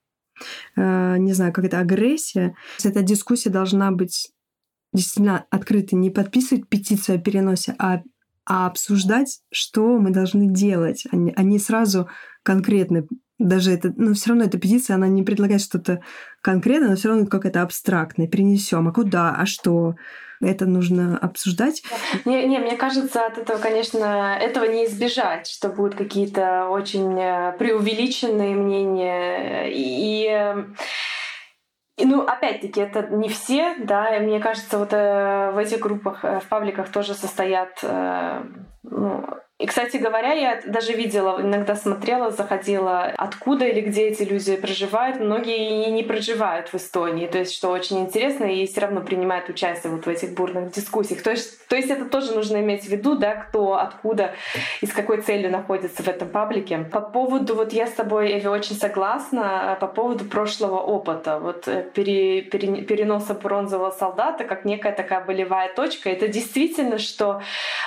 э, 0.77 1.17
не 1.17 1.33
знаю, 1.33 1.55
как 1.55 1.65
это 1.65 1.79
агрессия. 1.79 2.55
Эта 2.85 3.01
дискуссия 3.01 3.49
должна 3.49 3.91
быть 3.91 4.34
действительно 4.95 5.45
открыто 5.51 5.97
не 5.97 6.09
подписывать 6.09 6.69
петицию 6.69 7.17
о 7.17 7.21
переносе, 7.21 7.75
а, 7.79 8.01
а 8.47 8.67
обсуждать, 8.67 9.41
что 9.53 9.99
мы 9.99 10.11
должны 10.11 10.49
делать, 10.49 11.05
а 11.11 11.17
не, 11.17 11.33
а 11.37 11.43
не 11.43 11.59
сразу 11.59 12.09
конкретно. 12.43 13.07
Даже 13.39 13.73
это, 13.73 13.93
но 13.97 14.15
все 14.15 14.31
равно 14.31 14.45
эта 14.45 14.59
петиция, 14.59 14.95
она 14.95 15.09
не 15.09 15.25
предлагает 15.25 15.61
что-то 15.61 16.01
конкретное, 16.41 16.91
но 16.91 16.97
все 16.97 17.09
равно 17.09 17.27
как 17.27 17.45
это 17.45 17.63
абстрактное. 17.63 18.29
Принесем, 18.29 18.87
а 18.87 18.93
куда, 18.93 19.35
а 19.37 19.45
что? 19.45 19.97
Это 20.41 20.67
нужно 20.67 21.19
обсуждать. 21.19 21.83
Не, 22.25 22.47
не, 22.47 22.59
мне 22.59 22.77
кажется, 22.77 23.27
от 23.27 23.39
этого, 23.39 23.59
конечно, 23.59 24.37
этого 24.41 24.65
не 24.67 24.87
избежать, 24.87 25.47
что 25.49 25.69
будут 25.69 25.95
какие-то 25.95 26.69
очень 26.69 27.19
э, 27.19 27.57
преувеличенные 27.59 28.55
мнения. 28.55 29.69
И, 29.71 30.27
и 30.27 30.55
и, 31.97 32.05
ну, 32.07 32.23
опять-таки, 32.23 32.81
это 32.81 33.03
не 33.03 33.29
все, 33.29 33.77
да, 33.79 34.19
мне 34.19 34.41
кажется, 34.41 34.79
вот 34.79 34.93
э, 34.93 35.53
в 35.53 35.59
этих 35.59 35.79
группах, 35.79 36.25
э, 36.25 36.41
в 36.41 36.49
пабликах 36.49 36.91
тоже 36.91 37.15
состоят 37.15 37.79
э, 37.83 38.43
ну, 38.83 39.25
и, 39.61 39.67
кстати 39.67 39.99
говоря, 39.99 40.33
я 40.33 40.61
даже 40.67 40.95
видела, 40.95 41.41
иногда 41.41 41.77
смотрела, 41.77 42.33
заходила, 42.33 43.05
откуда 43.17 43.65
или 43.65 43.83
где 43.83 44.09
эти 44.09 44.25
люди 44.25 44.57
проживают. 44.57 45.21
Многие 45.21 45.87
и 45.87 45.93
не 45.93 46.03
проживают 46.03 46.71
в 46.71 46.75
Эстонии, 46.75 47.29
то 47.29 47.39
есть 47.39 47.55
что 47.55 47.71
очень 47.71 48.01
интересно, 48.01 48.47
и 48.47 48.67
все 48.67 48.81
равно 48.81 49.01
принимают 49.01 49.49
участие 49.49 49.93
вот 49.93 50.07
в 50.07 50.09
этих 50.09 50.35
бурных 50.35 50.73
дискуссиях. 50.73 51.23
То 51.23 51.31
есть, 51.31 51.69
то 51.69 51.77
есть 51.77 51.89
это 51.89 52.07
тоже 52.07 52.33
нужно 52.33 52.57
иметь 52.57 52.85
в 52.85 52.89
виду, 52.89 53.15
да, 53.15 53.37
кто, 53.37 53.79
откуда 53.79 54.35
и 54.81 54.87
с 54.87 54.93
какой 54.93 55.23
целью 55.23 55.53
находится 55.53 56.03
в 56.03 56.09
этом 56.09 56.31
паблике. 56.31 56.79
По 56.91 57.01
поводу, 57.01 57.55
вот 57.55 57.73
я 57.73 57.87
с 57.87 57.93
тобой, 57.93 58.33
Эви, 58.33 58.49
очень 58.49 58.75
согласна, 58.75 59.79
по 59.81 59.87
поводу 59.87 60.25
прошлого 60.25 60.81
опыта, 60.81 61.39
вот 61.39 61.69
э, 61.69 61.89
пере, 61.95 62.43
пере, 62.43 62.83
переноса 62.83 63.35
бронзового 63.35 63.93
солдата 63.93 64.43
как 64.43 64.65
некая 64.65 64.93
такая 64.93 65.25
болевая 65.25 65.73
точка, 65.73 66.11
это 66.11 66.27
действительно 66.27 66.99
что, 66.99 67.41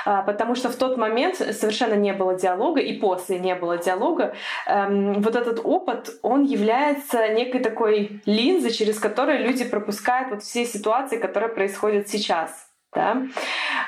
а, 0.06 0.22
потому 0.22 0.56
что 0.56 0.70
в 0.70 0.78
тот 0.78 0.96
момент 0.96 1.42
совершенно 1.58 1.96
не 1.96 2.14
было 2.14 2.36
диалога, 2.36 2.80
и 2.80 2.94
после 2.94 3.40
не 3.40 3.56
было 3.56 3.78
диалога, 3.78 4.36
эм, 4.68 5.22
вот 5.22 5.36
этот 5.36 5.60
опыт, 5.64 6.10
он 6.22 6.44
является 6.44 7.28
некой 7.30 7.62
такой 7.62 8.22
линзой, 8.26 8.72
через 8.72 9.00
которую 9.00 9.44
люди 9.44 9.66
пропускают 9.66 10.30
вот 10.32 10.44
все 10.44 10.66
ситуации, 10.66 11.18
которые 11.18 11.50
происходят 11.50 12.08
сейчас. 12.08 12.68
Да? 12.94 13.24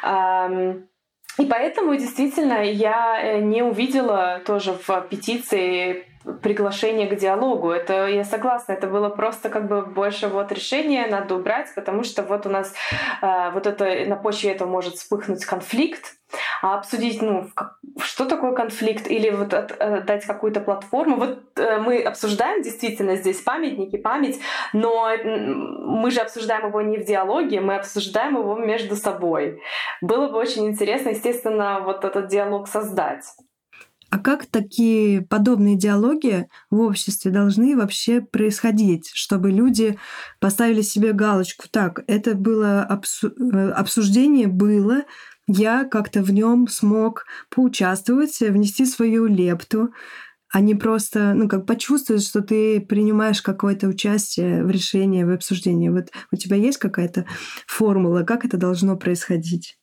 Эм, 0.04 0.90
и 1.38 1.46
поэтому 1.46 1.96
действительно 1.96 2.62
я 2.64 3.20
э, 3.22 3.40
не 3.40 3.64
увидела 3.64 4.42
тоже 4.46 4.74
в 4.74 5.02
петиции 5.10 6.09
приглашение 6.42 7.08
к 7.08 7.16
диалогу. 7.16 7.72
Это 7.72 8.08
я 8.08 8.24
согласна, 8.24 8.74
это 8.74 8.88
было 8.88 9.10
просто 9.10 9.50
как 9.50 9.68
бы 9.68 9.82
больше 9.82 10.28
вот 10.28 10.52
решение 10.52 11.08
надо 11.08 11.36
убрать, 11.36 11.68
потому 11.76 12.04
что 12.04 12.24
вот 12.24 12.46
у 12.46 12.50
нас 12.50 12.74
э, 13.22 13.52
вот 13.52 13.68
это 13.68 14.06
на 14.08 14.16
почве 14.16 14.52
этого 14.52 14.70
может 14.70 14.96
вспыхнуть 14.96 15.46
конфликт, 15.46 16.16
а 16.62 16.78
обсудить, 16.78 17.22
ну, 17.22 17.50
что 18.02 18.26
такое 18.26 18.52
конфликт, 18.52 19.10
или 19.10 19.30
вот 19.30 19.54
от, 19.54 19.76
э, 19.80 20.02
дать 20.02 20.26
какую-то 20.26 20.60
платформу. 20.60 21.18
Вот 21.18 21.40
э, 21.56 21.80
мы 21.80 22.02
обсуждаем 22.02 22.62
действительно 22.62 23.16
здесь 23.16 23.42
памятники, 23.42 23.98
память, 23.98 24.40
но 24.74 25.12
мы 25.24 26.12
же 26.12 26.20
обсуждаем 26.20 26.68
его 26.68 26.82
не 26.82 26.98
в 26.98 27.06
диалоге, 27.06 27.62
мы 27.62 27.76
обсуждаем 27.76 28.38
его 28.38 28.56
между 28.56 28.96
собой. 28.96 29.62
Было 30.02 30.30
бы 30.30 30.38
очень 30.38 30.68
интересно, 30.68 31.10
естественно, 31.10 31.80
вот 31.80 32.06
этот 32.06 32.28
диалог 32.28 32.68
создать. 32.68 33.24
А 34.12 34.18
как 34.18 34.48
такие 34.48 35.22
подобные 35.22 35.78
диалоги 35.78 36.48
в 36.72 36.80
обществе 36.82 37.32
должны 37.32 37.78
вообще 37.78 38.22
происходить, 38.22 39.12
чтобы 39.14 39.52
люди 39.52 40.00
поставили 40.40 40.82
себе 40.82 41.14
галочку? 41.14 41.66
Так, 41.70 42.04
это 42.08 42.34
было 42.36 42.88
обсу- 42.90 43.32
э, 43.54 43.72
обсуждение 43.72 44.48
было, 44.48 45.04
я 45.48 45.84
как-то 45.86 46.24
в 46.24 46.32
нем 46.32 46.68
смог 46.68 47.26
поучаствовать, 47.50 48.40
внести 48.40 48.86
свою 48.86 49.26
лепту, 49.28 49.90
а 50.52 50.62
не 50.62 50.76
просто, 50.76 51.34
ну, 51.36 51.50
как 51.50 51.68
почувствовать, 51.68 52.24
что 52.26 52.42
ты 52.42 52.82
принимаешь 52.82 53.42
какое-то 53.44 53.88
участие 53.90 54.66
в 54.66 54.72
решении, 54.72 55.24
в 55.26 55.32
обсуждении. 55.32 55.90
Вот 55.90 56.10
у 56.34 56.38
тебя 56.38 56.58
есть 56.58 56.80
какая-то 56.80 57.26
формула, 57.68 58.24
как 58.24 58.46
это 58.46 58.58
должно 58.58 58.98
происходить? 58.98 59.79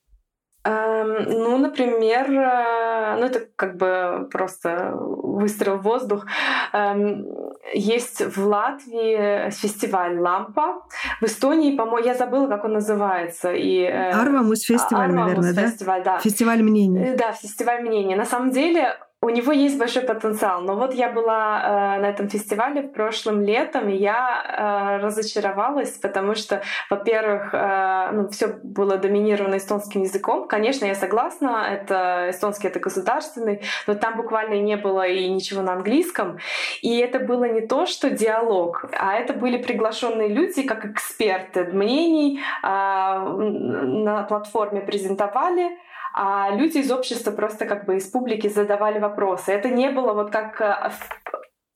Эм, 0.67 1.23
ну, 1.29 1.59
например, 1.59 2.27
э, 2.29 3.17
ну 3.21 3.27
это 3.27 3.47
как 3.55 3.77
бы 3.77 4.29
просто 4.33 4.93
выстрел 4.97 5.77
в 5.77 5.83
воздух. 5.83 6.27
Эм, 6.73 7.27
есть 7.73 8.37
в 8.37 8.47
Латвии 8.47 9.51
фестиваль 9.51 10.19
«Лампа». 10.19 10.83
В 11.21 11.25
Эстонии, 11.25 11.77
по-моему, 11.77 12.07
я 12.07 12.15
забыла, 12.15 12.49
как 12.49 12.65
он 12.65 12.73
называется. 12.73 13.53
И, 13.53 13.85
Арвамус 13.85 14.63
фестиваль, 14.63 15.11
Арвамус 15.11 15.37
наверное, 15.37 15.71
фестиваль, 15.71 16.03
да? 16.03 16.19
Фестиваль 16.19 16.63
мнений. 16.63 17.15
Да, 17.17 17.33
фестиваль 17.33 17.83
мнений. 17.83 18.17
На 18.17 18.25
самом 18.25 18.51
деле 18.51 18.97
у 19.27 19.31
него 19.31 19.51
есть 19.51 19.77
большой 19.77 20.03
потенциал. 20.03 20.61
Но 20.63 20.77
вот 20.77 20.95
я 20.95 21.11
была 21.11 21.97
э, 21.97 22.01
на 22.01 22.07
этом 22.07 22.29
фестивале 22.29 22.83
прошлым 22.83 23.43
летом, 23.43 23.89
и 23.89 23.97
я 23.97 24.99
э, 25.01 25.05
разочаровалась, 25.05 25.91
потому 25.99 26.37
что, 26.37 26.63
во-первых, 26.91 27.53
э, 27.53 28.11
ну, 28.13 28.29
все 28.29 28.47
было 28.47 28.99
доминировано 28.99 29.57
эстонским 29.57 30.03
языком. 30.03 30.47
Конечно, 30.47 30.85
я 30.87 30.95
согласна, 30.95 31.67
это 31.69 32.29
эстонский 32.31 32.69
это 32.69 32.79
государственный, 32.79 33.63
но 33.89 33.95
там 33.95 34.17
буквально 34.17 34.61
не 34.61 34.77
было 34.77 35.05
и 35.05 35.29
ничего 35.29 35.63
на 35.63 35.73
английском. 35.73 36.39
И 36.83 36.97
это 36.99 37.19
было 37.19 37.49
не 37.49 37.67
то, 37.67 37.87
что 37.87 38.11
диалог, 38.11 38.85
а 38.97 39.15
это 39.15 39.33
были 39.33 39.57
приглашенные 39.57 40.29
люди 40.29 40.63
как 40.63 40.85
эксперты 40.85 41.65
мнений 41.65 42.39
э, 42.63 42.67
на 42.69 44.23
платформе 44.29 44.83
презентовали 44.83 45.79
а 46.19 46.51
люди 46.51 46.79
из 46.79 46.91
общества 46.91 47.31
просто 47.31 47.67
как 47.67 47.85
бы 47.85 47.97
из 47.97 48.09
публики 48.09 48.49
задавали 48.49 48.99
вопросы. 48.99 49.53
Это 49.53 49.69
не 49.69 49.91
было 49.91 50.15
вот 50.15 50.31
как 50.31 50.61
э, 50.63 50.91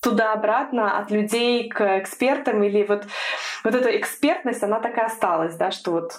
туда-обратно 0.03 0.99
от 0.99 1.11
людей 1.11 1.68
к 1.68 1.99
экспертам 1.99 2.62
или 2.62 2.84
вот, 2.84 3.07
вот 3.64 3.74
эта 3.74 3.95
экспертность, 3.99 4.62
она 4.62 4.80
такая 4.80 5.07
осталась, 5.07 5.57
да, 5.57 5.70
что 5.70 5.91
вот 5.93 6.12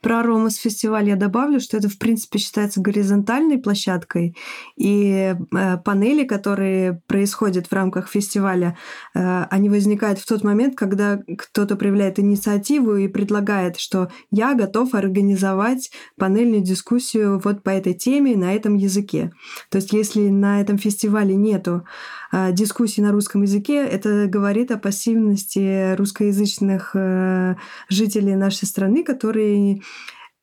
про 0.00 0.22
Ромас 0.22 0.56
фестиваль 0.56 1.08
я 1.08 1.16
добавлю, 1.16 1.60
что 1.60 1.76
это, 1.76 1.88
в 1.88 1.98
принципе, 1.98 2.38
считается 2.38 2.80
горизонтальной 2.80 3.58
площадкой, 3.58 4.36
и 4.76 5.34
э, 5.34 5.78
панели, 5.78 6.24
которые 6.24 7.02
происходят 7.06 7.66
в 7.66 7.72
рамках 7.72 8.08
фестиваля, 8.08 8.76
э, 9.14 9.44
они 9.50 9.68
возникают 9.68 10.18
в 10.18 10.26
тот 10.26 10.44
момент, 10.44 10.76
когда 10.76 11.20
кто-то 11.36 11.76
проявляет 11.76 12.18
инициативу 12.18 12.96
и 12.96 13.08
предлагает, 13.08 13.78
что 13.78 14.10
я 14.30 14.54
готов 14.54 14.94
организовать 14.94 15.90
панельную 16.16 16.62
дискуссию 16.62 17.40
вот 17.42 17.62
по 17.62 17.70
этой 17.70 17.94
теме 17.94 18.36
на 18.36 18.54
этом 18.54 18.76
языке. 18.76 19.32
То 19.70 19.76
есть, 19.76 19.92
если 19.92 20.28
на 20.28 20.60
этом 20.60 20.78
фестивале 20.78 21.34
нету 21.34 21.84
дискуссий 22.32 23.02
на 23.02 23.12
русском 23.12 23.42
языке, 23.42 23.84
это 23.84 24.26
говорит 24.26 24.70
о 24.70 24.78
пассивности 24.78 25.94
русскоязычных 25.94 26.92
э, 26.94 27.56
жителей 27.88 28.36
нашей 28.36 28.66
страны, 28.66 29.02
которые 29.02 29.82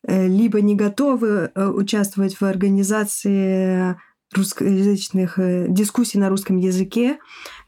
э, 0.04 0.28
либо 0.28 0.62
не 0.62 0.76
готовы 0.76 1.52
э, 1.54 1.68
участвовать 1.68 2.36
в 2.36 2.44
организации 2.44 3.96
русскоязычных 4.34 5.40
э, 5.40 5.68
дискуссий 5.70 6.20
на 6.20 6.30
русском 6.30 6.58
языке, 6.58 7.18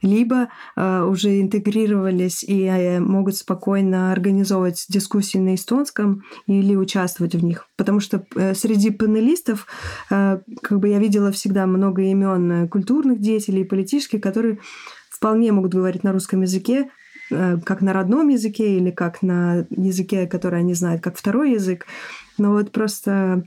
либо 0.02 0.48
уже 0.76 1.40
интегрировались 1.40 2.42
и 2.42 2.98
могут 2.98 3.36
спокойно 3.36 4.12
организовывать 4.12 4.86
дискуссии 4.88 5.38
на 5.38 5.54
эстонском 5.54 6.22
или 6.46 6.74
участвовать 6.74 7.34
в 7.34 7.44
них. 7.44 7.66
Потому 7.76 8.00
что 8.00 8.24
среди 8.54 8.90
панелистов 8.90 9.66
как 10.08 10.78
бы 10.78 10.88
я 10.88 10.98
видела 10.98 11.32
всегда 11.32 11.66
много 11.66 12.02
имен 12.02 12.68
культурных 12.68 13.20
деятелей, 13.20 13.64
политических, 13.64 14.20
которые 14.20 14.58
вполне 15.10 15.52
могут 15.52 15.74
говорить 15.74 16.02
на 16.02 16.12
русском 16.12 16.42
языке, 16.42 16.88
Э, 17.30 17.58
как 17.64 17.80
на 17.80 17.92
родном 17.92 18.28
языке 18.28 18.76
или 18.76 18.90
как 18.90 19.22
на 19.22 19.66
языке, 19.70 20.26
который 20.26 20.60
они 20.60 20.74
знают 20.74 21.02
как 21.02 21.16
второй 21.16 21.52
язык. 21.52 21.86
Но 22.38 22.52
вот 22.52 22.72
просто 22.72 23.44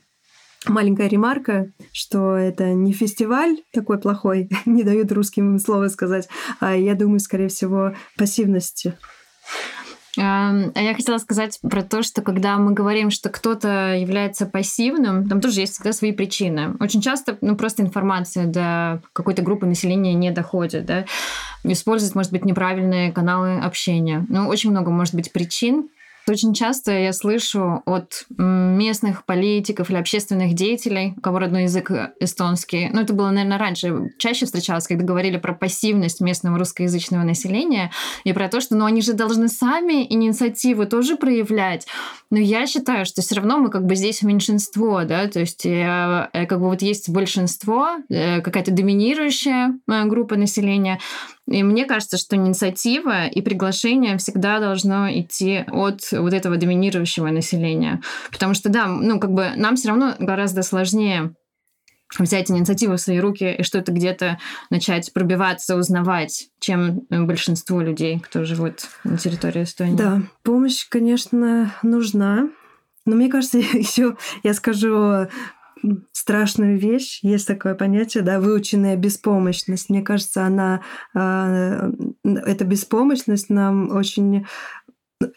маленькая 0.68 1.08
ремарка, 1.08 1.68
что 1.92 2.36
это 2.36 2.74
не 2.74 2.94
фестиваль 2.94 3.58
такой 3.72 4.00
плохой, 4.00 4.50
не 4.66 4.84
дают 4.84 5.12
русским 5.12 5.60
слова 5.60 5.90
сказать, 5.90 6.28
а 6.60 6.76
я 6.76 6.96
думаю, 6.96 7.20
скорее 7.20 7.48
всего, 7.48 7.94
пассивности. 8.18 8.98
А 10.16 10.54
я 10.76 10.94
хотела 10.94 11.18
сказать 11.18 11.60
про 11.62 11.82
то, 11.82 12.04
что 12.04 12.22
когда 12.22 12.58
мы 12.58 12.74
говорим, 12.74 13.10
что 13.10 13.30
кто-то 13.30 13.96
является 13.96 14.46
пассивным, 14.46 15.28
там 15.28 15.42
тоже 15.42 15.62
есть 15.62 15.74
всегда 15.74 15.92
свои 15.92 16.12
причины. 16.12 16.76
Очень 16.80 17.02
часто 17.02 17.38
ну, 17.42 17.56
просто 17.56 17.82
информация 17.82 18.46
до 18.46 19.02
какой-то 19.14 19.42
группы 19.42 19.66
населения 19.66 20.14
не 20.14 20.30
доходит. 20.30 20.86
Да? 20.86 21.06
Использовать, 21.64 22.14
может 22.14 22.32
быть, 22.32 22.46
неправильные 22.46 23.12
каналы 23.12 23.58
общения. 23.58 24.26
Ну, 24.30 24.48
очень 24.48 24.70
много 24.70 24.92
может 24.92 25.16
быть 25.16 25.32
причин, 25.32 25.90
очень 26.28 26.54
часто 26.54 26.92
я 26.92 27.14
слышу 27.14 27.82
от 27.86 28.26
местных 28.38 29.26
политиков 29.26 29.90
или 29.90 29.98
общественных 29.98 30.54
деятелей, 30.54 31.14
у 31.18 31.22
кого 31.22 31.40
родной 31.40 31.64
язык 31.64 31.92
эстонский, 32.20 32.90
ну 32.94 33.02
это 33.02 33.14
было, 33.14 33.30
наверное, 33.30 33.58
раньше, 33.58 34.14
чаще 34.18 34.46
встречалось, 34.46 34.88
когда 34.88 35.04
говорили 35.04 35.38
про 35.38 35.54
пассивность 35.54 36.22
местного 36.22 36.58
русскоязычного 36.58 37.24
населения 37.24 37.92
и 38.24 38.34
про 38.34 38.48
то, 38.48 38.62
что 38.62 38.76
ну 38.76 38.86
они 38.86 39.02
же 39.02 39.14
должны 39.14 39.48
сами 39.48 40.06
инициативу 40.12 40.86
тоже 40.86 41.16
проявлять. 41.16 41.88
Но 42.30 42.40
я 42.40 42.66
считаю, 42.68 43.06
что 43.06 43.22
все 43.22 43.36
равно 43.36 43.58
мы 43.58 43.70
как 43.70 43.86
бы 43.86 43.96
здесь 43.96 44.22
меньшинство, 44.22 45.04
да, 45.04 45.28
то 45.28 45.40
есть 45.40 45.66
э, 45.66 46.30
э 46.34 46.46
как 46.46 46.60
бы 46.60 46.68
вот 46.68 46.82
есть 46.82 47.10
большинство, 47.10 47.98
э, 48.10 48.42
какая-то 48.42 48.72
доминирующая 48.72 49.78
э, 49.88 50.06
группа 50.06 50.36
населения, 50.36 51.00
и 51.48 51.62
мне 51.62 51.86
кажется, 51.86 52.18
что 52.18 52.36
инициатива 52.36 53.28
и 53.28 53.42
приглашение 53.42 54.18
всегда 54.18 54.60
должно 54.60 55.12
идти 55.12 55.66
от 55.68 56.12
вот 56.12 56.34
этого 56.34 56.58
доминирующего 56.58 57.28
населения. 57.28 58.02
Потому 58.32 58.54
что, 58.54 58.70
да, 58.70 58.88
ну, 58.88 59.20
как 59.20 59.34
бы 59.34 59.52
нам 59.56 59.76
все 59.76 59.90
равно 59.90 60.16
гораздо 60.20 60.64
сложнее 60.64 61.36
взять 62.18 62.52
инициативу 62.52 62.96
в 62.96 63.02
свои 63.02 63.20
руки 63.20 63.56
и 63.58 63.64
что-то 63.64 63.92
где-то 63.92 64.38
начать 64.70 65.12
пробиваться, 65.14 65.76
узнавать, 65.76 66.50
чем 66.60 67.02
большинство 67.10 67.82
людей, 67.82 68.20
кто 68.20 68.46
живут 68.46 68.88
на 69.04 69.18
территории 69.18 69.64
Эстонии. 69.64 69.98
Да, 69.98 70.22
помощь, 70.44 70.88
конечно, 70.88 71.74
нужна. 71.82 72.50
Но 73.06 73.16
мне 73.16 73.30
кажется, 73.30 73.58
еще 73.74 74.16
я 74.44 74.54
скажу 74.54 75.28
страшную 76.12 76.78
вещь. 76.78 77.20
Есть 77.22 77.48
такое 77.48 77.76
понятие, 77.76 78.24
да, 78.24 78.40
выученная 78.40 78.96
беспомощность. 78.96 79.90
Мне 79.90 80.02
кажется, 80.02 80.46
она, 80.46 80.82
э, 81.14 81.92
эта 82.24 82.66
беспомощность 82.66 83.50
нам 83.50 83.90
очень 83.96 84.46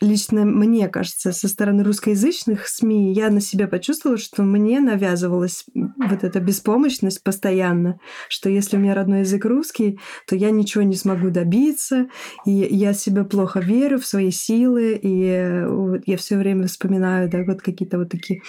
лично 0.00 0.44
мне 0.44 0.88
кажется, 0.88 1.32
со 1.32 1.48
стороны 1.48 1.84
русскоязычных 1.84 2.66
СМИ 2.66 3.12
я 3.12 3.30
на 3.30 3.40
себя 3.40 3.68
почувствовала, 3.68 4.18
что 4.18 4.42
мне 4.42 4.80
навязывалась 4.80 5.64
вот 5.74 6.24
эта 6.24 6.40
беспомощность 6.40 7.22
постоянно, 7.22 7.98
что 8.28 8.48
если 8.48 8.76
у 8.76 8.80
меня 8.80 8.94
родной 8.94 9.20
язык 9.20 9.44
русский, 9.44 9.98
то 10.26 10.36
я 10.36 10.50
ничего 10.50 10.82
не 10.82 10.94
смогу 10.94 11.30
добиться, 11.30 12.08
и 12.44 12.50
я 12.50 12.92
себя 12.92 13.24
плохо 13.24 13.60
верю 13.60 13.98
в 13.98 14.06
свои 14.06 14.30
силы, 14.30 14.98
и 15.00 15.64
вот 15.68 16.02
я 16.06 16.16
все 16.16 16.36
время 16.36 16.66
вспоминаю, 16.66 17.28
да, 17.28 17.44
вот 17.44 17.62
какие-то 17.62 17.98
вот 17.98 18.10
такие 18.10 18.42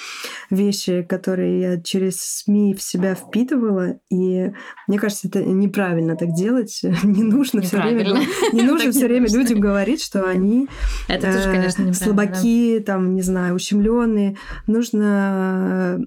вещи, 0.49 1.03
которые 1.03 1.59
я 1.59 1.81
через 1.81 2.21
СМИ 2.21 2.75
в 2.75 2.81
себя 2.81 3.15
впитывала, 3.15 3.99
и 4.09 4.51
мне 4.87 4.99
кажется, 4.99 5.27
это 5.27 5.43
неправильно 5.43 6.15
так 6.15 6.33
делать, 6.33 6.81
не 7.03 7.23
нужно 7.23 7.61
все 7.61 7.77
время, 7.81 8.21
не 8.53 8.61
нужно 8.61 8.91
все 8.91 9.07
время 9.07 9.27
людям 9.29 9.59
говорить, 9.59 10.01
что 10.01 10.23
они 10.23 10.67
это 11.07 11.26
это 11.29 11.37
тоже, 11.37 11.51
конечно, 11.51 11.93
слабаки, 11.93 12.79
да. 12.79 12.85
там, 12.85 13.15
не 13.15 13.21
знаю, 13.21 13.55
ущемленные. 13.55 14.37
Нужно 14.67 15.99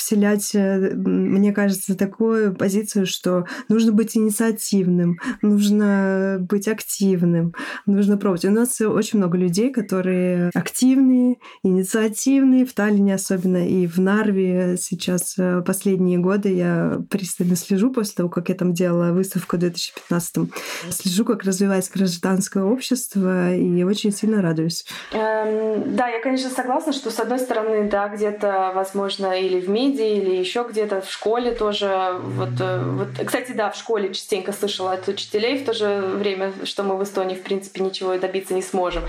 вселять, 0.00 0.54
э, 0.54 0.92
мне 0.94 1.52
кажется, 1.52 1.96
такую 1.96 2.54
позицию, 2.54 3.06
что 3.06 3.44
нужно 3.68 3.92
быть 3.92 4.16
инициативным, 4.16 5.18
нужно 5.42 6.38
быть 6.40 6.66
активным, 6.68 7.54
нужно 7.86 8.16
пробовать. 8.16 8.46
У 8.46 8.50
нас 8.50 8.80
очень 8.80 9.18
много 9.18 9.36
людей, 9.36 9.70
которые 9.70 10.50
активные, 10.54 11.36
инициативные, 11.62 12.64
в 12.64 12.72
Таллине 12.72 13.14
особенно, 13.14 13.68
и 13.68 13.86
в 13.86 13.98
Нарве 13.98 14.76
сейчас 14.78 15.34
э, 15.38 15.62
последние 15.66 16.18
годы 16.18 16.54
я 16.54 17.00
пристально 17.10 17.56
слежу 17.56 17.92
после 17.92 18.14
того, 18.14 18.28
как 18.30 18.48
я 18.48 18.54
там 18.54 18.72
делала 18.72 19.12
выставку 19.12 19.56
в 19.56 19.60
2015 19.60 20.50
Слежу, 20.90 21.24
как 21.24 21.44
развивается 21.44 21.92
гражданское 21.92 22.64
общество, 22.64 23.54
и 23.54 23.82
очень 23.82 24.12
сильно 24.12 24.40
радуюсь. 24.40 24.86
Эм, 25.12 25.94
да, 25.94 26.08
я, 26.08 26.22
конечно, 26.22 26.48
согласна, 26.48 26.92
что, 26.92 27.10
с 27.10 27.20
одной 27.20 27.38
стороны, 27.38 27.88
да, 27.90 28.08
где-то, 28.08 28.72
возможно, 28.74 29.38
или 29.38 29.60
в 29.60 29.68
медиа 29.68 29.89
или 29.98 30.36
еще 30.36 30.66
где-то 30.68 31.00
в 31.00 31.10
школе 31.10 31.52
тоже. 31.52 32.14
Вот, 32.20 32.60
э, 32.60 32.82
вот, 32.82 33.08
кстати, 33.26 33.52
да, 33.52 33.70
в 33.70 33.76
школе 33.76 34.12
частенько 34.14 34.52
слышала 34.52 34.92
от 34.92 35.08
учителей 35.08 35.58
в 35.58 35.66
то 35.66 35.72
же 35.72 36.00
время, 36.00 36.52
что 36.64 36.82
мы 36.82 36.96
в 36.96 37.02
Эстонии, 37.02 37.34
в 37.34 37.42
принципе, 37.42 37.82
ничего 37.82 38.16
добиться 38.18 38.54
не 38.54 38.62
сможем. 38.62 39.02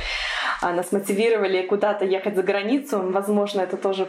А 0.62 0.74
нас 0.74 0.92
мотивировали 0.92 1.62
куда-то 1.64 2.06
ехать 2.06 2.36
за 2.36 2.44
границу. 2.44 3.02
Возможно, 3.12 3.62
это 3.62 3.78
тоже 3.78 4.08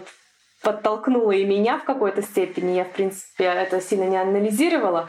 подтолкнуло 0.62 1.32
и 1.32 1.44
меня 1.44 1.78
в 1.78 1.84
какой-то 1.84 2.22
степени. 2.22 2.76
Я, 2.76 2.84
в 2.84 2.92
принципе, 2.92 3.44
это 3.44 3.80
сильно 3.80 4.04
не 4.04 4.16
анализировала. 4.16 5.08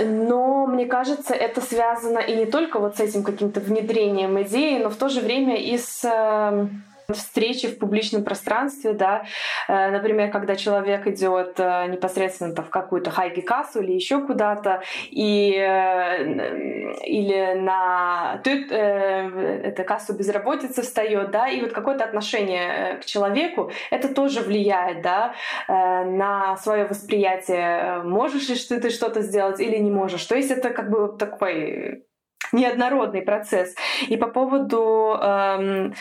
Но 0.00 0.66
мне 0.66 0.86
кажется, 0.86 1.34
это 1.34 1.60
связано 1.60 2.18
и 2.18 2.34
не 2.34 2.46
только 2.46 2.80
вот 2.80 2.96
с 2.96 3.00
этим 3.00 3.22
каким-то 3.22 3.60
внедрением 3.60 4.40
идеи, 4.42 4.78
но 4.78 4.90
в 4.90 4.96
то 4.96 5.08
же 5.08 5.20
время 5.20 5.56
и 5.56 5.78
с 5.78 6.04
эм, 6.04 6.82
встречи 7.14 7.68
в 7.68 7.78
публичном 7.78 8.22
пространстве, 8.22 8.92
да, 8.92 9.24
э, 9.66 9.90
например, 9.90 10.30
когда 10.30 10.56
человек 10.56 11.06
идет 11.06 11.58
э, 11.58 11.86
непосредственно 11.88 12.54
в 12.54 12.68
какую-то 12.68 13.10
хайги 13.10 13.40
кассу 13.40 13.80
или 13.80 13.92
еще 13.92 14.20
куда-то, 14.20 14.82
и 15.10 15.54
э, 15.58 16.98
или 17.06 17.54
на 17.60 18.40
это 18.44 19.84
кассу 19.84 20.12
безработицы 20.12 20.82
встает, 20.82 21.30
да, 21.30 21.48
и 21.48 21.62
вот 21.62 21.72
какое-то 21.72 22.04
отношение 22.04 22.98
к 22.98 23.06
человеку, 23.06 23.70
это 23.90 24.12
тоже 24.12 24.40
влияет, 24.40 25.02
да, 25.02 25.34
на 25.68 26.56
свое 26.56 26.84
восприятие, 26.84 28.02
можешь 28.02 28.48
ли 28.48 28.80
ты 28.80 28.90
что-то 28.90 29.22
сделать 29.22 29.60
или 29.60 29.76
не 29.76 29.90
можешь. 29.90 30.24
То 30.24 30.36
есть 30.36 30.50
это 30.50 30.70
как 30.70 30.90
бы 30.90 31.16
такой 31.18 32.04
неоднородный 32.52 33.22
процесс. 33.22 33.74
И 34.08 34.16
по 34.16 34.28
поводу 34.28 35.16
эм, 35.20 35.94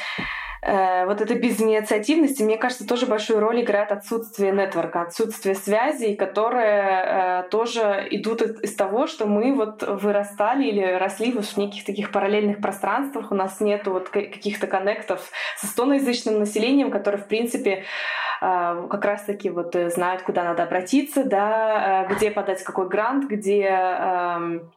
э, 0.61 1.05
вот 1.05 1.21
этой 1.21 1.37
безинициативности, 1.37 2.43
мне 2.43 2.57
кажется, 2.57 2.87
тоже 2.87 3.05
большую 3.05 3.39
роль 3.39 3.61
играет 3.61 3.91
отсутствие 3.91 4.51
нетворка, 4.51 5.01
отсутствие 5.01 5.55
связей, 5.55 6.15
которые 6.15 7.43
э, 7.43 7.43
тоже 7.49 8.07
идут 8.11 8.41
из 8.41 8.75
того, 8.75 9.07
что 9.07 9.25
мы 9.25 9.53
вот 9.53 9.83
вырастали 9.83 10.67
или 10.67 10.83
росли 10.83 11.31
вот 11.31 11.45
в 11.45 11.57
неких 11.57 11.85
таких 11.85 12.11
параллельных 12.11 12.59
пространствах, 12.61 13.31
у 13.31 13.35
нас 13.35 13.59
нет 13.59 13.87
вот 13.87 14.09
каких-то 14.09 14.67
коннектов 14.67 15.29
с 15.57 15.65
эстоноязычным 15.65 16.39
населением, 16.39 16.91
которые, 16.91 17.21
в 17.21 17.27
принципе, 17.27 17.83
э, 18.41 18.87
как 18.89 19.05
раз-таки 19.05 19.49
вот 19.49 19.75
знают, 19.87 20.21
куда 20.23 20.43
надо 20.43 20.63
обратиться, 20.63 21.23
да, 21.23 22.07
где 22.09 22.31
подать 22.31 22.63
какой 22.63 22.87
грант, 22.87 23.29
где 23.29 23.63
эм, 23.63 24.71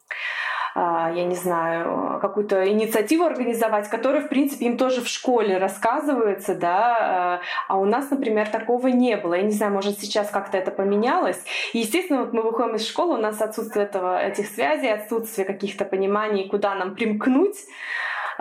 я 0.75 1.25
не 1.25 1.35
знаю, 1.35 2.18
какую-то 2.21 2.68
инициативу 2.68 3.25
организовать, 3.25 3.89
которая, 3.89 4.23
в 4.23 4.29
принципе, 4.29 4.66
им 4.66 4.77
тоже 4.77 5.01
в 5.01 5.09
школе 5.09 5.59
рассказывается, 5.59 6.55
да, 6.55 7.41
а 7.68 7.77
у 7.77 7.85
нас, 7.85 8.11
например, 8.11 8.49
такого 8.49 8.89
не 8.89 9.16
было. 9.16 9.35
Я 9.35 9.43
не 9.43 9.53
знаю, 9.53 9.73
может, 9.73 9.99
сейчас 10.01 10.31
как-то 10.31 10.59
это 10.59 10.71
поменялось. 10.71 11.43
И, 11.73 11.79
естественно, 11.79 12.21
вот 12.21 12.33
мы 12.33 12.43
выходим 12.43 12.77
из 12.77 12.87
школы, 12.87 13.14
у 13.14 13.21
нас 13.21 13.41
отсутствие 13.41 13.87
этого, 13.87 14.23
этих 14.23 14.47
связей, 14.47 14.93
отсутствие 14.93 15.45
каких-то 15.45 15.85
пониманий, 15.85 16.49
куда 16.49 16.75
нам 16.75 16.95
примкнуть. 16.95 17.57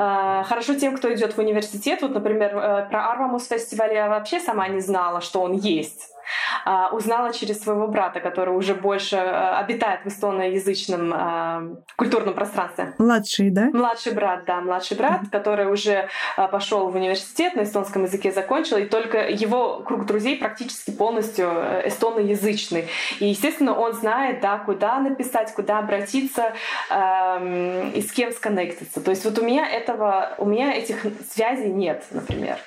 А, 0.01 0.43
хорошо 0.43 0.75
тем, 0.75 0.95
кто 0.95 1.13
идет 1.13 1.33
в 1.33 1.39
университет. 1.39 2.01
Вот, 2.01 2.13
например, 2.13 2.55
э, 2.55 2.87
про 2.89 3.11
Арвамус 3.11 3.47
фестиваль 3.47 3.93
я 3.93 4.07
вообще 4.07 4.39
сама 4.39 4.69
не 4.69 4.79
знала, 4.79 5.19
что 5.19 5.41
он 5.41 5.53
есть. 5.53 6.09
А, 6.65 6.89
узнала 6.91 7.33
через 7.33 7.61
своего 7.61 7.87
брата, 7.87 8.19
который 8.19 8.55
уже 8.55 8.73
больше 8.73 9.15
э, 9.15 9.49
обитает 9.55 10.01
в 10.03 10.07
эстоноязычном 10.07 11.13
а, 11.13 11.63
культурном 11.95 12.33
пространстве. 12.33 12.93
Младший, 12.97 13.49
да? 13.49 13.69
Младший 13.73 14.13
брат, 14.13 14.43
да, 14.45 14.61
младший 14.61 14.97
брат, 14.97 15.21
mm-hmm. 15.21 15.31
который 15.31 15.71
уже 15.71 16.09
а, 16.37 16.47
пошел 16.47 16.89
в 16.89 16.95
университет, 16.95 17.55
на 17.55 17.63
эстонском 17.63 18.03
языке 18.03 18.31
закончил, 18.31 18.77
и 18.77 18.85
только 18.85 19.29
его 19.29 19.79
круг 19.79 20.05
друзей 20.05 20.37
практически 20.37 20.91
полностью 20.91 21.49
э, 21.49 21.87
эстоноязычный. 21.87 22.87
И, 23.19 23.27
естественно, 23.27 23.77
он 23.77 23.93
знает, 23.93 24.41
да, 24.41 24.57
куда 24.59 24.99
написать, 24.99 25.53
куда 25.53 25.79
обратиться 25.79 26.53
эм, 26.89 27.91
и 27.91 28.01
с 28.01 28.11
кем 28.11 28.31
сконнектиться. 28.31 29.01
То 29.01 29.11
есть 29.11 29.25
вот 29.25 29.37
у 29.39 29.43
меня 29.43 29.67
этого, 29.67 30.35
у 30.37 30.45
меня 30.45 30.73
этих 30.73 31.05
связей 31.31 31.71
нет, 31.71 32.03
например. 32.11 32.57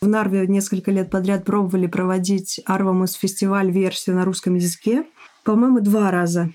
В 0.00 0.06
Нарве 0.06 0.46
несколько 0.46 0.92
лет 0.92 1.10
подряд 1.10 1.44
пробовали 1.44 1.88
проводить 1.88 2.60
Arvamusfestival 2.66 3.72
версию 3.72 4.14
на 4.14 4.24
русском 4.24 4.54
языке. 4.54 5.04
По-моему, 5.42 5.80
два 5.80 6.12
раза. 6.12 6.50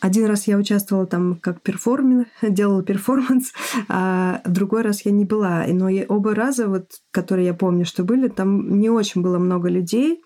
Один 0.00 0.26
раз 0.26 0.46
я 0.46 0.58
участвовала 0.58 1.06
там 1.06 1.36
как 1.36 1.62
перформер, 1.62 2.26
делала 2.42 2.82
перформанс, 2.82 3.52
а 3.88 4.42
другой 4.44 4.82
раз 4.82 5.06
я 5.06 5.12
не 5.12 5.24
была. 5.24 5.64
Но 5.66 5.88
оба 6.08 6.34
раза, 6.34 6.68
вот, 6.68 6.90
которые 7.10 7.46
я 7.46 7.54
помню, 7.54 7.86
что 7.86 8.04
были, 8.04 8.28
там 8.28 8.78
не 8.78 8.90
очень 8.90 9.22
было 9.22 9.38
много 9.38 9.68
людей 9.70 10.22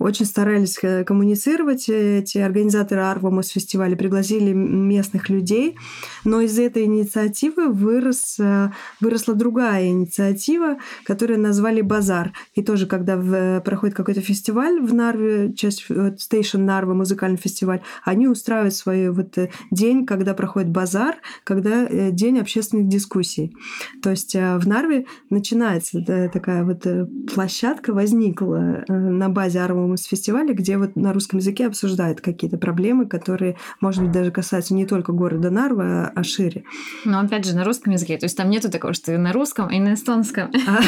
очень 0.00 0.26
старались 0.26 0.78
э, 0.82 1.04
коммуницировать 1.04 1.88
эти 1.88 2.38
организаторы 2.38 3.02
Arvamus 3.02 3.48
фестиваля, 3.48 3.96
пригласили 3.96 4.52
местных 4.52 5.28
людей, 5.28 5.76
но 6.24 6.40
из 6.40 6.58
этой 6.58 6.84
инициативы 6.84 7.68
вырос, 7.68 8.36
э, 8.40 8.70
выросла 9.00 9.34
другая 9.34 9.86
инициатива, 9.88 10.78
которую 11.04 11.38
назвали 11.38 11.80
«Базар». 11.80 12.32
И 12.54 12.62
тоже, 12.62 12.86
когда 12.86 13.16
в, 13.16 13.60
проходит 13.60 13.94
какой-то 13.94 14.20
фестиваль 14.20 14.80
в 14.80 14.92
Нарве, 14.92 15.52
часть 15.54 15.88
Station 15.88 16.58
Нарва, 16.58 16.94
музыкальный 16.94 17.38
фестиваль, 17.38 17.82
они 18.04 18.26
устраивают 18.26 18.74
свой 18.74 19.10
вот 19.10 19.38
э, 19.38 19.50
день, 19.70 20.06
когда 20.06 20.34
проходит 20.34 20.70
базар, 20.70 21.16
когда 21.44 21.86
день 22.10 22.40
общественных 22.40 22.88
дискуссий. 22.88 23.56
То 24.02 24.10
есть 24.10 24.34
в 24.34 24.66
Нарве 24.66 25.06
начинается 25.30 26.00
такая 26.32 26.64
вот 26.64 26.84
площадка, 27.32 27.92
возникла 27.92 28.84
на 28.88 29.28
базе 29.28 29.60
Арвамус 29.60 29.83
с 29.96 30.04
фестиваля, 30.04 30.54
где 30.54 30.78
вот 30.78 30.96
на 30.96 31.12
русском 31.12 31.38
языке 31.38 31.66
обсуждают 31.66 32.20
какие-то 32.20 32.58
проблемы, 32.58 33.06
которые, 33.06 33.56
может 33.80 34.02
быть, 34.02 34.12
даже 34.12 34.30
касаются 34.30 34.74
не 34.74 34.86
только 34.86 35.12
города 35.12 35.50
Нарва, 35.50 36.12
а 36.14 36.24
шире. 36.24 36.64
Но 37.04 37.20
опять 37.20 37.44
же, 37.44 37.54
на 37.54 37.64
русском 37.64 37.92
языке. 37.92 38.16
То 38.18 38.24
есть 38.24 38.36
там 38.36 38.50
нету 38.50 38.70
такого, 38.70 38.94
что 38.94 39.12
и 39.12 39.16
на 39.16 39.32
русском, 39.32 39.70
и 39.70 39.78
на 39.78 39.94
эстонском. 39.94 40.50
А. 40.66 40.80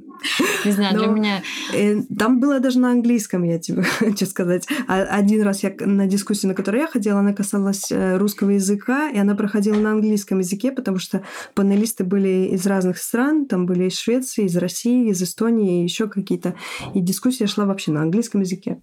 Не 0.64 0.72
знаю, 0.72 0.98
для 0.98 1.06
меня... 1.06 1.42
Э, 1.74 2.02
там 2.18 2.40
было 2.40 2.60
даже 2.60 2.78
на 2.78 2.90
английском, 2.90 3.42
я 3.42 3.58
тебе 3.58 3.82
хочу 3.98 4.26
сказать. 4.26 4.66
А 4.86 5.02
один 5.02 5.42
раз 5.42 5.62
я 5.62 5.72
на 5.80 6.06
дискуссии, 6.06 6.46
на 6.46 6.54
которой 6.54 6.82
я 6.82 6.86
ходила, 6.86 7.20
она 7.20 7.32
касалась 7.32 7.90
э, 7.90 8.16
русского 8.18 8.50
языка, 8.50 9.08
и 9.08 9.18
она 9.18 9.34
проходила 9.34 9.76
на 9.76 9.92
английском 9.92 10.38
языке, 10.38 10.72
потому 10.72 10.98
что 10.98 11.22
панелисты 11.54 12.04
были 12.04 12.50
из 12.52 12.66
разных 12.66 12.98
стран, 12.98 13.46
там 13.46 13.66
были 13.66 13.84
из 13.84 13.98
Швеции, 13.98 14.44
из 14.44 14.56
России, 14.56 15.10
из 15.10 15.22
Эстонии, 15.22 15.82
еще 15.82 16.08
какие-то. 16.08 16.54
И 16.94 17.00
дискуссия 17.00 17.46
шла 17.46 17.64
вообще 17.64 17.92
на 17.92 18.02
английском 18.02 18.19
английском 18.20 18.40
языке. 18.40 18.76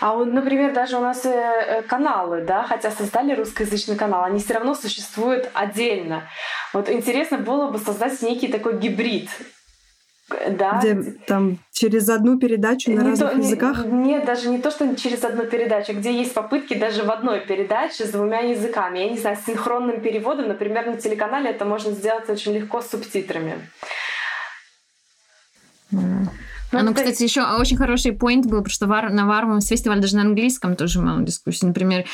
А 0.00 0.14
вот, 0.14 0.32
например, 0.32 0.74
даже 0.74 0.98
у 0.98 1.00
нас 1.00 1.24
э, 1.24 1.30
э, 1.30 1.82
каналы, 1.82 2.44
да, 2.44 2.64
хотя 2.64 2.90
создали 2.90 3.34
русскоязычный 3.34 3.96
канал, 3.96 4.24
они 4.24 4.40
все 4.40 4.54
равно 4.54 4.74
существуют 4.74 5.50
отдельно. 5.54 6.24
Вот 6.74 6.90
интересно 6.90 7.38
было 7.38 7.70
бы 7.70 7.78
создать 7.78 8.20
некий 8.22 8.48
такой 8.48 8.78
гибрид 8.78 9.30
да. 10.50 10.80
Где 10.80 11.12
там 11.26 11.58
через 11.70 12.08
одну 12.08 12.38
передачу 12.38 12.90
на 12.90 13.00
не 13.00 13.10
разных 13.10 13.30
то, 13.30 13.38
языках? 13.38 13.86
Нет, 13.86 14.24
даже 14.24 14.48
не 14.48 14.58
то, 14.58 14.72
что 14.72 14.96
через 14.96 15.22
одну 15.22 15.46
передачу, 15.46 15.92
где 15.92 16.12
есть 16.12 16.34
попытки 16.34 16.74
даже 16.74 17.04
в 17.04 17.10
одной 17.10 17.40
передаче 17.40 18.04
с 18.04 18.10
двумя 18.10 18.40
языками. 18.40 18.98
Я 18.98 19.10
не 19.10 19.18
знаю, 19.18 19.36
с 19.36 19.46
синхронным 19.46 20.00
переводом, 20.00 20.48
например, 20.48 20.86
на 20.86 20.96
телеканале 20.96 21.50
это 21.50 21.64
можно 21.64 21.92
сделать 21.92 22.28
очень 22.28 22.54
легко 22.54 22.82
с 22.82 22.90
субтитрами. 22.90 23.68
Mm. 25.92 26.25
Ну, 26.82 26.90
ну 26.90 26.94
кстати, 26.94 27.22
еще 27.22 27.42
очень 27.42 27.76
хороший 27.76 28.12
поинт 28.12 28.46
был, 28.46 28.58
потому 28.58 28.70
что 28.70 28.86
вар, 28.86 29.10
на 29.10 29.26
Варвам 29.26 29.60
фестивале 29.60 30.00
даже 30.00 30.16
на 30.16 30.22
английском 30.22 30.76
тоже 30.76 31.00
мало 31.00 31.22
дискуссий. 31.22 31.66
Например, 31.66 32.04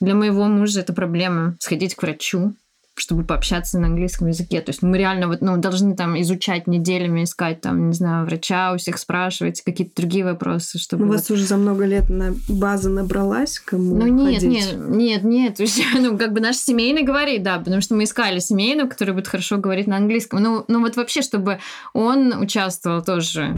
для 0.00 0.14
моего 0.14 0.44
мужа 0.44 0.80
это 0.80 0.92
проблема 0.92 1.56
сходить 1.60 1.94
к 1.94 2.02
врачу, 2.02 2.54
чтобы 2.98 3.24
пообщаться 3.24 3.78
на 3.78 3.88
английском 3.88 4.28
языке. 4.28 4.60
То 4.62 4.70
есть 4.70 4.82
мы 4.82 4.96
реально 4.96 5.28
вот, 5.28 5.42
ну, 5.42 5.58
должны 5.58 5.94
там 5.94 6.18
изучать 6.22 6.66
неделями, 6.66 7.24
искать 7.24 7.60
там, 7.60 7.88
не 7.88 7.92
знаю, 7.92 8.24
врача, 8.24 8.72
у 8.72 8.78
всех 8.78 8.96
спрашивать 8.98 9.60
какие-то 9.60 10.00
другие 10.00 10.24
вопросы, 10.24 10.78
чтобы... 10.78 11.04
У 11.04 11.08
вас 11.08 11.30
уже 11.30 11.44
за 11.44 11.58
много 11.58 11.84
лет 11.84 12.08
на 12.08 12.34
база 12.48 12.88
набралась, 12.88 13.58
кому 13.58 13.96
Ну 13.96 14.06
нет, 14.06 14.42
ходить? 14.42 14.50
нет, 14.50 14.76
нет, 14.88 15.24
нет. 15.24 15.56
То 15.56 15.64
есть, 15.64 15.82
ну, 15.94 16.16
как 16.16 16.32
бы 16.32 16.40
наш 16.40 16.56
семейный 16.56 17.02
говорит, 17.02 17.42
да, 17.42 17.58
потому 17.58 17.82
что 17.82 17.94
мы 17.94 18.04
искали 18.04 18.38
семейного, 18.38 18.88
который 18.88 19.12
будет 19.12 19.28
хорошо 19.28 19.58
говорить 19.58 19.86
на 19.86 19.98
английском. 19.98 20.42
Ну, 20.42 20.64
ну 20.66 20.80
вот 20.80 20.96
вообще, 20.96 21.20
чтобы 21.20 21.58
он 21.92 22.32
участвовал 22.40 23.02
тоже 23.04 23.56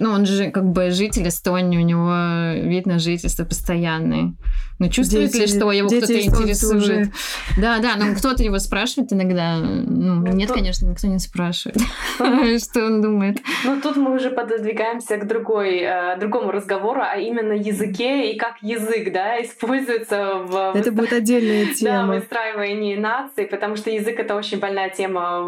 ну, 0.00 0.10
он 0.10 0.26
же 0.26 0.50
как 0.50 0.70
бы 0.70 0.90
житель 0.90 1.28
Эстонии, 1.28 1.78
у 1.78 1.84
него 1.84 2.68
вид 2.68 2.86
на 2.86 2.98
жительство 2.98 3.44
постоянный. 3.44 4.34
Ну, 4.78 4.90
чувствует 4.90 5.32
дети, 5.32 5.42
ли, 5.42 5.46
что 5.46 5.72
его 5.72 5.88
кто-то 5.88 6.20
интересует? 6.20 6.82
Уже... 6.82 7.10
Да, 7.56 7.78
да, 7.78 7.96
но 7.96 8.14
кто-то 8.14 8.42
его 8.42 8.58
спрашивает 8.58 9.10
иногда. 9.10 9.56
Ну, 9.56 10.16
ну 10.16 10.32
нет, 10.32 10.48
тут... 10.48 10.58
конечно, 10.58 10.86
никто 10.86 11.06
не 11.06 11.18
спрашивает, 11.18 11.78
что 12.62 12.84
он 12.84 13.00
думает. 13.00 13.38
Ну, 13.64 13.80
тут 13.80 13.96
мы 13.96 14.14
уже 14.14 14.28
пододвигаемся 14.28 15.16
к 15.16 15.26
другой, 15.26 15.78
э, 15.78 16.18
другому 16.18 16.50
разговору, 16.50 17.00
а 17.02 17.16
именно 17.16 17.54
языке 17.54 18.32
и 18.32 18.36
как 18.36 18.56
язык, 18.60 19.12
да, 19.12 19.42
используется 19.42 20.34
в... 20.44 20.72
Это 20.74 20.92
будет 20.92 21.14
отдельная 21.14 21.66
тема. 21.74 22.12
Да, 22.12 22.20
выстраивании 22.20 22.96
нации, 22.96 23.46
потому 23.46 23.76
что 23.76 23.90
язык— 23.90 24.18
это 24.20 24.34
очень 24.34 24.58
больная 24.58 24.90
тема 24.90 25.40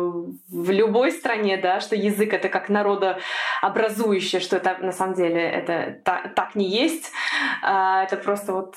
в 0.48 0.70
любой 0.70 1.12
стране, 1.12 1.58
да, 1.62 1.80
что 1.80 1.94
язык— 1.96 2.32
это 2.32 2.48
как 2.48 2.70
народообразующее, 4.08 4.40
что 4.40 4.56
это 4.56 4.78
на 4.80 4.92
самом 4.92 5.14
деле 5.14 5.40
это 5.40 6.00
так, 6.04 6.34
так 6.34 6.54
не 6.54 6.68
есть. 6.68 7.12
А, 7.62 8.04
это 8.04 8.16
просто 8.16 8.52
вот 8.52 8.76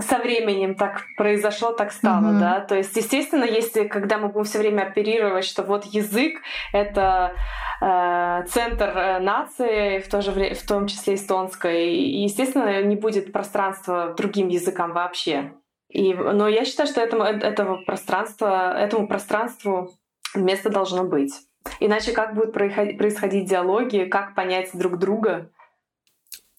со 0.00 0.18
временем 0.18 0.74
так 0.74 1.02
произошло, 1.16 1.72
так 1.72 1.92
стало, 1.92 2.32
mm-hmm. 2.32 2.40
да. 2.40 2.60
То 2.60 2.76
есть, 2.76 2.94
естественно, 2.96 3.44
если 3.44 3.88
когда 3.88 4.18
мы 4.18 4.28
будем 4.28 4.44
все 4.44 4.58
время 4.58 4.82
оперировать, 4.82 5.46
что 5.46 5.62
вот 5.62 5.86
язык 5.86 6.34
это 6.74 7.32
э, 7.80 8.44
центр 8.48 8.88
э, 8.88 9.18
нации, 9.20 10.00
в 10.00 10.08
то 10.08 10.20
же 10.20 10.30
время, 10.30 10.54
в 10.54 10.66
том 10.66 10.88
числе 10.88 11.14
эстонской, 11.14 11.94
и, 11.94 12.22
естественно, 12.24 12.82
не 12.82 12.96
будет 12.96 13.32
пространства 13.32 14.14
другим 14.14 14.48
языкам 14.48 14.92
вообще. 14.92 15.52
И, 15.88 16.12
но 16.12 16.48
я 16.48 16.66
считаю, 16.66 16.86
что 16.86 17.00
этому, 17.00 17.24
этого 17.24 17.78
пространства, 17.86 18.78
этому 18.78 19.08
пространству 19.08 19.90
место 20.34 20.68
должно 20.68 21.04
быть. 21.04 21.32
Иначе 21.80 22.12
как 22.12 22.34
будут 22.34 22.52
происходить 22.52 23.48
диалоги, 23.48 24.08
как 24.10 24.34
понять 24.34 24.70
друг 24.74 24.98
друга? 24.98 25.50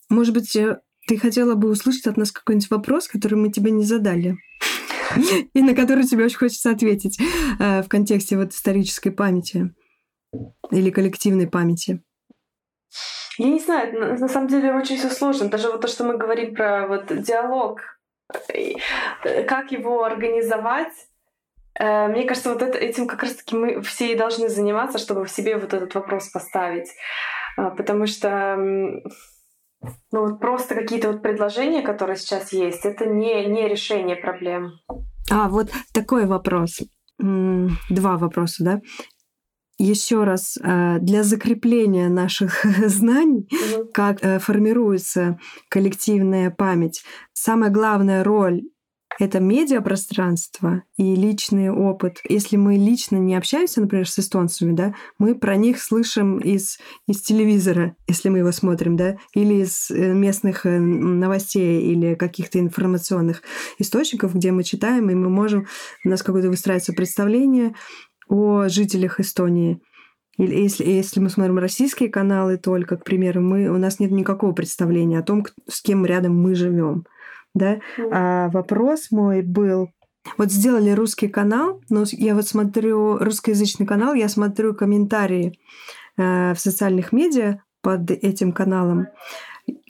Может 0.10 0.34
быть, 0.34 0.55
э, 0.55 0.80
ты 1.07 1.18
хотела 1.18 1.55
бы 1.55 1.70
услышать 1.70 2.07
от 2.07 2.18
нас 2.18 2.32
какой-нибудь 2.32 2.72
вопрос, 2.72 3.07
который 3.07 3.36
мы 3.36 3.51
тебе 3.51 3.72
не 3.72 3.84
задали? 3.84 4.38
И 5.53 5.62
на 5.62 5.76
который 5.76 6.03
тебе 6.03 6.26
очень 6.26 6.38
хочется 6.38 6.72
ответить 6.72 7.20
э, 7.60 7.82
в 7.82 7.88
контексте 7.88 8.38
вот 8.38 8.53
исторической 8.53 9.12
памяти 9.12 9.74
или 10.72 10.89
коллективной 10.89 11.47
памяти. 11.47 12.03
Я 13.38 13.47
не 13.47 13.60
знаю, 13.60 14.20
на 14.20 14.28
самом 14.28 14.47
деле 14.47 14.74
очень 14.74 14.97
все 14.97 15.10
сложно. 15.10 15.49
Даже 15.49 15.70
вот 15.70 15.82
то, 15.82 15.88
что 15.88 16.03
мы 16.03 16.18
говорим 16.18 16.53
про 16.53 16.88
вот 16.88 17.05
диалог, 17.07 17.82
э, 18.53 18.74
как 19.47 19.72
его 19.72 20.03
организовать, 20.03 20.93
мне 21.80 22.25
кажется, 22.25 22.53
вот 22.53 22.61
это, 22.61 22.77
этим 22.77 23.07
как 23.07 23.23
раз-таки 23.23 23.55
мы 23.55 23.82
все 23.82 24.11
и 24.11 24.17
должны 24.17 24.49
заниматься, 24.49 24.97
чтобы 24.97 25.23
в 25.23 25.32
себе 25.32 25.57
вот 25.57 25.73
этот 25.73 25.95
вопрос 25.95 26.27
поставить. 26.27 26.89
Потому 27.55 28.05
что 28.05 28.57
ну 30.11 30.27
вот 30.27 30.39
просто 30.39 30.75
какие-то 30.75 31.11
вот 31.11 31.21
предложения, 31.21 31.82
которые 31.82 32.17
сейчас 32.17 32.51
есть, 32.51 32.86
это 32.86 33.05
не, 33.05 33.45
не 33.45 33.67
решение 33.67 34.15
проблем. 34.15 34.73
А, 35.32 35.47
вот 35.49 35.69
такой 35.93 36.25
вопрос. 36.25 36.82
Два 37.17 38.17
вопроса, 38.17 38.63
да? 38.63 38.82
Еще 39.77 40.25
раз, 40.25 40.57
э, 40.57 40.99
для 40.99 41.23
закрепления 41.23 42.09
наших 42.09 42.65
знаний, 42.86 43.47
угу. 43.49 43.89
как 43.93 44.23
э, 44.23 44.39
формируется 44.39 45.39
коллективная 45.69 46.49
память, 46.49 47.03
самая 47.34 47.69
главная 47.69 48.23
роль 48.23 48.63
это 49.20 49.41
медиапространство 49.41 50.84
и 50.97 51.15
личный 51.15 51.70
опыт. 51.70 52.20
Если 52.28 52.55
мы 52.55 52.76
лично 52.76 53.17
не 53.17 53.36
общаемся, 53.36 53.82
например, 53.82 54.09
с 54.09 54.17
эстонцами, 54.17 54.74
да, 54.74 54.95
мы 55.17 55.36
про 55.36 55.57
них 55.57 55.82
слышим 55.82 56.39
из, 56.39 56.80
из 57.05 57.22
телевизора, 57.22 57.95
если 58.07 58.30
мы 58.30 58.39
его 58.39 58.53
смотрим, 58.53 58.95
да, 58.95 59.17
или 59.34 59.55
из 59.55 59.91
э, 59.91 60.13
местных 60.13 60.65
э, 60.65 60.80
новостей 60.80 61.82
или 61.91 62.15
каких-то 62.15 62.59
информационных 62.59 63.43
источников, 63.78 64.34
где 64.34 64.51
мы 64.51 64.63
читаем, 64.63 65.09
и 65.09 65.15
мы 65.15 65.30
можем, 65.30 65.67
у 66.05 66.09
нас 66.09 66.24
какое-то 66.24 66.49
выстраивается 66.49 66.93
представление 66.93 67.76
о 68.30 68.70
жителях 68.70 69.20
Эстонии. 69.20 69.82
Или 70.38 70.55
если, 70.55 70.86
если 70.86 71.20
мы 71.20 71.30
смотрим 71.30 71.59
российские 71.59 72.07
каналы 72.07 72.55
только, 72.55 72.95
к 72.95 73.03
примеру, 73.03 73.41
мы, 73.41 73.67
у 73.67 73.78
нас 73.78 73.99
нет 73.99 74.11
никакого 74.11 74.53
представления 74.53 75.20
о 75.20 75.24
том, 75.24 75.45
с 75.67 75.82
кем 75.82 76.05
рядом 76.05 76.41
мы 76.41 76.55
живем 76.55 77.03
да. 77.54 77.80
А 78.12 78.50
вопрос 78.50 79.12
мой 79.12 79.41
был, 79.41 79.89
вот 80.38 80.52
сделали 80.52 80.91
русский 80.91 81.28
канал, 81.28 81.82
но 81.89 82.04
я 82.12 82.36
вот 82.36 82.47
смотрю 82.47 83.18
русскоязычный 83.18 83.86
канал, 83.86 84.14
я 84.14 84.30
смотрю 84.30 84.74
комментарии 84.74 85.60
э, 86.18 86.54
в 86.54 86.60
социальных 86.60 87.12
медиа 87.12 87.62
под 87.82 88.12
этим 88.12 88.52
каналом. 88.52 89.08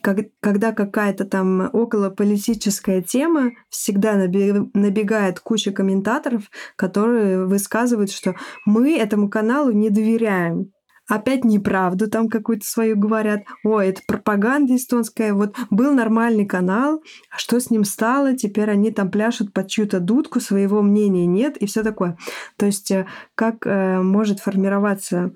Как, 0.02 0.18
когда 0.40 0.72
какая-то 0.72 1.24
там 1.24 1.70
околополитическая 1.72 3.02
тема, 3.02 3.52
всегда 3.70 4.14
набегает 4.14 5.40
куча 5.40 5.72
комментаторов, 5.72 6.50
которые 6.76 7.46
высказывают, 7.46 8.10
что 8.10 8.34
мы 8.66 8.98
этому 8.98 9.30
каналу 9.30 9.70
не 9.70 9.88
доверяем 9.90 10.72
опять 11.10 11.44
неправду 11.44 12.08
там 12.08 12.28
какую-то 12.28 12.64
свою 12.64 12.96
говорят. 12.96 13.42
Ой, 13.64 13.88
это 13.88 14.00
пропаганда 14.06 14.76
эстонская. 14.76 15.34
Вот 15.34 15.56
был 15.68 15.92
нормальный 15.92 16.46
канал, 16.46 17.02
а 17.30 17.38
что 17.38 17.60
с 17.60 17.68
ним 17.68 17.84
стало? 17.84 18.36
Теперь 18.36 18.70
они 18.70 18.90
там 18.92 19.10
пляшут 19.10 19.52
под 19.52 19.68
чью-то 19.68 20.00
дудку, 20.00 20.40
своего 20.40 20.82
мнения 20.82 21.26
нет 21.26 21.56
и 21.56 21.66
все 21.66 21.82
такое. 21.82 22.16
То 22.56 22.66
есть 22.66 22.90
э, 22.90 23.06
как 23.34 23.66
э, 23.66 24.00
может 24.00 24.40
формироваться 24.40 25.32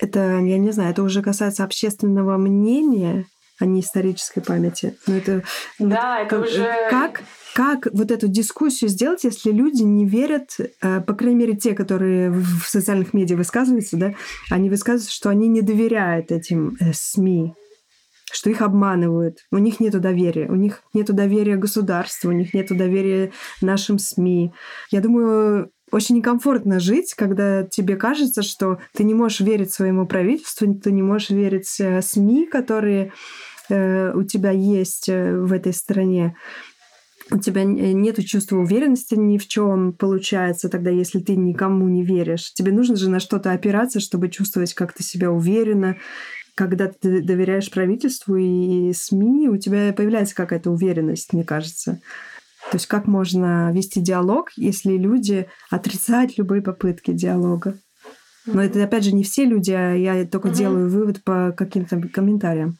это, 0.00 0.20
я 0.40 0.58
не 0.58 0.72
знаю, 0.72 0.90
это 0.90 1.02
уже 1.02 1.22
касается 1.22 1.64
общественного 1.64 2.36
мнения, 2.36 3.26
а 3.60 3.66
не 3.66 3.80
исторической 3.80 4.40
памяти. 4.40 4.96
Но 5.06 5.16
это, 5.16 5.44
да, 5.78 6.18
вот, 6.18 6.26
это 6.26 6.28
как, 6.28 6.40
уже... 6.40 6.90
Как 6.90 7.22
как 7.54 7.88
вот 7.92 8.10
эту 8.10 8.28
дискуссию 8.28 8.88
сделать, 8.88 9.24
если 9.24 9.50
люди 9.50 9.82
не 9.82 10.06
верят, 10.06 10.56
э, 10.58 11.00
по 11.00 11.14
крайней 11.14 11.38
мере, 11.38 11.56
те, 11.56 11.74
которые 11.74 12.30
в 12.30 12.64
социальных 12.66 13.12
медиа 13.12 13.36
высказываются, 13.36 13.96
да, 13.96 14.14
они 14.50 14.70
высказываются, 14.70 15.12
что 15.12 15.28
они 15.28 15.48
не 15.48 15.60
доверяют 15.60 16.32
этим 16.32 16.76
э, 16.80 16.92
СМИ, 16.94 17.54
что 18.32 18.48
их 18.48 18.62
обманывают, 18.62 19.38
у 19.50 19.58
них 19.58 19.80
нет 19.80 20.00
доверия, 20.00 20.48
у 20.48 20.54
них 20.54 20.82
нет 20.94 21.06
доверия 21.06 21.56
государству, 21.56 22.30
у 22.30 22.32
них 22.32 22.54
нет 22.54 22.68
доверия 22.70 23.32
нашим 23.60 23.98
СМИ. 23.98 24.52
Я 24.90 25.00
думаю, 25.00 25.70
очень 25.90 26.16
некомфортно 26.16 26.80
жить, 26.80 27.12
когда 27.14 27.64
тебе 27.64 27.96
кажется, 27.96 28.42
что 28.42 28.78
ты 28.94 29.04
не 29.04 29.12
можешь 29.12 29.40
верить 29.40 29.72
своему 29.72 30.06
правительству, 30.06 30.74
ты 30.74 30.90
не 30.90 31.02
можешь 31.02 31.30
верить 31.30 31.78
э, 31.80 32.00
СМИ, 32.00 32.46
которые 32.46 33.12
у 33.70 34.22
тебя 34.24 34.50
есть 34.50 35.06
в 35.06 35.50
этой 35.50 35.72
стране 35.72 36.36
у 37.30 37.38
тебя 37.38 37.64
нет 37.64 38.24
чувства 38.24 38.56
уверенности 38.56 39.14
ни 39.14 39.38
в 39.38 39.46
чем 39.46 39.92
получается 39.92 40.68
тогда, 40.68 40.90
если 40.90 41.20
ты 41.20 41.36
никому 41.36 41.88
не 41.88 42.04
веришь. 42.04 42.52
Тебе 42.52 42.72
нужно 42.72 42.96
же 42.96 43.10
на 43.10 43.20
что-то 43.20 43.52
опираться, 43.52 44.00
чтобы 44.00 44.28
чувствовать, 44.28 44.74
как 44.74 44.92
ты 44.92 45.02
себя 45.02 45.30
уверенно. 45.30 45.96
Когда 46.54 46.88
ты 46.88 47.22
доверяешь 47.22 47.70
правительству 47.70 48.36
и 48.36 48.92
СМИ, 48.92 49.48
у 49.48 49.56
тебя 49.56 49.92
появляется 49.92 50.34
какая-то 50.34 50.70
уверенность, 50.70 51.32
мне 51.32 51.44
кажется. 51.44 52.00
То 52.70 52.76
есть 52.76 52.86
как 52.86 53.06
можно 53.06 53.72
вести 53.72 54.00
диалог, 54.00 54.50
если 54.56 54.96
люди 54.96 55.46
отрицают 55.70 56.36
любые 56.36 56.62
попытки 56.62 57.12
диалога? 57.12 57.78
Но 58.44 58.62
это, 58.62 58.82
опять 58.82 59.04
же, 59.04 59.12
не 59.12 59.24
все 59.24 59.44
люди, 59.44 59.72
а 59.72 59.94
я 59.94 60.26
только 60.26 60.48
mm-hmm. 60.48 60.56
делаю 60.56 60.90
вывод 60.90 61.22
по 61.22 61.52
каким-то 61.56 62.00
комментариям, 62.00 62.76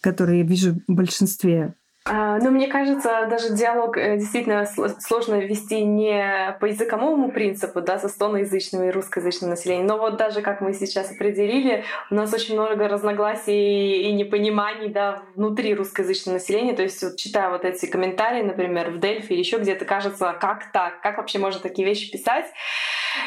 которые 0.00 0.40
я 0.40 0.46
вижу 0.46 0.80
в 0.86 0.92
большинстве 0.92 1.74
ну, 2.10 2.50
мне 2.50 2.68
кажется, 2.68 3.26
даже 3.28 3.54
диалог 3.54 3.96
э, 3.96 4.16
действительно 4.16 4.66
сложно 5.00 5.36
вести 5.36 5.82
не 5.82 6.56
по 6.60 6.66
языковому 6.66 7.30
принципу, 7.30 7.80
да, 7.80 7.98
со 7.98 8.08
стоноязычным 8.08 8.84
и 8.84 8.90
русскоязычным 8.90 9.50
населением, 9.50 9.86
но 9.86 9.98
вот 9.98 10.16
даже 10.16 10.42
как 10.42 10.60
мы 10.60 10.72
сейчас 10.72 11.10
определили, 11.10 11.84
у 12.10 12.14
нас 12.14 12.32
очень 12.32 12.54
много 12.54 12.88
разногласий 12.88 14.02
и 14.02 14.12
непониманий, 14.12 14.88
да, 14.88 15.22
внутри 15.34 15.74
русскоязычного 15.74 16.36
населения, 16.36 16.74
то 16.74 16.82
есть 16.82 17.02
вот 17.02 17.16
читая 17.16 17.50
вот 17.50 17.64
эти 17.64 17.86
комментарии, 17.86 18.42
например, 18.42 18.90
в 18.90 19.00
Дельфи 19.00 19.32
или 19.32 19.40
еще 19.40 19.58
где-то, 19.58 19.84
кажется, 19.84 20.36
как 20.40 20.72
так, 20.72 21.00
как 21.00 21.18
вообще 21.18 21.38
можно 21.38 21.60
такие 21.60 21.86
вещи 21.86 22.10
писать, 22.10 22.46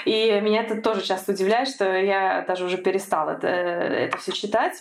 и 0.06 0.40
меня 0.42 0.64
это 0.64 0.82
тоже 0.82 1.02
часто 1.02 1.32
удивляет, 1.32 1.68
что 1.68 1.86
я 1.86 2.44
даже 2.48 2.66
уже 2.66 2.78
перестала 2.78 3.32
это, 3.32 3.48
это 3.48 4.18
все 4.18 4.32
читать. 4.32 4.74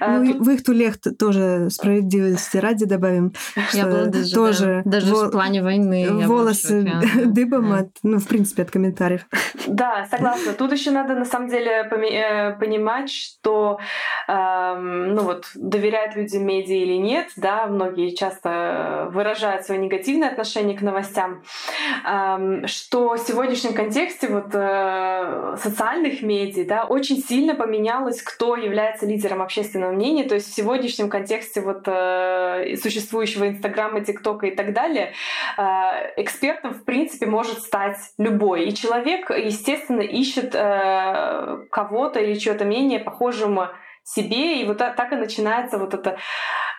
А, 0.00 0.18
ну, 0.18 0.32
Тут... 0.32 0.46
в 0.46 0.50
их 0.50 0.64
тулех 0.64 0.96
тоже 1.18 1.68
справедливости 1.70 2.56
ради 2.58 2.86
добавим, 2.86 3.32
я 3.72 3.86
была 3.86 4.04
даже, 4.04 4.34
тоже 4.34 4.82
да, 4.84 5.00
даже 5.00 5.14
в 5.14 5.30
плане 5.30 5.62
войны. 5.62 6.26
Волосы 6.26 6.90
дыбом 7.26 7.72
от, 7.72 7.88
ну, 8.02 8.18
в 8.18 8.26
принципе, 8.26 8.62
от 8.62 8.70
комментариев. 8.70 9.26
Да, 9.66 10.06
согласна. 10.10 10.52
Тут 10.52 10.72
еще 10.72 10.90
надо 10.90 11.14
на 11.14 11.24
самом 11.24 11.48
деле 11.48 11.88
э, 11.90 12.52
понимать, 12.58 13.10
что 13.10 13.78
эм, 14.28 15.14
ну 15.14 15.22
вот 15.22 15.46
доверяют 15.54 16.16
люди 16.16 16.36
медиа 16.36 16.76
или 16.76 16.96
нет, 16.96 17.28
да, 17.36 17.66
многие 17.66 18.14
часто 18.14 19.08
выражают 19.12 19.64
свое 19.64 19.80
негативное 19.80 20.30
отношение 20.30 20.76
к 20.76 20.82
новостям, 20.82 21.42
эм, 22.06 22.66
что 22.66 23.14
в 23.14 23.18
сегодняшнем 23.18 23.74
контексте 23.74 24.28
вот 24.28 24.47
э, 24.52 25.56
социальных 25.58 26.22
медиа, 26.22 26.64
да, 26.66 26.84
очень 26.84 27.18
сильно 27.18 27.54
поменялось, 27.54 28.22
кто 28.22 28.56
является 28.56 29.06
лидером 29.06 29.42
общественного 29.42 29.92
мнения, 29.92 30.24
то 30.24 30.34
есть 30.34 30.50
в 30.50 30.54
сегодняшнем 30.54 31.08
контексте 31.08 31.60
вот 31.60 31.82
э, 31.86 32.76
существующего 32.82 33.48
Инстаграма, 33.48 34.00
ТикТока 34.00 34.46
и 34.46 34.54
так 34.54 34.72
далее, 34.72 35.12
а, 35.56 35.92
экспертом, 36.16 36.74
в 36.74 36.84
принципе, 36.84 37.26
может 37.26 37.60
стать 37.60 37.98
любой. 38.18 38.66
И 38.66 38.74
человек, 38.74 39.30
естественно, 39.30 40.00
ищет 40.00 40.54
э, 40.54 41.66
кого-то 41.70 42.20
или 42.20 42.38
чье-то 42.38 42.64
мнение 42.64 43.00
похожему 43.00 43.68
себе, 44.04 44.62
и 44.62 44.64
вот 44.64 44.78
так 44.78 45.12
и 45.12 45.16
начинается 45.16 45.78
вот 45.78 45.92
это 45.92 46.18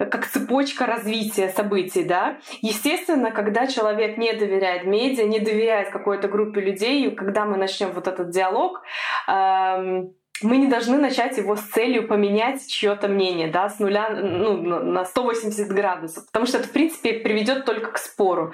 как 0.05 0.27
цепочка 0.27 0.85
развития 0.85 1.49
событий, 1.49 2.03
да. 2.03 2.37
Естественно, 2.61 3.31
когда 3.31 3.67
человек 3.67 4.17
не 4.17 4.33
доверяет 4.33 4.85
медиа, 4.85 5.25
не 5.25 5.39
доверяет 5.39 5.89
какой-то 5.89 6.27
группе 6.27 6.61
людей, 6.61 7.11
когда 7.11 7.45
мы 7.45 7.57
начнем 7.57 7.91
вот 7.91 8.07
этот 8.07 8.29
диалог, 8.29 8.81
эм, 9.27 10.13
мы 10.41 10.57
не 10.57 10.67
должны 10.67 10.97
начать 10.97 11.37
его 11.37 11.55
с 11.55 11.61
целью 11.61 12.07
поменять 12.07 12.65
чье-то 12.67 13.07
мнение, 13.07 13.49
да, 13.49 13.69
с 13.69 13.79
нуля 13.79 14.09
ну, 14.09 14.57
на 14.57 15.05
180 15.05 15.67
градусов, 15.69 16.25
потому 16.27 16.45
что 16.45 16.59
это, 16.59 16.67
в 16.67 16.71
принципе, 16.71 17.13
приведет 17.13 17.65
только 17.65 17.91
к 17.91 17.97
спору. 17.97 18.53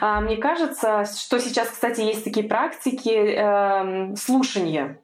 А, 0.00 0.20
мне 0.20 0.36
кажется, 0.36 1.04
что 1.04 1.38
сейчас, 1.38 1.68
кстати, 1.68 2.00
есть 2.00 2.24
такие 2.24 2.46
практики 2.48 3.10
э, 3.10 4.16
слушания. 4.16 5.00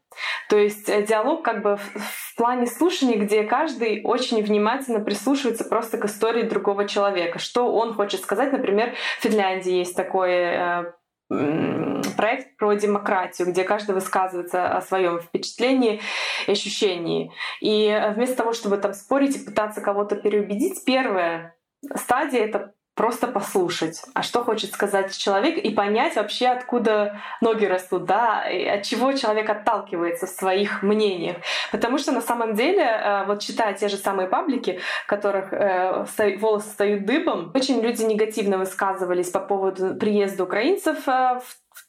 То 0.49 0.57
есть 0.57 0.89
э, 0.89 1.03
диалог 1.03 1.43
как 1.43 1.63
бы 1.63 1.77
в, 1.77 1.81
в 1.81 2.35
плане 2.37 2.67
слушания, 2.67 3.17
где 3.17 3.45
каждый 3.45 4.03
очень 4.05 4.43
внимательно 4.43 5.01
прислушивается 5.01 5.65
просто 5.65 5.99
к 5.99 6.05
истории 6.05 6.43
другого 6.43 6.87
человека, 6.89 7.39
что 7.39 7.73
он 7.73 7.95
хочет 7.95 8.21
сказать. 8.21 8.53
Например, 8.53 8.95
в 9.19 9.23
Финляндии 9.23 9.73
есть 9.73 9.97
такой 9.97 10.33
э, 10.33 10.85
проект 11.29 12.57
про 12.57 12.75
демократию, 12.75 13.49
где 13.49 13.65
каждый 13.65 13.95
высказывается 13.95 14.77
о 14.77 14.81
своем 14.81 15.21
впечатлении 15.21 16.01
и 16.47 16.53
ощущении. 16.53 17.33
И 17.61 18.13
вместо 18.15 18.37
того, 18.37 18.53
чтобы 18.53 18.77
там 18.77 18.95
спорить 18.95 19.37
и 19.37 19.45
пытаться 19.45 19.81
кого-то 19.81 20.17
переубедить, 20.17 20.85
первая 20.85 21.57
стадия— 21.95 22.45
это 22.45 22.75
просто 22.97 23.27
послушать, 23.27 24.03
а 24.15 24.23
что 24.23 24.43
хочет 24.43 24.73
сказать 24.73 25.17
человек, 25.17 25.59
и 25.59 25.71
понять 25.71 26.17
вообще, 26.17 26.49
откуда 26.49 27.21
ноги 27.43 27.67
растут, 27.67 28.07
да, 28.07 28.49
и 28.49 28.65
от 28.65 28.83
чего 28.85 29.13
человек 29.13 29.49
отталкивается 29.51 30.27
в 30.27 30.31
своих 30.31 30.83
мнениях. 30.83 31.37
Потому 31.71 31.99
что 31.99 32.13
на 32.13 32.23
самом 32.23 32.55
деле, 32.55 32.83
э, 32.83 33.25
вот 33.27 33.41
читая 33.43 33.75
те 33.75 33.89
же 33.89 33.99
самые 33.99 34.29
паблики, 34.29 34.81
в 35.05 35.07
которых 35.07 35.53
э, 35.53 36.07
волосы 36.39 36.71
встают 36.71 37.05
дыбом, 37.05 37.53
очень 37.55 37.83
люди 37.83 38.03
негативно 38.03 38.57
высказывались 38.57 39.29
по 39.29 39.41
поводу 39.41 39.95
приезда 39.95 40.45
украинцев 40.45 41.07
э, 41.07 41.41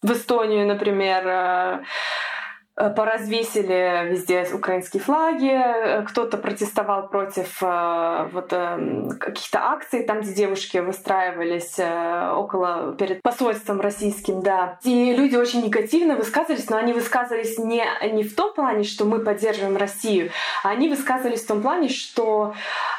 в 0.02 0.12
Эстонию, 0.12 0.68
например, 0.68 1.86
поразвесили 2.96 4.10
везде 4.10 4.48
украинские 4.54 5.02
флаги, 5.02 5.52
э, 5.52 6.04
кто-то 6.04 6.38
протестовал 6.38 7.08
против 7.08 7.58
э, 7.62 8.30
вот 8.32 8.50
каких-то 9.20 9.60
акций, 9.60 10.04
там, 10.04 10.22
где 10.22 10.34
девушки 10.34 10.78
выстраивались 10.78 11.80
около, 11.80 12.94
перед 12.94 13.22
посольством 13.22 13.82
российским, 13.82 14.42
да. 14.42 14.78
И 14.84 15.16
люди 15.16 15.36
очень 15.36 15.64
негативно 15.64 16.16
высказывались, 16.16 16.70
но 16.70 16.78
они 16.78 16.94
высказывались 16.94 17.58
не, 17.58 17.84
не 18.12 18.24
в 18.24 18.36
том 18.36 18.54
плане, 18.54 18.84
что 18.84 19.06
мы 19.06 19.20
поддерживаем 19.20 19.78
Россию, 19.78 20.32
а 20.64 20.70
они 20.70 20.90
высказывались 20.90 21.44
в 21.44 21.48
том 21.48 21.62
плане, 21.62 21.90
что 21.90 22.54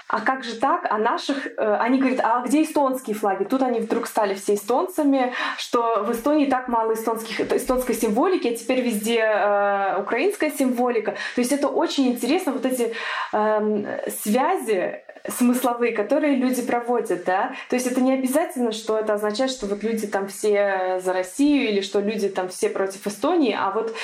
а 0.09 0.21
как 0.21 0.43
же 0.43 0.55
так? 0.55 0.87
А 0.91 0.97
наших... 0.97 1.47
Э, 1.59 1.77
они 1.81 1.99
говорят, 1.99 2.21
а 2.23 2.41
где 2.41 2.63
эстонские 2.63 3.15
флаги? 3.15 3.45
Тут 3.45 3.63
они 3.63 3.81
вдруг 3.81 4.07
стали 4.07 4.35
все 4.35 4.55
эстонцами, 4.55 5.35
что 5.59 6.03
в 6.03 6.13
Эстонии 6.13 6.47
так 6.47 6.69
мало 6.69 6.95
эстонских, 6.95 7.41
эстонской 7.53 7.95
символики, 7.95 8.49
а 8.49 8.57
теперь 8.57 8.81
везде 8.81 9.21
э, 9.21 10.01
украинская 10.01 10.51
символика. 10.51 11.13
То 11.35 11.41
есть 11.43 11.53
это 11.53 11.69
очень 11.69 12.09
интересно, 12.09 12.53
вот 12.53 12.65
эти 12.65 12.95
э, 13.33 14.09
связи 14.23 15.03
смысловые, 15.29 15.93
которые 15.93 16.37
люди 16.37 16.63
проводят, 16.63 17.25
да. 17.25 17.53
То 17.69 17.77
есть 17.77 17.87
это 17.87 18.01
не 18.01 18.15
обязательно, 18.15 18.73
что 18.73 18.99
это 18.99 19.13
означает, 19.13 19.51
что 19.51 19.67
вот 19.67 19.83
люди 19.83 20.07
там 20.07 20.29
все 20.29 21.01
за 21.05 21.13
Россию 21.13 21.69
или 21.69 21.83
что 21.83 22.01
люди 22.01 22.31
там 22.31 22.49
все 22.49 22.71
против 22.71 23.07
Эстонии, 23.07 23.55
а 23.59 23.71
вот 23.73 23.95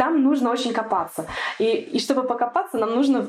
там 0.00 0.22
нужно 0.22 0.50
очень 0.50 0.72
копаться. 0.72 1.26
И, 1.58 1.66
и 1.66 2.00
чтобы 2.00 2.22
покопаться, 2.22 2.78
нам 2.78 2.94
нужно 2.94 3.26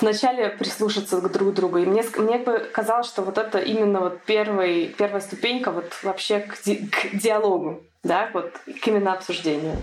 вначале 0.00 0.48
прислушаться 0.48 1.20
к 1.20 1.30
друг 1.30 1.52
другу. 1.52 1.76
И 1.76 1.84
мне, 1.84 2.02
мне 2.16 2.38
бы 2.38 2.58
казалось, 2.72 3.06
что 3.06 3.20
вот 3.20 3.36
это 3.36 3.58
именно 3.58 4.00
вот 4.00 4.22
первый, 4.24 4.94
первая 4.96 5.20
ступенька 5.20 5.70
вот 5.70 5.92
вообще 6.02 6.40
к, 6.40 6.56
ди, 6.64 6.76
к 6.86 7.18
диалогу, 7.18 7.82
да, 8.02 8.30
вот 8.32 8.50
к 8.82 8.88
именно 8.88 9.12
обсуждению. 9.12 9.76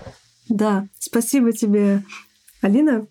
Да, 0.48 0.88
спасибо 0.98 1.52
тебе, 1.52 2.02
Алина. 2.62 3.06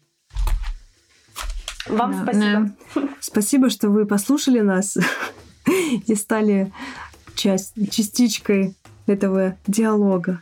Вам 1.87 2.11
да, 2.11 2.23
спасибо. 2.23 2.71
Да. 2.93 3.01
Спасибо, 3.21 3.69
что 3.69 3.87
вы 3.87 4.05
послушали 4.05 4.59
нас 4.59 4.97
и 6.07 6.15
стали 6.15 6.73
часть, 7.35 7.73
частичкой 7.89 8.75
этого 9.07 9.55
диалога. 9.65 10.41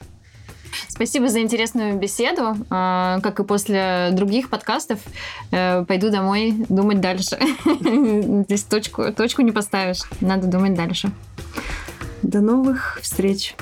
Спасибо 0.87 1.27
за 1.27 1.41
интересную 1.41 1.97
беседу. 1.97 2.55
А, 2.69 3.19
как 3.21 3.39
и 3.39 3.43
после 3.43 4.09
других 4.11 4.49
подкастов, 4.49 4.99
э, 5.51 5.83
пойду 5.85 6.09
домой 6.09 6.55
думать 6.69 7.01
дальше. 7.01 7.37
Здесь 8.45 8.63
точку, 8.63 9.11
точку 9.13 9.41
не 9.41 9.51
поставишь. 9.51 10.01
Надо 10.21 10.47
думать 10.47 10.73
дальше. 10.73 11.11
До 12.21 12.41
новых 12.41 12.99
встреч. 13.01 13.55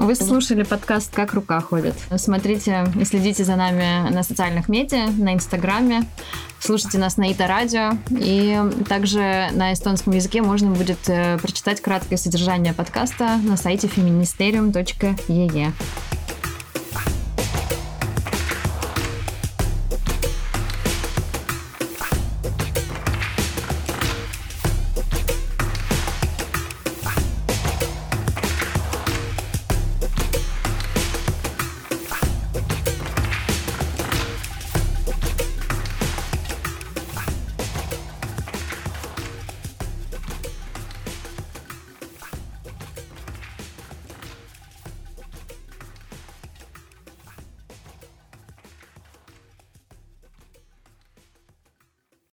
Вы 0.00 0.14
слушали 0.14 0.62
подкаст 0.62 1.14
«Как 1.14 1.34
рука 1.34 1.60
ходит». 1.60 1.94
Смотрите 2.16 2.86
и 2.98 3.04
следите 3.04 3.44
за 3.44 3.56
нами 3.56 4.08
на 4.10 4.22
социальных 4.22 4.70
медиа, 4.70 5.08
на 5.10 5.34
Инстаграме. 5.34 6.04
Слушайте 6.58 6.96
нас 6.96 7.18
на 7.18 7.30
ИТА 7.30 7.46
Радио. 7.46 7.92
И 8.10 8.58
также 8.88 9.48
на 9.52 9.74
эстонском 9.74 10.14
языке 10.14 10.40
можно 10.40 10.70
будет 10.70 11.08
э, 11.08 11.36
прочитать 11.38 11.82
краткое 11.82 12.16
содержание 12.16 12.72
подкаста 12.72 13.36
на 13.44 13.58
сайте 13.58 13.88
feministerium.ee. 13.88 15.72